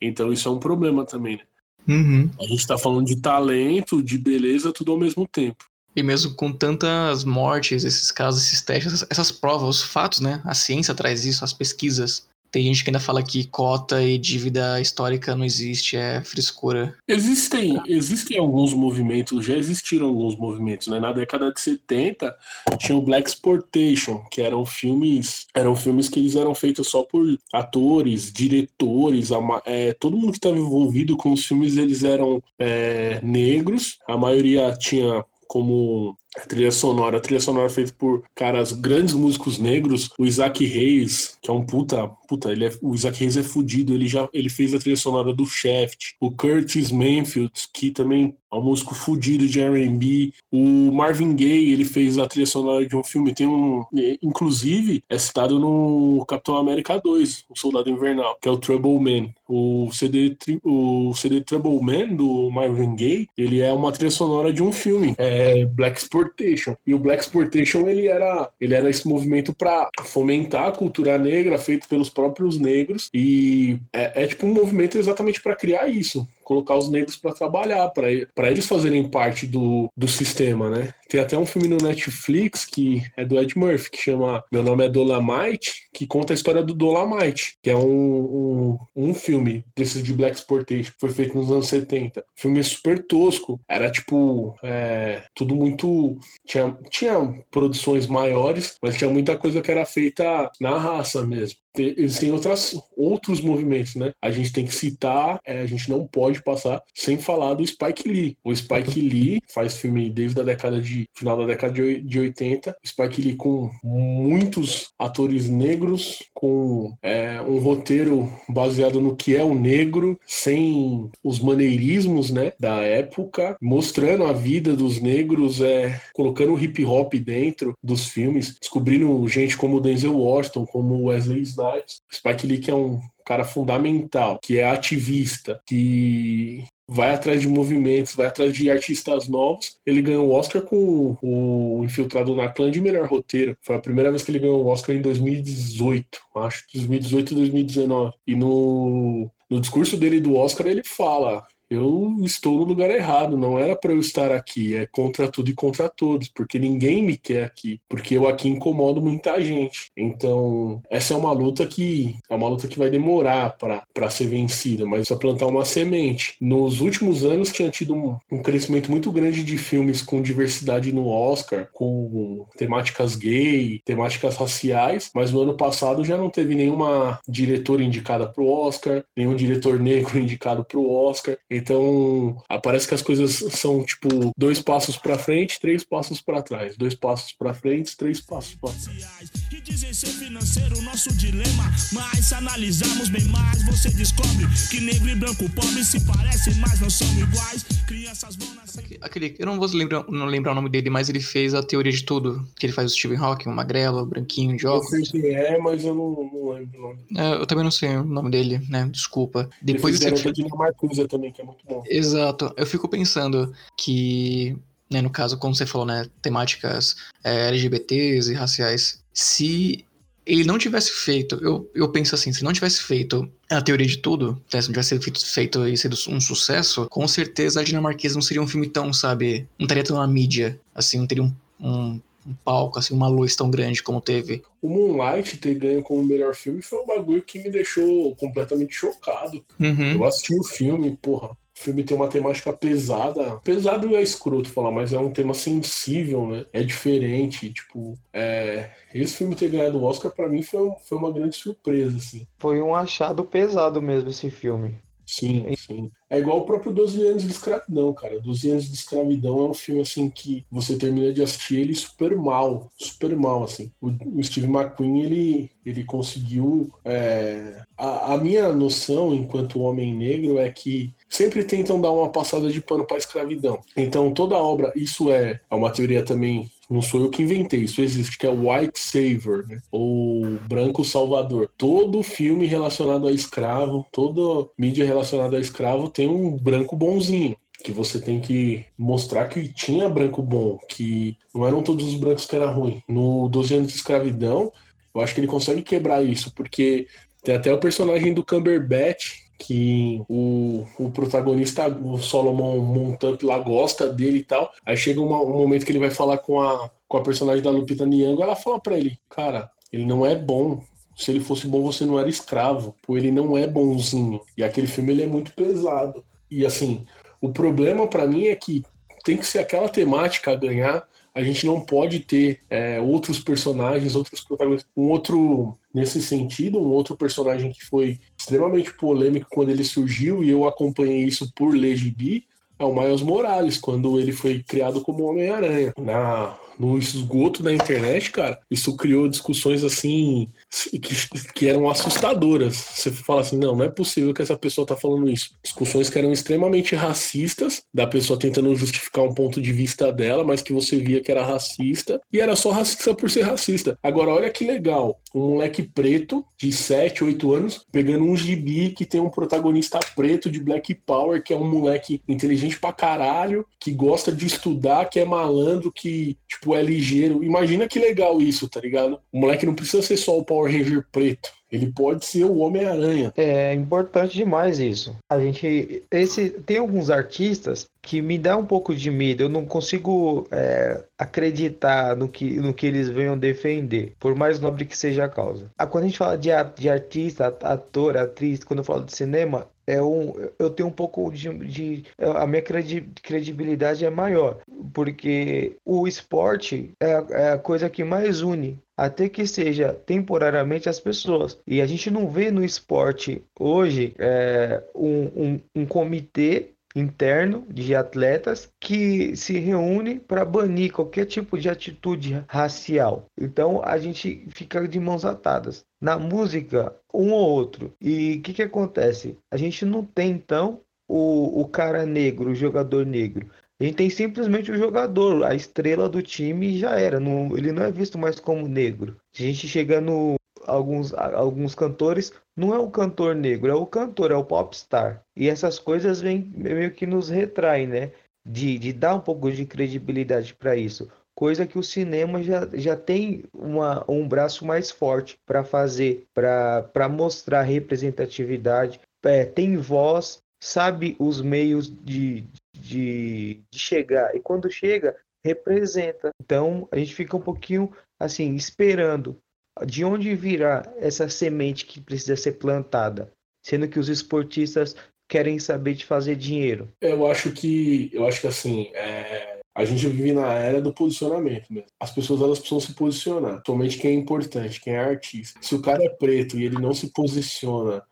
Então 0.00 0.32
isso 0.32 0.46
é 0.48 0.50
um 0.50 0.58
problema 0.58 1.04
também, 1.04 1.36
né? 1.36 1.42
Uhum. 1.88 2.30
A 2.38 2.44
gente 2.44 2.66
tá 2.66 2.78
falando 2.78 3.06
de 3.06 3.16
talento, 3.16 4.02
de 4.02 4.18
beleza, 4.18 4.72
tudo 4.72 4.92
ao 4.92 4.98
mesmo 4.98 5.26
tempo. 5.26 5.64
E 5.94 6.02
mesmo 6.02 6.34
com 6.34 6.52
tantas 6.52 7.24
mortes, 7.24 7.84
esses 7.84 8.10
casos, 8.10 8.44
esses 8.44 8.62
testes, 8.62 9.04
essas 9.10 9.32
provas, 9.32 9.68
os 9.68 9.82
fatos, 9.82 10.20
né? 10.20 10.40
A 10.44 10.54
ciência 10.54 10.94
traz 10.94 11.24
isso, 11.24 11.44
as 11.44 11.52
pesquisas. 11.52 12.28
Tem 12.52 12.62
gente 12.64 12.84
que 12.84 12.90
ainda 12.90 13.00
fala 13.00 13.22
que 13.22 13.46
cota 13.46 14.02
e 14.02 14.18
dívida 14.18 14.78
histórica 14.78 15.34
não 15.34 15.42
existe, 15.42 15.96
é 15.96 16.22
frescura. 16.22 16.94
Existem, 17.08 17.80
existem 17.86 18.38
alguns 18.38 18.74
movimentos, 18.74 19.46
já 19.46 19.56
existiram 19.56 20.08
alguns 20.08 20.36
movimentos, 20.36 20.86
né? 20.88 21.00
Na 21.00 21.12
década 21.12 21.50
de 21.50 21.58
70 21.58 22.36
tinha 22.78 22.96
o 22.96 23.00
Black 23.00 23.30
Exploitation, 23.30 24.22
que 24.30 24.42
eram 24.42 24.66
filmes, 24.66 25.46
eram 25.54 25.74
filmes 25.74 26.10
que 26.10 26.20
eles 26.20 26.36
eram 26.36 26.54
feitos 26.54 26.88
só 26.88 27.02
por 27.02 27.26
atores, 27.54 28.30
diretores, 28.30 29.30
é, 29.64 29.94
todo 29.94 30.16
mundo 30.18 30.32
que 30.32 30.38
estava 30.38 30.58
envolvido 30.58 31.16
com 31.16 31.32
os 31.32 31.46
filmes 31.46 31.78
eles 31.78 32.04
eram 32.04 32.42
é, 32.58 33.18
negros, 33.22 33.98
a 34.06 34.16
maioria 34.18 34.76
tinha 34.76 35.24
como 35.48 36.16
a 36.36 36.40
trilha 36.40 36.70
sonora, 36.70 37.18
a 37.18 37.20
trilha 37.20 37.40
sonora 37.40 37.68
feita 37.68 37.92
por 37.98 38.22
caras, 38.34 38.72
grandes 38.72 39.14
músicos 39.14 39.58
negros, 39.58 40.10
o 40.18 40.24
Isaac 40.24 40.64
Reis, 40.64 41.36
que 41.40 41.50
é 41.50 41.52
um 41.52 41.64
puta, 41.64 42.08
puta, 42.28 42.50
ele 42.50 42.66
é, 42.66 42.72
o 42.80 42.94
Isaac 42.94 43.18
Reis 43.18 43.36
é 43.36 43.42
fudido, 43.42 43.92
ele 43.92 44.08
já, 44.08 44.28
ele 44.32 44.48
fez 44.48 44.74
a 44.74 44.78
trilha 44.78 44.96
sonora 44.96 45.32
do 45.32 45.46
Shaft, 45.46 46.14
o 46.20 46.30
Curtis 46.30 46.90
Manfield, 46.90 47.52
que 47.72 47.90
também 47.90 48.34
é 48.52 48.56
um 48.56 48.62
músico 48.62 48.94
fudido 48.94 49.46
de 49.46 49.60
R&B, 49.60 50.32
o 50.50 50.92
Marvin 50.92 51.34
Gaye, 51.34 51.72
ele 51.72 51.84
fez 51.84 52.18
a 52.18 52.26
trilha 52.26 52.46
sonora 52.46 52.86
de 52.86 52.94
um 52.94 53.02
filme, 53.02 53.34
tem 53.34 53.46
um, 53.46 53.84
inclusive, 54.22 55.02
é 55.08 55.18
citado 55.18 55.58
no 55.58 56.24
Capitão 56.26 56.56
América 56.56 56.98
2, 56.98 57.44
o 57.48 57.58
Soldado 57.58 57.88
Invernal, 57.88 58.36
que 58.40 58.48
é 58.48 58.52
o 58.52 58.58
Trouble 58.58 58.98
Man, 58.98 59.30
o 59.48 59.90
CD, 59.92 60.36
o 60.62 61.14
CD 61.14 61.40
Trouble 61.40 61.80
Man, 61.82 62.14
do 62.14 62.50
Marvin 62.50 62.94
Gaye, 62.94 63.28
ele 63.36 63.60
é 63.60 63.72
uma 63.72 63.90
trilha 63.90 64.10
sonora 64.10 64.52
de 64.52 64.62
um 64.62 64.72
filme, 64.72 65.14
é 65.16 65.64
Black 65.64 65.98
Sport 65.98 66.21
Exploitation. 66.22 66.76
E 66.86 66.94
o 66.94 66.98
Black 66.98 67.22
Exploitation 67.22 67.88
ele 67.88 68.06
era, 68.06 68.48
ele 68.60 68.74
era 68.74 68.88
esse 68.88 69.06
movimento 69.06 69.54
para 69.54 69.88
fomentar 70.02 70.68
a 70.68 70.72
cultura 70.72 71.18
negra 71.18 71.58
feito 71.58 71.88
pelos 71.88 72.08
próprios 72.08 72.58
negros 72.58 73.08
e 73.12 73.78
é, 73.92 74.24
é 74.24 74.26
tipo 74.26 74.46
um 74.46 74.54
movimento 74.54 74.98
exatamente 74.98 75.40
para 75.40 75.56
criar 75.56 75.88
isso, 75.88 76.26
colocar 76.42 76.76
os 76.76 76.90
negros 76.90 77.16
para 77.16 77.32
trabalhar, 77.32 77.88
para 77.90 78.50
eles 78.50 78.66
fazerem 78.66 79.08
parte 79.08 79.46
do, 79.46 79.90
do 79.96 80.08
sistema, 80.08 80.68
né? 80.68 80.94
Tem 81.12 81.20
até 81.20 81.36
um 81.36 81.44
filme 81.44 81.68
no 81.68 81.76
Netflix 81.76 82.64
que 82.64 83.02
é 83.18 83.22
do 83.22 83.38
Ed 83.38 83.58
Murphy, 83.58 83.90
que 83.90 83.98
chama 83.98 84.42
Meu 84.50 84.62
Nome 84.62 84.86
é 84.86 84.88
Dolomite, 84.88 85.90
que 85.92 86.06
conta 86.06 86.32
a 86.32 86.34
história 86.34 86.62
do 86.62 86.72
Dolomite, 86.72 87.58
que 87.62 87.68
é 87.68 87.76
um, 87.76 87.84
um, 87.84 88.78
um 88.96 89.12
filme 89.12 89.62
desses 89.76 90.02
de 90.02 90.14
Black 90.14 90.36
Exploitation, 90.36 90.90
que 90.90 90.98
foi 90.98 91.10
feito 91.10 91.36
nos 91.36 91.50
anos 91.50 91.68
70. 91.68 92.24
Filme 92.34 92.64
super 92.64 93.06
tosco. 93.06 93.60
Era 93.68 93.90
tipo, 93.90 94.56
é, 94.62 95.22
tudo 95.34 95.54
muito. 95.54 96.18
Tinha, 96.46 96.74
tinha 96.88 97.44
produções 97.50 98.06
maiores, 98.06 98.78
mas 98.82 98.96
tinha 98.96 99.10
muita 99.10 99.36
coisa 99.36 99.60
que 99.60 99.70
era 99.70 99.84
feita 99.84 100.50
na 100.58 100.78
raça 100.78 101.26
mesmo 101.26 101.60
eles 101.78 102.18
têm 102.18 102.32
outras, 102.32 102.78
outros 102.96 103.40
movimentos, 103.40 103.94
né? 103.94 104.12
A 104.20 104.30
gente 104.30 104.52
tem 104.52 104.66
que 104.66 104.74
citar, 104.74 105.40
é, 105.44 105.60
a 105.60 105.66
gente 105.66 105.88
não 105.88 106.06
pode 106.06 106.42
passar 106.42 106.82
sem 106.94 107.18
falar 107.18 107.54
do 107.54 107.66
Spike 107.66 108.08
Lee. 108.08 108.36
O 108.44 108.54
Spike 108.54 109.00
Lee 109.00 109.40
faz 109.48 109.78
filme 109.78 110.10
desde 110.10 110.38
a 110.40 110.44
década 110.44 110.80
de 110.80 111.01
final 111.14 111.36
da 111.36 111.46
década 111.46 111.72
de, 111.72 112.00
de 112.00 112.20
80. 112.20 112.76
Spike 112.84 113.22
Lee 113.22 113.36
com 113.36 113.70
muitos 113.82 114.90
atores 114.98 115.48
negros, 115.48 116.22
com 116.34 116.94
é, 117.02 117.40
um 117.42 117.58
roteiro 117.58 118.32
baseado 118.48 119.00
no 119.00 119.16
que 119.16 119.36
é 119.36 119.42
o 119.42 119.54
negro, 119.54 120.18
sem 120.26 121.10
os 121.22 121.38
maneirismos, 121.38 122.30
né, 122.30 122.52
da 122.58 122.76
época, 122.76 123.56
mostrando 123.60 124.24
a 124.24 124.32
vida 124.32 124.74
dos 124.74 125.00
negros, 125.00 125.60
é, 125.60 126.00
colocando 126.14 126.54
o 126.54 126.60
hip 126.60 126.84
hop 126.84 127.14
dentro 127.14 127.74
dos 127.82 128.08
filmes, 128.08 128.56
descobrindo 128.58 129.26
gente 129.28 129.56
como 129.56 129.80
Denzel 129.80 130.16
Washington, 130.16 130.66
como 130.66 131.04
Wesley 131.04 131.42
Snipes 131.42 132.02
Spike 132.10 132.46
Lee 132.46 132.58
que 132.58 132.70
é 132.70 132.74
um 132.74 133.00
cara 133.24 133.44
fundamental, 133.44 134.38
que 134.42 134.58
é 134.58 134.68
ativista, 134.68 135.60
que 135.66 136.64
vai 136.88 137.14
atrás 137.14 137.40
de 137.40 137.48
movimentos, 137.48 138.14
vai 138.14 138.26
atrás 138.26 138.52
de 138.52 138.70
artistas 138.70 139.28
novos. 139.28 139.76
Ele 139.84 140.02
ganhou 140.02 140.28
o 140.28 140.32
Oscar 140.32 140.62
com 140.62 141.16
o 141.22 141.84
Infiltrado 141.84 142.34
na 142.34 142.48
Clã 142.48 142.70
de 142.70 142.80
melhor 142.80 143.08
roteiro. 143.08 143.56
Foi 143.60 143.76
a 143.76 143.80
primeira 143.80 144.10
vez 144.10 144.22
que 144.22 144.30
ele 144.30 144.38
ganhou 144.38 144.62
o 144.62 144.66
Oscar 144.66 144.94
em 144.94 145.00
2018, 145.00 146.20
acho, 146.36 146.64
2018 146.74 147.32
e 147.32 147.36
2019. 147.36 148.12
E 148.26 148.34
no, 148.34 149.30
no 149.48 149.60
discurso 149.60 149.96
dele 149.96 150.20
do 150.20 150.36
Oscar 150.36 150.66
ele 150.66 150.82
fala: 150.84 151.46
eu 151.72 152.16
estou 152.22 152.58
no 152.58 152.64
lugar 152.64 152.90
errado, 152.90 153.36
não 153.36 153.58
era 153.58 153.74
para 153.74 153.92
eu 153.92 154.00
estar 154.00 154.30
aqui, 154.30 154.76
é 154.76 154.86
contra 154.86 155.28
tudo 155.28 155.50
e 155.50 155.54
contra 155.54 155.88
todos, 155.88 156.28
porque 156.28 156.58
ninguém 156.58 157.02
me 157.02 157.16
quer 157.16 157.44
aqui, 157.44 157.80
porque 157.88 158.16
eu 158.16 158.28
aqui 158.28 158.48
incomodo 158.48 159.00
muita 159.00 159.40
gente. 159.42 159.90
Então, 159.96 160.82
essa 160.90 161.14
é 161.14 161.16
uma 161.16 161.32
luta 161.32 161.66
que 161.66 162.16
é 162.28 162.34
uma 162.34 162.48
luta 162.48 162.68
que 162.68 162.78
vai 162.78 162.90
demorar 162.90 163.56
para 163.56 164.10
ser 164.10 164.26
vencida, 164.26 164.84
mas 164.84 165.08
só 165.08 165.16
plantar 165.16 165.46
uma 165.46 165.64
semente. 165.64 166.36
Nos 166.40 166.80
últimos 166.80 167.24
anos 167.24 167.50
tinha 167.52 167.70
tido 167.70 167.94
um, 167.94 168.16
um 168.30 168.42
crescimento 168.42 168.90
muito 168.90 169.10
grande 169.10 169.42
de 169.42 169.56
filmes 169.56 170.02
com 170.02 170.20
diversidade 170.20 170.92
no 170.92 171.08
Oscar, 171.08 171.68
com 171.72 172.46
temáticas 172.56 173.16
gay, 173.16 173.80
temáticas 173.84 174.36
raciais, 174.36 175.10
mas 175.14 175.32
no 175.32 175.42
ano 175.42 175.56
passado 175.56 176.04
já 176.04 176.16
não 176.16 176.30
teve 176.30 176.54
nenhuma 176.54 177.18
diretora 177.26 177.82
indicada 177.82 178.26
para 178.26 178.42
o 178.42 178.50
Oscar, 178.50 179.04
nenhum 179.16 179.34
diretor 179.34 179.78
negro 179.78 180.18
indicado 180.20 180.64
para 180.64 180.78
o 180.78 180.90
Oscar. 180.90 181.36
Então, 181.62 182.42
parece 182.62 182.88
que 182.88 182.94
as 182.94 183.02
coisas 183.02 183.36
são 183.54 183.84
tipo 183.84 184.32
dois 184.36 184.60
passos 184.60 184.96
para 184.96 185.16
frente, 185.16 185.60
três 185.60 185.84
passos 185.84 186.20
para 186.20 186.42
trás, 186.42 186.76
dois 186.76 186.94
passos 186.94 187.32
para 187.32 187.54
frente, 187.54 187.96
três 187.96 188.20
passos 188.20 188.56
para 188.56 188.70
trás. 188.70 189.30
E 189.52 189.60
dizem 189.60 189.94
ser 189.94 190.08
financeiro 190.08 190.82
nosso 190.82 191.12
dilema, 191.16 191.70
mas 191.92 192.26
se 192.26 192.34
analisarmos 192.34 193.08
bem 193.08 193.24
mais, 193.26 193.64
você 193.64 193.90
descobre 193.90 194.46
que 194.70 194.80
negro 194.80 195.08
e 195.08 195.14
branco 195.14 195.48
pobre 195.50 195.84
se 195.84 196.04
parecem, 196.04 196.54
mas 196.56 196.80
não 196.80 196.90
são 196.90 197.06
iguais. 197.18 197.64
Crianças 197.86 198.34
vão 198.36 198.54
nascer. 198.54 198.98
Aquele, 199.00 199.36
eu 199.38 199.46
não 199.46 199.58
vou 199.58 199.68
lembrar, 199.68 200.04
não 200.08 200.26
lembrar 200.26 200.52
o 200.52 200.54
nome 200.54 200.68
dele, 200.68 200.90
mas 200.90 201.08
ele 201.08 201.20
fez 201.20 201.54
a 201.54 201.62
teoria 201.62 201.92
de 201.92 202.04
tudo, 202.04 202.44
que 202.58 202.66
ele 202.66 202.72
faz 202.72 202.90
o 202.90 202.94
Stephen 202.94 203.18
Hawking, 203.18 203.48
o 203.48 203.52
magrelo, 203.52 204.00
o 204.00 204.06
branquinho 204.06 204.56
de 204.56 204.66
óculos. 204.66 204.92
Eu 204.92 205.04
sei 205.04 205.20
quem 205.20 205.34
é, 205.34 205.58
mas 205.58 205.84
eu 205.84 205.94
não, 205.94 206.10
não 206.10 206.52
lembro 206.52 206.78
o 206.78 206.82
nome. 206.82 206.98
É, 207.16 207.34
eu 207.34 207.46
também 207.46 207.62
não 207.64 207.70
sei 207.70 207.96
o 207.96 208.04
nome 208.04 208.30
dele, 208.30 208.60
né? 208.68 208.88
Desculpa. 208.90 209.48
Depois 209.60 210.00
ele 210.00 210.16
fez 210.16 210.22
desse... 210.22 210.42
Dinamarquesa 210.42 211.06
também, 211.06 211.30
que 211.30 211.41
é 211.42 211.46
muito 211.46 211.64
bom. 211.66 211.82
Exato. 211.86 212.52
Eu 212.56 212.66
fico 212.66 212.88
pensando 212.88 213.52
que, 213.76 214.56
né, 214.90 215.02
no 215.02 215.10
caso, 215.10 215.36
como 215.36 215.54
você 215.54 215.66
falou, 215.66 215.86
né, 215.86 216.06
temáticas 216.20 216.96
é, 217.22 217.48
LGBTs 217.48 218.30
e 218.30 218.34
raciais, 218.34 219.02
se 219.12 219.84
ele 220.24 220.44
não 220.44 220.56
tivesse 220.56 220.92
feito, 220.92 221.36
eu, 221.42 221.68
eu 221.74 221.88
penso 221.88 222.14
assim, 222.14 222.32
se 222.32 222.44
não 222.44 222.52
tivesse 222.52 222.82
feito 222.82 223.28
a 223.50 223.60
teoria 223.60 223.86
de 223.86 223.98
tudo, 223.98 224.40
né, 224.52 224.62
se 224.62 224.68
não 224.68 224.72
tivesse 224.72 224.98
feito, 225.00 225.26
feito 225.26 225.68
e 225.68 225.76
sido 225.76 225.96
um 226.08 226.20
sucesso, 226.20 226.86
com 226.88 227.06
certeza 227.08 227.60
a 227.60 227.64
Dinamarquesa 227.64 228.14
não 228.14 228.22
seria 228.22 228.42
um 228.42 228.46
filme 228.46 228.68
tão, 228.68 228.92
sabe, 228.92 229.48
não 229.58 229.64
estaria 229.64 229.82
tão 229.82 229.98
na 229.98 230.06
mídia, 230.06 230.60
assim, 230.74 230.98
não 230.98 231.06
teria 231.06 231.24
um, 231.24 231.34
um 231.60 232.00
um 232.26 232.34
palco, 232.34 232.78
assim, 232.78 232.94
uma 232.94 233.08
luz 233.08 233.34
tão 233.36 233.50
grande 233.50 233.82
como 233.82 234.00
teve. 234.00 234.42
O 234.60 234.68
Moonlight 234.68 235.36
ter 235.38 235.54
ganho 235.54 235.82
como 235.82 236.04
melhor 236.04 236.34
filme 236.34 236.62
foi 236.62 236.80
um 236.80 236.86
bagulho 236.86 237.22
que 237.22 237.38
me 237.38 237.50
deixou 237.50 238.14
completamente 238.16 238.74
chocado. 238.74 239.44
Uhum. 239.58 239.94
Eu 239.94 240.04
assisti 240.04 240.34
o 240.38 240.44
filme, 240.44 240.96
porra, 241.00 241.30
o 241.30 241.36
filme 241.54 241.84
tem 241.84 241.96
uma 241.96 242.08
temática 242.08 242.52
pesada. 242.52 243.36
Pesado 243.44 243.94
é 243.94 244.02
escroto 244.02 244.48
falar, 244.48 244.70
mas 244.70 244.92
é 244.92 244.98
um 244.98 245.10
tema 245.10 245.34
sensível, 245.34 246.26
né? 246.26 246.46
É 246.52 246.62
diferente. 246.62 247.52
Tipo, 247.52 247.98
é... 248.12 248.70
esse 248.94 249.16
filme 249.16 249.34
ter 249.34 249.50
ganhado 249.50 249.78
o 249.78 249.84
Oscar, 249.84 250.10
para 250.10 250.28
mim, 250.28 250.42
foi, 250.42 250.72
foi 250.84 250.98
uma 250.98 251.12
grande 251.12 251.36
surpresa, 251.36 251.96
assim. 251.96 252.26
Foi 252.38 252.60
um 252.62 252.74
achado 252.74 253.24
pesado 253.24 253.82
mesmo 253.82 254.10
esse 254.10 254.30
filme. 254.30 254.76
Sim, 255.12 255.44
sim. 255.58 255.90
É 256.08 256.18
igual 256.18 256.38
o 256.38 256.46
próprio 256.46 256.72
12 256.72 257.06
anos 257.06 257.22
de 257.22 257.32
escravidão, 257.32 257.92
cara. 257.92 258.18
12 258.18 258.50
anos 258.50 258.64
de 258.64 258.74
escravidão 258.74 259.40
é 259.40 259.50
um 259.50 259.54
filme 259.54 259.82
assim 259.82 260.08
que 260.08 260.42
você 260.50 260.74
termina 260.74 261.12
de 261.12 261.22
assistir 261.22 261.60
ele 261.60 261.74
super 261.74 262.16
mal, 262.16 262.72
super 262.78 263.14
mal, 263.14 263.44
assim. 263.44 263.70
O, 263.78 263.92
Steve 264.22 264.46
McQueen, 264.46 265.02
ele, 265.02 265.50
ele 265.66 265.84
conseguiu. 265.84 266.72
É... 266.82 267.62
A, 267.76 268.14
a, 268.14 268.18
minha 268.18 268.50
noção 268.54 269.14
enquanto 269.14 269.60
homem 269.60 269.94
negro 269.94 270.38
é 270.38 270.50
que 270.50 270.94
sempre 271.10 271.44
tentam 271.44 271.78
dar 271.78 271.90
uma 271.90 272.08
passada 272.08 272.50
de 272.50 272.62
pano 272.62 272.86
para 272.86 272.96
escravidão. 272.96 273.60
Então 273.76 274.14
toda 274.14 274.36
obra, 274.36 274.72
isso 274.74 275.10
é, 275.10 275.40
é 275.50 275.54
uma 275.54 275.70
teoria 275.70 276.02
também 276.02 276.50
não 276.72 276.82
sou 276.82 277.00
eu 277.02 277.10
que 277.10 277.22
inventei, 277.22 277.60
isso 277.60 277.80
existe, 277.80 278.16
que 278.16 278.26
é 278.26 278.30
o 278.30 278.50
White 278.50 278.78
Savior, 278.78 279.46
né? 279.46 279.60
ou 279.70 280.38
Branco 280.48 280.84
Salvador. 280.84 281.50
Todo 281.56 282.02
filme 282.02 282.46
relacionado 282.46 283.06
a 283.06 283.12
escravo, 283.12 283.86
toda 283.92 284.48
mídia 284.58 284.84
relacionada 284.84 285.36
a 285.36 285.40
escravo 285.40 285.88
tem 285.88 286.08
um 286.08 286.36
branco 286.36 286.74
bonzinho 286.76 287.36
que 287.62 287.70
você 287.70 288.00
tem 288.00 288.20
que 288.20 288.64
mostrar 288.76 289.28
que 289.28 289.48
tinha 289.48 289.88
branco 289.88 290.20
bom, 290.20 290.58
que 290.68 291.16
não 291.32 291.46
eram 291.46 291.62
todos 291.62 291.86
os 291.86 291.94
brancos 291.94 292.26
que 292.26 292.34
era 292.34 292.50
ruim. 292.50 292.82
No 292.88 293.28
12 293.28 293.54
anos 293.54 293.68
de 293.68 293.74
escravidão, 293.74 294.52
eu 294.94 295.00
acho 295.00 295.14
que 295.14 295.20
ele 295.20 295.28
consegue 295.28 295.62
quebrar 295.62 296.02
isso, 296.02 296.32
porque 296.34 296.88
tem 297.22 297.36
até 297.36 297.52
o 297.52 297.58
personagem 297.58 298.12
do 298.12 298.24
Cumberbatch 298.24 299.21
que 299.42 300.00
o, 300.08 300.64
o 300.78 300.90
protagonista, 300.92 301.66
o 301.66 301.98
Solomon 301.98 302.60
Montamp 302.60 303.20
lá 303.24 303.38
gosta 303.38 303.92
dele 303.92 304.18
e 304.18 304.24
tal. 304.24 304.52
Aí 304.64 304.76
chega 304.76 305.00
uma, 305.00 305.20
um 305.20 305.38
momento 305.38 305.66
que 305.66 305.72
ele 305.72 305.80
vai 305.80 305.90
falar 305.90 306.18
com 306.18 306.40
a, 306.40 306.70
com 306.86 306.96
a 306.96 307.02
personagem 307.02 307.42
da 307.42 307.50
Lupita 307.50 307.84
Nyong'o, 307.84 308.22
ela 308.22 308.36
fala 308.36 308.60
para 308.60 308.78
ele, 308.78 308.96
cara, 309.10 309.50
ele 309.72 309.84
não 309.84 310.06
é 310.06 310.14
bom. 310.14 310.62
Se 310.96 311.10
ele 311.10 311.18
fosse 311.18 311.48
bom, 311.48 311.62
você 311.62 311.84
não 311.84 311.98
era 311.98 312.08
escravo. 312.08 312.76
Pô, 312.82 312.96
ele 312.96 313.10
não 313.10 313.36
é 313.36 313.46
bonzinho. 313.46 314.20
E 314.36 314.44
aquele 314.44 314.68
filme 314.68 314.92
ele 314.92 315.02
é 315.02 315.06
muito 315.06 315.32
pesado. 315.34 316.04
E 316.30 316.46
assim, 316.46 316.86
o 317.20 317.30
problema 317.30 317.88
para 317.88 318.06
mim 318.06 318.26
é 318.26 318.36
que 318.36 318.62
tem 319.02 319.16
que 319.16 319.26
ser 319.26 319.40
aquela 319.40 319.68
temática 319.68 320.30
a 320.30 320.36
ganhar 320.36 320.86
a 321.14 321.22
gente 321.22 321.46
não 321.46 321.60
pode 321.60 322.00
ter 322.00 322.40
é, 322.48 322.80
outros 322.80 323.20
personagens, 323.20 323.94
outros 323.94 324.20
protagonistas. 324.22 324.70
Um 324.76 324.88
outro, 324.90 325.56
nesse 325.72 326.00
sentido, 326.00 326.58
um 326.58 326.70
outro 326.70 326.96
personagem 326.96 327.52
que 327.52 327.64
foi 327.64 327.98
extremamente 328.16 328.72
polêmico 328.74 329.28
quando 329.30 329.50
ele 329.50 329.64
surgiu, 329.64 330.24
e 330.24 330.30
eu 330.30 330.46
acompanhei 330.46 331.04
isso 331.04 331.30
por 331.34 331.54
Legibi, 331.54 332.26
é 332.58 332.64
o 332.64 332.74
Miles 332.74 333.02
Morales, 333.02 333.58
quando 333.58 333.98
ele 333.98 334.12
foi 334.12 334.42
criado 334.42 334.80
como 334.80 335.04
Homem-Aranha. 335.04 335.72
Na 335.78 336.38
no 336.58 336.78
esgoto 336.78 337.42
da 337.42 337.52
internet, 337.52 338.10
cara, 338.10 338.38
isso 338.50 338.76
criou 338.76 339.08
discussões 339.08 339.64
assim 339.64 340.28
que, 340.78 340.94
que 341.34 341.48
eram 341.48 341.68
assustadoras. 341.68 342.54
Você 342.56 342.90
fala 342.90 343.22
assim, 343.22 343.36
não, 343.36 343.56
não 343.56 343.64
é 343.64 343.68
possível 343.68 344.12
que 344.12 344.22
essa 344.22 344.36
pessoa 344.36 344.66
tá 344.66 344.76
falando 344.76 345.08
isso. 345.10 345.30
Discussões 345.42 345.88
que 345.88 345.98
eram 345.98 346.12
extremamente 346.12 346.74
racistas, 346.74 347.62
da 347.72 347.86
pessoa 347.86 348.18
tentando 348.18 348.54
justificar 348.54 349.04
um 349.04 349.14
ponto 349.14 349.40
de 349.40 349.52
vista 349.52 349.92
dela, 349.92 350.24
mas 350.24 350.42
que 350.42 350.52
você 350.52 350.76
via 350.76 351.00
que 351.00 351.10
era 351.10 351.24
racista, 351.24 352.00
e 352.12 352.20
era 352.20 352.36
só 352.36 352.50
racista 352.50 352.94
por 352.94 353.10
ser 353.10 353.22
racista. 353.22 353.78
Agora, 353.82 354.10
olha 354.10 354.30
que 354.30 354.44
legal, 354.44 355.00
um 355.14 355.30
moleque 355.30 355.62
preto 355.62 356.24
de 356.38 356.52
7, 356.52 357.04
8 357.04 357.34
anos, 357.34 357.66
pegando 357.70 358.04
um 358.04 358.16
gibi 358.16 358.70
que 358.70 358.84
tem 358.84 359.00
um 359.00 359.10
protagonista 359.10 359.78
preto 359.94 360.30
de 360.30 360.40
Black 360.40 360.74
Power, 360.74 361.22
que 361.22 361.32
é 361.32 361.36
um 361.36 361.48
moleque 361.48 362.02
inteligente 362.08 362.58
pra 362.58 362.72
caralho, 362.72 363.46
que 363.58 363.70
gosta 363.70 364.12
de 364.12 364.26
estudar, 364.26 364.88
que 364.88 364.98
é 364.98 365.04
malandro, 365.04 365.72
que, 365.72 366.16
tipo, 366.28 366.54
é 366.54 366.62
ligeiro. 366.62 367.22
Imagina 367.22 367.68
que 367.68 367.78
legal 367.78 368.20
isso, 368.20 368.48
tá 368.48 368.60
ligado? 368.60 368.98
O 369.12 369.20
moleque 369.20 369.46
não 369.46 369.54
precisa 369.54 369.82
ser 369.82 369.96
só 369.96 370.18
o 370.18 370.24
Power 370.24 370.41
Ranger 370.44 370.84
preto. 370.90 371.30
Ele 371.52 371.70
pode 371.70 372.06
ser 372.06 372.24
o 372.24 372.38
Homem-Aranha. 372.38 373.12
É 373.14 373.52
importante 373.52 374.16
demais 374.16 374.58
isso. 374.58 374.96
A 375.10 375.20
gente. 375.20 375.82
Esse, 375.90 376.30
tem 376.30 376.56
alguns 376.56 376.88
artistas 376.88 377.66
que 377.82 378.00
me 378.00 378.16
dá 378.16 378.38
um 378.38 378.46
pouco 378.46 378.74
de 378.74 378.90
medo. 378.90 379.24
Eu 379.24 379.28
não 379.28 379.44
consigo 379.44 380.26
é, 380.30 380.82
acreditar 380.98 381.94
no 381.94 382.08
que, 382.08 382.40
no 382.40 382.54
que 382.54 382.66
eles 382.66 382.88
venham 382.88 383.18
defender, 383.18 383.92
por 384.00 384.14
mais 384.14 384.40
nobre 384.40 384.64
que 384.64 384.78
seja 384.78 385.04
a 385.04 385.08
causa. 385.08 385.50
Ah, 385.58 385.66
quando 385.66 385.84
a 385.84 385.86
gente 385.88 385.98
fala 385.98 386.16
de, 386.16 386.30
de 386.56 386.70
artista, 386.70 387.26
ator, 387.42 387.98
atriz, 387.98 388.42
quando 388.42 388.60
eu 388.60 388.64
falo 388.64 388.84
de 388.84 388.96
cinema, 388.96 389.46
é 389.66 389.82
um, 389.82 390.12
eu 390.38 390.50
tenho 390.50 390.68
um 390.68 390.72
pouco 390.72 391.10
de, 391.10 391.28
de, 391.46 391.84
a 391.98 392.26
minha 392.26 392.42
credibilidade 392.42 393.84
é 393.84 393.90
maior 393.90 394.38
porque 394.72 395.56
o 395.64 395.86
esporte 395.86 396.72
é 396.80 396.94
a, 396.94 397.06
é 397.10 397.32
a 397.32 397.38
coisa 397.38 397.70
que 397.70 397.84
mais 397.84 398.20
une 398.22 398.58
até 398.76 399.08
que 399.08 399.26
seja 399.26 399.72
temporariamente 399.72 400.68
as 400.68 400.80
pessoas. 400.80 401.38
E 401.46 401.60
a 401.60 401.66
gente 401.66 401.90
não 401.90 402.08
vê 402.08 402.30
no 402.30 402.44
esporte 402.44 403.22
hoje 403.38 403.94
é, 403.98 404.62
um, 404.74 405.04
um, 405.04 405.40
um 405.54 405.66
comitê 405.66 406.51
interno 406.74 407.46
de 407.48 407.74
atletas 407.74 408.50
que 408.60 409.16
se 409.16 409.38
reúne 409.38 410.00
para 410.00 410.24
banir 410.24 410.72
qualquer 410.72 411.06
tipo 411.06 411.38
de 411.38 411.48
atitude 411.48 412.24
racial. 412.28 413.06
Então 413.18 413.62
a 413.64 413.78
gente 413.78 414.26
fica 414.34 414.66
de 414.66 414.80
mãos 414.80 415.04
atadas. 415.04 415.64
Na 415.80 415.98
música, 415.98 416.74
um 416.92 417.12
ou 417.12 417.30
outro. 417.30 417.72
E 417.80 418.16
o 418.16 418.22
que, 418.22 418.32
que 418.32 418.42
acontece? 418.42 419.18
A 419.30 419.36
gente 419.36 419.64
não 419.64 419.84
tem 419.84 420.10
então 420.12 420.60
o, 420.88 421.40
o 421.40 421.48
cara 421.48 421.84
negro, 421.84 422.30
o 422.30 422.34
jogador 422.34 422.86
negro. 422.86 423.28
A 423.60 423.64
gente 423.64 423.76
tem 423.76 423.90
simplesmente 423.90 424.50
o 424.50 424.56
jogador, 424.56 425.24
a 425.24 425.34
estrela 425.34 425.88
do 425.88 426.02
time 426.02 426.58
já 426.58 426.78
era. 426.78 426.98
Não, 426.98 427.36
ele 427.36 427.52
não 427.52 427.62
é 427.62 427.70
visto 427.70 427.96
mais 427.96 428.18
como 428.18 428.48
negro. 428.48 428.96
A 429.16 429.22
gente 429.22 429.46
chega 429.46 429.80
no 429.80 430.16
alguns, 430.46 430.92
alguns 430.94 431.54
cantores, 431.54 432.12
não 432.36 432.54
é 432.54 432.58
o 432.58 432.70
cantor 432.70 433.14
negro, 433.14 433.50
é 433.50 433.54
o 433.54 433.66
cantor, 433.66 434.10
é 434.10 434.16
o 434.16 434.24
popstar. 434.24 435.02
E 435.16 435.28
essas 435.28 435.58
coisas 435.58 436.00
vêm 436.00 436.32
meio 436.34 436.72
que 436.72 436.86
nos 436.86 437.08
retraem, 437.08 437.66
né? 437.66 437.92
De, 438.24 438.58
de 438.58 438.72
dar 438.72 438.94
um 438.94 439.00
pouco 439.00 439.30
de 439.30 439.44
credibilidade 439.44 440.34
para 440.34 440.56
isso. 440.56 440.88
Coisa 441.14 441.46
que 441.46 441.58
o 441.58 441.62
cinema 441.62 442.22
já, 442.22 442.48
já 442.54 442.76
tem 442.76 443.24
uma, 443.34 443.84
um 443.88 444.06
braço 444.08 444.46
mais 444.46 444.70
forte 444.70 445.18
para 445.26 445.44
fazer, 445.44 446.06
para 446.14 446.88
mostrar 446.88 447.42
representatividade, 447.42 448.80
é, 449.04 449.24
tem 449.24 449.56
voz, 449.56 450.22
sabe 450.42 450.96
os 450.98 451.20
meios 451.20 451.68
de, 451.68 452.24
de, 452.56 453.42
de 453.50 453.58
chegar. 453.58 454.14
E 454.14 454.20
quando 454.20 454.50
chega, 454.50 454.96
representa. 455.24 456.10
Então 456.20 456.68
a 456.70 456.76
gente 456.76 456.94
fica 456.94 457.16
um 457.16 457.20
pouquinho 457.20 457.70
assim, 458.00 458.34
esperando 458.34 459.18
de 459.66 459.84
onde 459.84 460.14
virá 460.14 460.62
essa 460.78 461.08
semente 461.08 461.66
que 461.66 461.80
precisa 461.80 462.16
ser 462.16 462.32
plantada, 462.32 463.12
sendo 463.42 463.68
que 463.68 463.78
os 463.78 463.88
esportistas 463.88 464.74
querem 465.08 465.38
saber 465.38 465.74
de 465.74 465.84
fazer 465.84 466.16
dinheiro. 466.16 466.72
Eu 466.80 467.06
acho 467.06 467.32
que, 467.32 467.90
eu 467.92 468.06
acho 468.06 468.20
que 468.20 468.26
assim, 468.26 468.70
é, 468.74 469.40
a 469.54 469.64
gente 469.64 469.86
vive 469.86 470.12
na 470.12 470.32
era 470.32 470.60
do 470.60 470.72
posicionamento 470.72 471.52
mesmo. 471.52 471.68
As 471.78 471.90
pessoas 471.90 472.22
elas 472.22 472.38
precisam 472.38 472.60
se 472.60 472.74
posicionar. 472.74 473.42
Somente 473.46 473.78
quem 473.78 473.90
é 473.90 473.94
importante, 473.94 474.60
quem 474.60 474.72
é 474.72 474.78
artista. 474.78 475.38
Se 475.42 475.54
o 475.54 475.60
cara 475.60 475.84
é 475.84 475.90
preto 475.90 476.38
e 476.38 476.44
ele 476.44 476.58
não 476.58 476.72
se 476.72 476.90
posiciona 476.92 477.82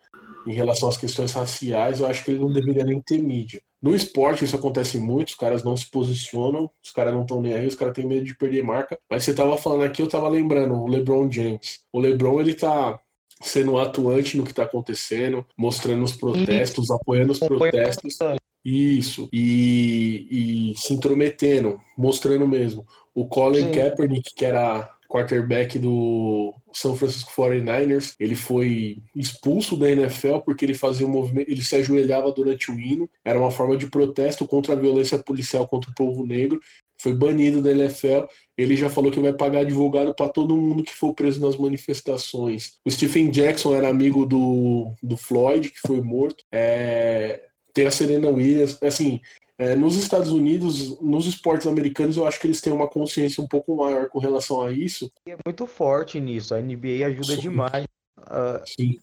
em 0.47 0.53
relação 0.53 0.89
às 0.89 0.97
questões 0.97 1.33
raciais, 1.33 2.01
eu 2.01 2.07
acho 2.07 2.25
que 2.25 2.31
ele 2.31 2.41
não 2.41 2.53
deveria 2.53 2.85
nem 2.85 3.01
ter 3.01 3.19
mídia. 3.19 3.61
No 3.83 3.95
esporte 3.95 4.45
isso 4.45 4.57
acontece 4.57 4.99
muito, 4.99 5.29
os 5.29 5.35
caras 5.35 5.65
não 5.65 5.77
se 5.77 5.91
posicionam, 5.91 6.71
os 6.85 6.91
caras 6.91 7.15
não 7.15 7.23
estão 7.23 7.41
nem 7.41 7.55
aí, 7.55 7.67
os 7.67 7.75
caras 7.75 7.95
têm 7.95 8.07
medo 8.07 8.25
de 8.25 8.37
perder 8.37 8.63
marca. 8.63 8.99
Mas 9.11 9.25
você 9.25 9.35
tava 9.35 9.57
falando 9.57 9.85
aqui, 9.85 10.03
eu 10.03 10.09
tava 10.09 10.29
lembrando, 10.29 10.75
o 10.75 10.87
LeBron 10.87 11.31
James. 11.31 11.81
O 11.93 11.99
LeBron, 11.99 12.41
ele 12.41 12.55
tá 12.55 13.01
sendo 13.43 13.79
atuante 13.79 14.37
no 14.37 14.45
que 14.45 14.53
tá 14.53 14.65
acontecendo, 14.65 15.47
mostrando 15.57 16.05
os 16.05 16.15
protestos, 16.15 16.85
Isso. 16.85 16.93
apoiando 16.93 17.33
os 17.33 17.39
protestos. 17.39 18.19
Isso, 18.63 19.27
e, 19.33 20.73
e, 20.73 20.79
se 20.79 20.93
intrometendo, 20.93 21.81
mostrando 21.97 22.47
mesmo. 22.47 22.85
O 23.15 23.27
Colin 23.27 23.69
Sim. 23.69 23.73
Kaepernick, 23.73 24.35
que 24.35 24.45
era 24.45 24.91
quarterback 25.11 25.77
do 25.79 26.55
São 26.73 26.97
Francisco 26.97 27.33
49ers, 27.37 28.15
ele 28.19 28.37
foi 28.37 29.03
expulso 29.15 29.77
da 29.77 29.91
NFL 29.91 30.39
porque 30.45 30.65
ele 30.65 30.75
fazia 30.75 31.07
um 31.07 31.11
movimento, 31.11 31.51
ele 31.51 31.65
se 31.65 31.75
ajoelhava 31.75 32.31
durante 32.31 32.71
o 32.71 32.79
hino, 32.79 33.11
era 33.25 33.39
uma 33.39 33.51
forma 33.51 33.77
de 33.77 33.89
protesto 33.89 34.47
contra 34.47 34.73
a 34.73 34.77
violência 34.77 35.19
policial 35.19 35.67
contra 35.67 35.91
o 35.91 35.95
povo 35.95 36.25
negro, 36.25 36.61
foi 36.97 37.15
banido 37.15 37.63
da 37.63 37.73
NFL. 37.73 38.27
Ele 38.57 38.77
já 38.77 38.91
falou 38.91 39.11
que 39.11 39.19
vai 39.19 39.33
pagar 39.33 39.61
advogado 39.61 40.15
para 40.15 40.29
todo 40.29 40.57
mundo 40.57 40.85
que 40.85 40.95
for 40.95 41.15
preso 41.15 41.41
nas 41.41 41.57
manifestações. 41.57 42.75
O 42.85 42.91
Stephen 42.91 43.31
Jackson 43.31 43.75
era 43.75 43.89
amigo 43.89 44.27
do, 44.27 44.93
do 45.03 45.17
Floyd, 45.17 45.71
que 45.71 45.81
foi 45.81 46.01
morto. 46.03 46.45
É, 46.53 47.43
tem 47.73 47.87
a 47.87 47.91
Serena 47.91 48.29
Williams. 48.29 48.79
Assim, 48.83 49.21
é, 49.61 49.77
nos 49.77 49.95
Estados 49.95 50.31
Unidos, 50.31 50.99
nos 51.03 51.27
esportes 51.27 51.67
americanos, 51.67 52.17
eu 52.17 52.27
acho 52.27 52.41
que 52.41 52.47
eles 52.47 52.63
têm 52.63 52.73
uma 52.73 52.89
consciência 52.89 53.45
um 53.45 53.47
pouco 53.47 53.77
maior 53.77 54.09
com 54.09 54.19
relação 54.19 54.63
a 54.63 54.73
isso. 54.73 55.13
É 55.29 55.37
muito 55.45 55.67
forte 55.67 56.19
nisso. 56.19 56.55
A 56.55 56.63
NBA 56.63 57.05
ajuda 57.07 57.35
Sim. 57.35 57.41
demais. 57.43 57.85
Uh, 58.21 58.63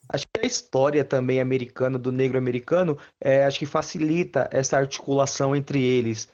acho 0.10 0.26
que 0.34 0.42
a 0.42 0.48
história 0.48 1.04
também 1.04 1.40
americana 1.40 2.00
do 2.00 2.12
negro 2.12 2.40
americano 2.40 2.98
é, 3.22 3.46
acho 3.46 3.60
que 3.60 3.66
facilita 3.68 4.50
essa 4.52 4.78
articulação 4.78 5.56
entre 5.56 5.80
eles 5.80 6.28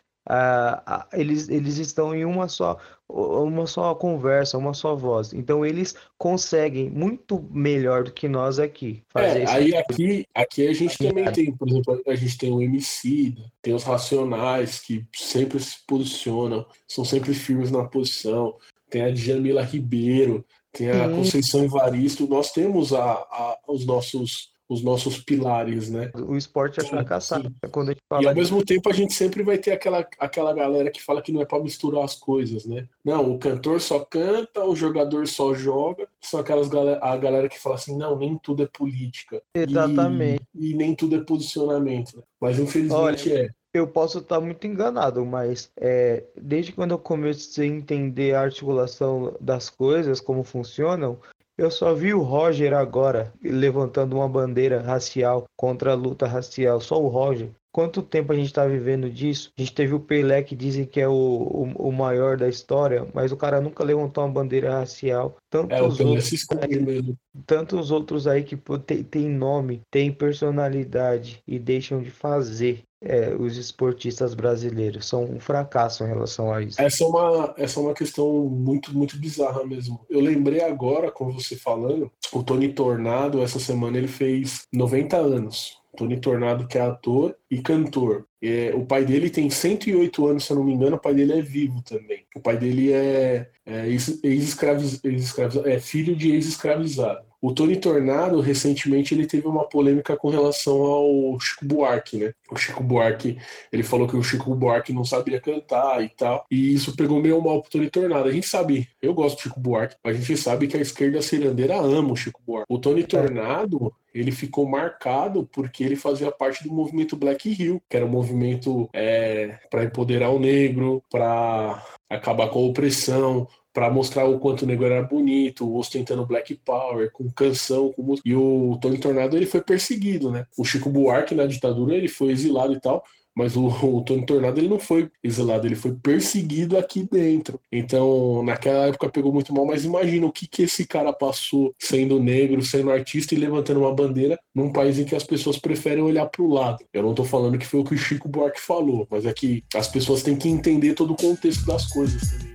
eles, 1.12 1.50
eles 1.50 1.78
estão 1.78 2.16
em 2.16 2.24
uma 2.24 2.48
só, 2.48 2.78
uma 3.10 3.68
só 3.68 3.94
conversa, 3.94 4.58
uma 4.58 4.74
só 4.74 4.96
voz. 4.96 5.34
Então 5.34 5.66
eles 5.66 5.96
conseguem 6.18 6.90
muito 6.90 7.46
melhor 7.52 8.06
do 8.06 8.12
que 8.12 8.28
nós 8.28 8.60
aqui. 8.60 9.04
Fazer 9.10 9.42
é, 9.42 9.50
aí 9.50 9.76
aqui, 9.76 10.26
aqui 10.34 10.68
a 10.68 10.74
gente 10.74 10.98
também 10.98 11.32
tem, 11.32 11.52
por 11.52 11.68
exemplo, 11.68 12.02
a 12.08 12.16
gente 12.16 12.38
tem 12.38 12.52
o 12.52 12.62
MC, 12.62 13.36
tem 13.62 13.74
os 13.74 13.84
racionais 13.84 14.80
que 14.80 15.06
sempre 15.14 15.60
se 15.60 15.78
posicionam, 15.86 16.66
são 16.88 17.04
sempre 17.04 17.34
firmes 17.34 17.72
na 17.72 17.84
posição. 17.84 18.56
Tem 18.90 19.02
a 19.02 19.12
Djamila 19.12 19.64
Ribeiro, 19.64 20.46
tem 20.72 20.90
a 20.90 21.10
Conceição 21.10 21.64
Evaristo. 21.66 22.28
Nós 22.28 22.52
temos 22.52 22.94
a, 22.94 23.04
a, 23.04 23.58
os 23.68 23.86
nossos 23.86 24.53
os 24.68 24.84
nossos 24.84 25.20
pilares, 25.20 25.90
né? 25.90 26.12
O 26.16 26.36
esporte 26.36 26.80
é 26.80 26.84
fracassado. 26.84 27.54
É 27.62 27.68
quando 27.68 27.90
a 27.90 27.92
gente 27.92 28.04
fala 28.10 28.24
e 28.24 28.28
ao 28.28 28.36
mesmo 28.36 28.64
tempo 28.64 28.90
a 28.90 28.94
gente 28.94 29.14
sempre 29.14 29.44
vai 29.44 29.58
ter 29.58 29.72
aquela, 29.72 30.08
aquela 30.20 30.54
galera 30.54 30.90
que 30.90 31.02
fala 31.02 31.22
que 31.22 31.32
não 31.32 31.42
é 31.42 31.46
para 31.46 31.62
misturar 31.62 32.04
as 32.04 32.16
coisas, 32.16 32.66
né? 32.66 32.88
Não, 33.04 33.34
o 33.34 33.38
cantor 33.38 33.82
só 33.82 34.00
canta, 34.00 34.64
o 34.64 34.76
jogador 34.76 35.28
só 35.28 35.54
joga. 35.54 36.08
São 36.22 36.40
aquelas 36.40 36.68
galera, 36.68 37.00
a 37.04 37.16
galera 37.18 37.50
que 37.50 37.60
fala 37.60 37.76
assim, 37.76 37.98
não, 37.98 38.18
nem 38.18 38.38
tudo 38.38 38.64
é 38.64 38.68
política. 38.68 39.42
Exatamente. 39.54 40.44
E, 40.56 40.72
e 40.72 40.74
nem 40.74 40.96
tudo 40.96 41.16
é 41.16 41.20
posicionamento. 41.20 42.18
Né? 42.18 42.24
Mas 42.40 42.60
infelizmente 42.60 43.30
Olha, 43.32 43.46
é. 43.46 43.50
Eu 43.74 43.88
posso 43.88 44.20
estar 44.20 44.40
muito 44.40 44.68
enganado, 44.68 45.26
mas 45.26 45.72
é, 45.76 46.24
desde 46.40 46.72
quando 46.72 46.92
eu 46.92 47.00
comecei 47.00 47.68
a 47.68 47.74
entender 47.74 48.36
a 48.36 48.42
articulação 48.42 49.36
das 49.42 49.68
coisas, 49.68 50.22
como 50.22 50.44
funcionam, 50.44 51.18
eu 51.58 51.70
só 51.70 51.94
vi 51.94 52.14
o 52.14 52.22
Roger 52.22 52.74
agora 52.74 53.34
levantando 53.42 54.16
uma 54.16 54.28
bandeira 54.28 54.82
racial 54.82 55.46
contra 55.56 55.92
a 55.92 55.96
luta 55.96 56.28
racial, 56.28 56.80
só 56.82 57.02
o 57.02 57.08
Roger. 57.08 57.54
Quanto 57.74 58.04
tempo 58.04 58.32
a 58.32 58.36
gente 58.36 58.46
está 58.46 58.68
vivendo 58.68 59.10
disso? 59.10 59.52
A 59.58 59.62
gente 59.62 59.74
teve 59.74 59.96
o 59.96 60.00
Pelé 60.00 60.44
que 60.44 60.56
dizem 60.56 60.86
que 60.86 61.02
é 61.02 61.08
o, 61.08 61.12
o, 61.12 61.88
o, 61.90 61.92
maior 61.92 62.38
da 62.38 62.48
história, 62.48 63.08
mas 63.16 63.32
o 63.32 63.38
cara 63.38 63.60
nunca 63.60 63.84
levantou 63.84 64.24
uma 64.24 64.32
bandeira 64.32 64.78
racial. 64.78 65.38
Tantos 65.50 65.76
é, 65.76 65.82
outros 65.82 66.46
aí. 66.62 67.16
Tantos 67.48 67.90
outros 67.90 68.28
aí 68.28 68.44
que 68.44 68.56
tem, 68.86 69.04
tem 69.04 69.28
nome, 69.28 69.82
tem 69.90 70.12
personalidade 70.12 71.42
e 71.48 71.58
deixam 71.58 72.00
de 72.00 72.12
fazer 72.12 72.84
é, 73.04 73.36
os 73.36 73.58
esportistas 73.58 74.34
brasileiros 74.34 75.08
são 75.08 75.26
um 75.26 75.40
fracasso 75.40 76.04
em 76.04 76.08
relação 76.08 76.54
a 76.54 76.62
isso. 76.62 76.80
Essa 76.80 77.04
é 77.04 77.08
uma, 77.08 77.54
essa 77.58 77.80
é 77.80 77.84
uma 77.84 77.94
questão 77.94 78.46
muito, 78.46 78.96
muito 78.96 79.18
bizarra 79.18 79.66
mesmo. 79.66 80.06
Eu 80.10 80.22
lembrei 80.22 80.62
agora, 80.62 81.12
com 81.12 81.32
você 81.32 81.56
falando, 81.56 82.12
o 82.32 82.44
Tony 82.44 82.72
Tornado, 82.72 83.42
essa 83.42 83.60
semana, 83.60 83.98
ele 83.98 84.08
fez 84.08 84.68
90 84.72 85.18
anos. 85.18 85.83
Tony 85.96 86.20
Tornado, 86.20 86.68
que 86.68 86.78
é 86.78 86.82
ator 86.82 87.36
e 87.50 87.62
cantor. 87.62 88.26
É, 88.42 88.74
o 88.76 88.86
pai 88.86 89.06
dele 89.06 89.30
tem 89.30 89.50
108 89.50 90.28
anos, 90.28 90.46
se 90.46 90.52
eu 90.52 90.58
não 90.58 90.64
me 90.64 90.74
engano, 90.74 90.96
o 90.96 91.00
pai 91.00 91.14
dele 91.14 91.34
é 91.34 91.42
vivo 91.42 91.82
também. 91.82 92.26
O 92.36 92.40
pai 92.40 92.58
dele 92.58 92.92
é, 92.92 93.50
é 93.66 93.88
ex-escravizado, 93.88 95.08
ex 95.08 95.38
é 95.66 95.80
filho 95.80 96.16
de 96.16 96.32
ex-escravizado. 96.32 97.33
O 97.44 97.54
Tony 97.54 97.76
Tornado, 97.76 98.40
recentemente, 98.40 99.14
ele 99.14 99.28
teve 99.28 99.46
uma 99.46 99.68
polêmica 99.68 100.16
com 100.16 100.30
relação 100.30 100.82
ao 100.82 101.38
Chico 101.42 101.66
Buarque, 101.66 102.16
né? 102.16 102.34
O 102.50 102.56
Chico 102.56 102.82
Buarque, 102.82 103.38
ele 103.70 103.84
falou 103.84 104.08
que 104.08 104.16
o 104.16 104.24
Chico 104.24 104.56
Buarque 104.56 104.94
não 104.94 105.04
sabia 105.04 105.42
cantar 105.42 106.02
e 106.02 106.08
tal. 106.08 106.46
E 106.50 106.74
isso 106.74 106.96
pegou 106.96 107.22
meio 107.22 107.42
mal 107.42 107.62
pro 107.62 107.70
Tony 107.70 107.90
Tornado. 107.90 108.30
A 108.30 108.32
gente 108.32 108.48
sabe, 108.48 108.88
eu 109.02 109.14
gosto 109.14 109.36
do 109.36 109.42
Chico 109.42 109.60
Buarque, 109.60 109.98
mas 110.02 110.16
a 110.16 110.20
gente 110.22 110.38
sabe 110.38 110.68
que 110.68 110.78
a 110.78 110.80
esquerda 110.80 111.22
cirandeira 111.22 111.76
ama 111.76 112.14
o 112.14 112.16
Chico 112.16 112.42
Buarque. 112.48 112.68
O 112.70 112.80
Tony 112.80 113.04
Tornado, 113.04 113.94
ele 114.14 114.32
ficou 114.32 114.66
marcado 114.66 115.46
porque 115.52 115.84
ele 115.84 115.98
fazia 115.98 116.32
parte 116.32 116.64
do 116.64 116.74
movimento 116.74 117.18
Black 117.18 117.50
Hill, 117.62 117.82
que 117.90 117.98
era 117.98 118.06
um 118.06 118.10
movimento 118.10 118.90
é, 118.94 119.60
para 119.70 119.84
empoderar 119.84 120.30
o 120.30 120.40
negro, 120.40 121.04
para 121.12 121.84
acabar 122.10 122.48
com 122.48 122.60
a 122.60 122.68
opressão, 122.70 123.50
para 123.74 123.90
mostrar 123.90 124.26
o 124.26 124.40
quanto 124.40 124.62
o 124.62 124.66
negro 124.68 124.86
era 124.86 125.02
bonito, 125.02 125.76
ostentando 125.76 126.26
Black 126.26 126.54
Power, 126.64 127.12
com 127.12 127.30
canção, 127.32 127.92
com 127.92 128.04
música. 128.04 128.30
E 128.30 128.36
o 128.36 128.78
Tony 128.80 129.00
Tornado 129.00 129.36
ele 129.36 129.48
foi 129.48 129.62
perseguido, 129.62 130.32
né? 130.32 130.46
O 130.58 130.64
Chico 130.64 130.90
Buarque 130.90 131.34
na 131.34 131.48
ditadura 131.48 131.96
ele 131.96 132.08
foi 132.08 132.32
exilado 132.32 132.74
e 132.74 132.80
tal, 132.80 133.04
mas 133.36 133.56
o, 133.56 133.66
o 133.66 134.02
Tony 134.02 134.26
Tornado 134.26 134.60
ele 134.60 134.68
não 134.68 134.80
foi 134.80 135.10
exilado, 135.24 135.66
ele 135.66 135.76
foi 135.76 135.92
perseguido 135.94 136.78
aqui 136.78 137.08
dentro. 137.12 137.60
Então, 137.72 138.44
naquela 138.44 138.88
época 138.88 139.10
pegou 139.10 139.34
muito 139.34 139.52
mal, 139.54 139.66
mas 139.66 139.84
imagina 139.84 140.28
o 140.28 140.32
que, 140.32 140.48
que 140.48 140.64
esse 140.64 140.86
cara 140.86 141.12
passou 141.12 141.74
sendo 141.80 142.20
negro, 142.20 142.62
sendo 142.62 142.92
artista 142.92 143.34
e 143.34 143.38
levantando 143.38 143.80
uma 143.80 143.94
bandeira 143.94 144.40
num 144.54 144.72
país 144.72 145.00
em 145.00 145.06
que 145.06 145.16
as 145.16 145.24
pessoas 145.24 145.58
preferem 145.58 146.04
olhar 146.04 146.28
para 146.28 146.44
o 146.44 146.54
lado. 146.54 146.84
Eu 146.94 147.02
não 147.02 147.10
estou 147.10 147.26
falando 147.26 147.58
que 147.58 147.66
foi 147.66 147.80
o 147.80 147.84
que 147.84 147.96
o 147.96 147.98
Chico 147.98 148.30
Buarque 148.30 148.62
falou, 148.62 149.08
mas 149.10 149.26
é 149.26 149.34
que 149.34 149.64
as 149.74 149.88
pessoas 149.88 150.22
têm 150.22 150.36
que 150.36 150.48
entender 150.48 150.94
todo 150.94 151.14
o 151.14 151.18
contexto 151.18 151.66
das 151.66 151.88
coisas 151.88 152.32
também. 152.32 152.53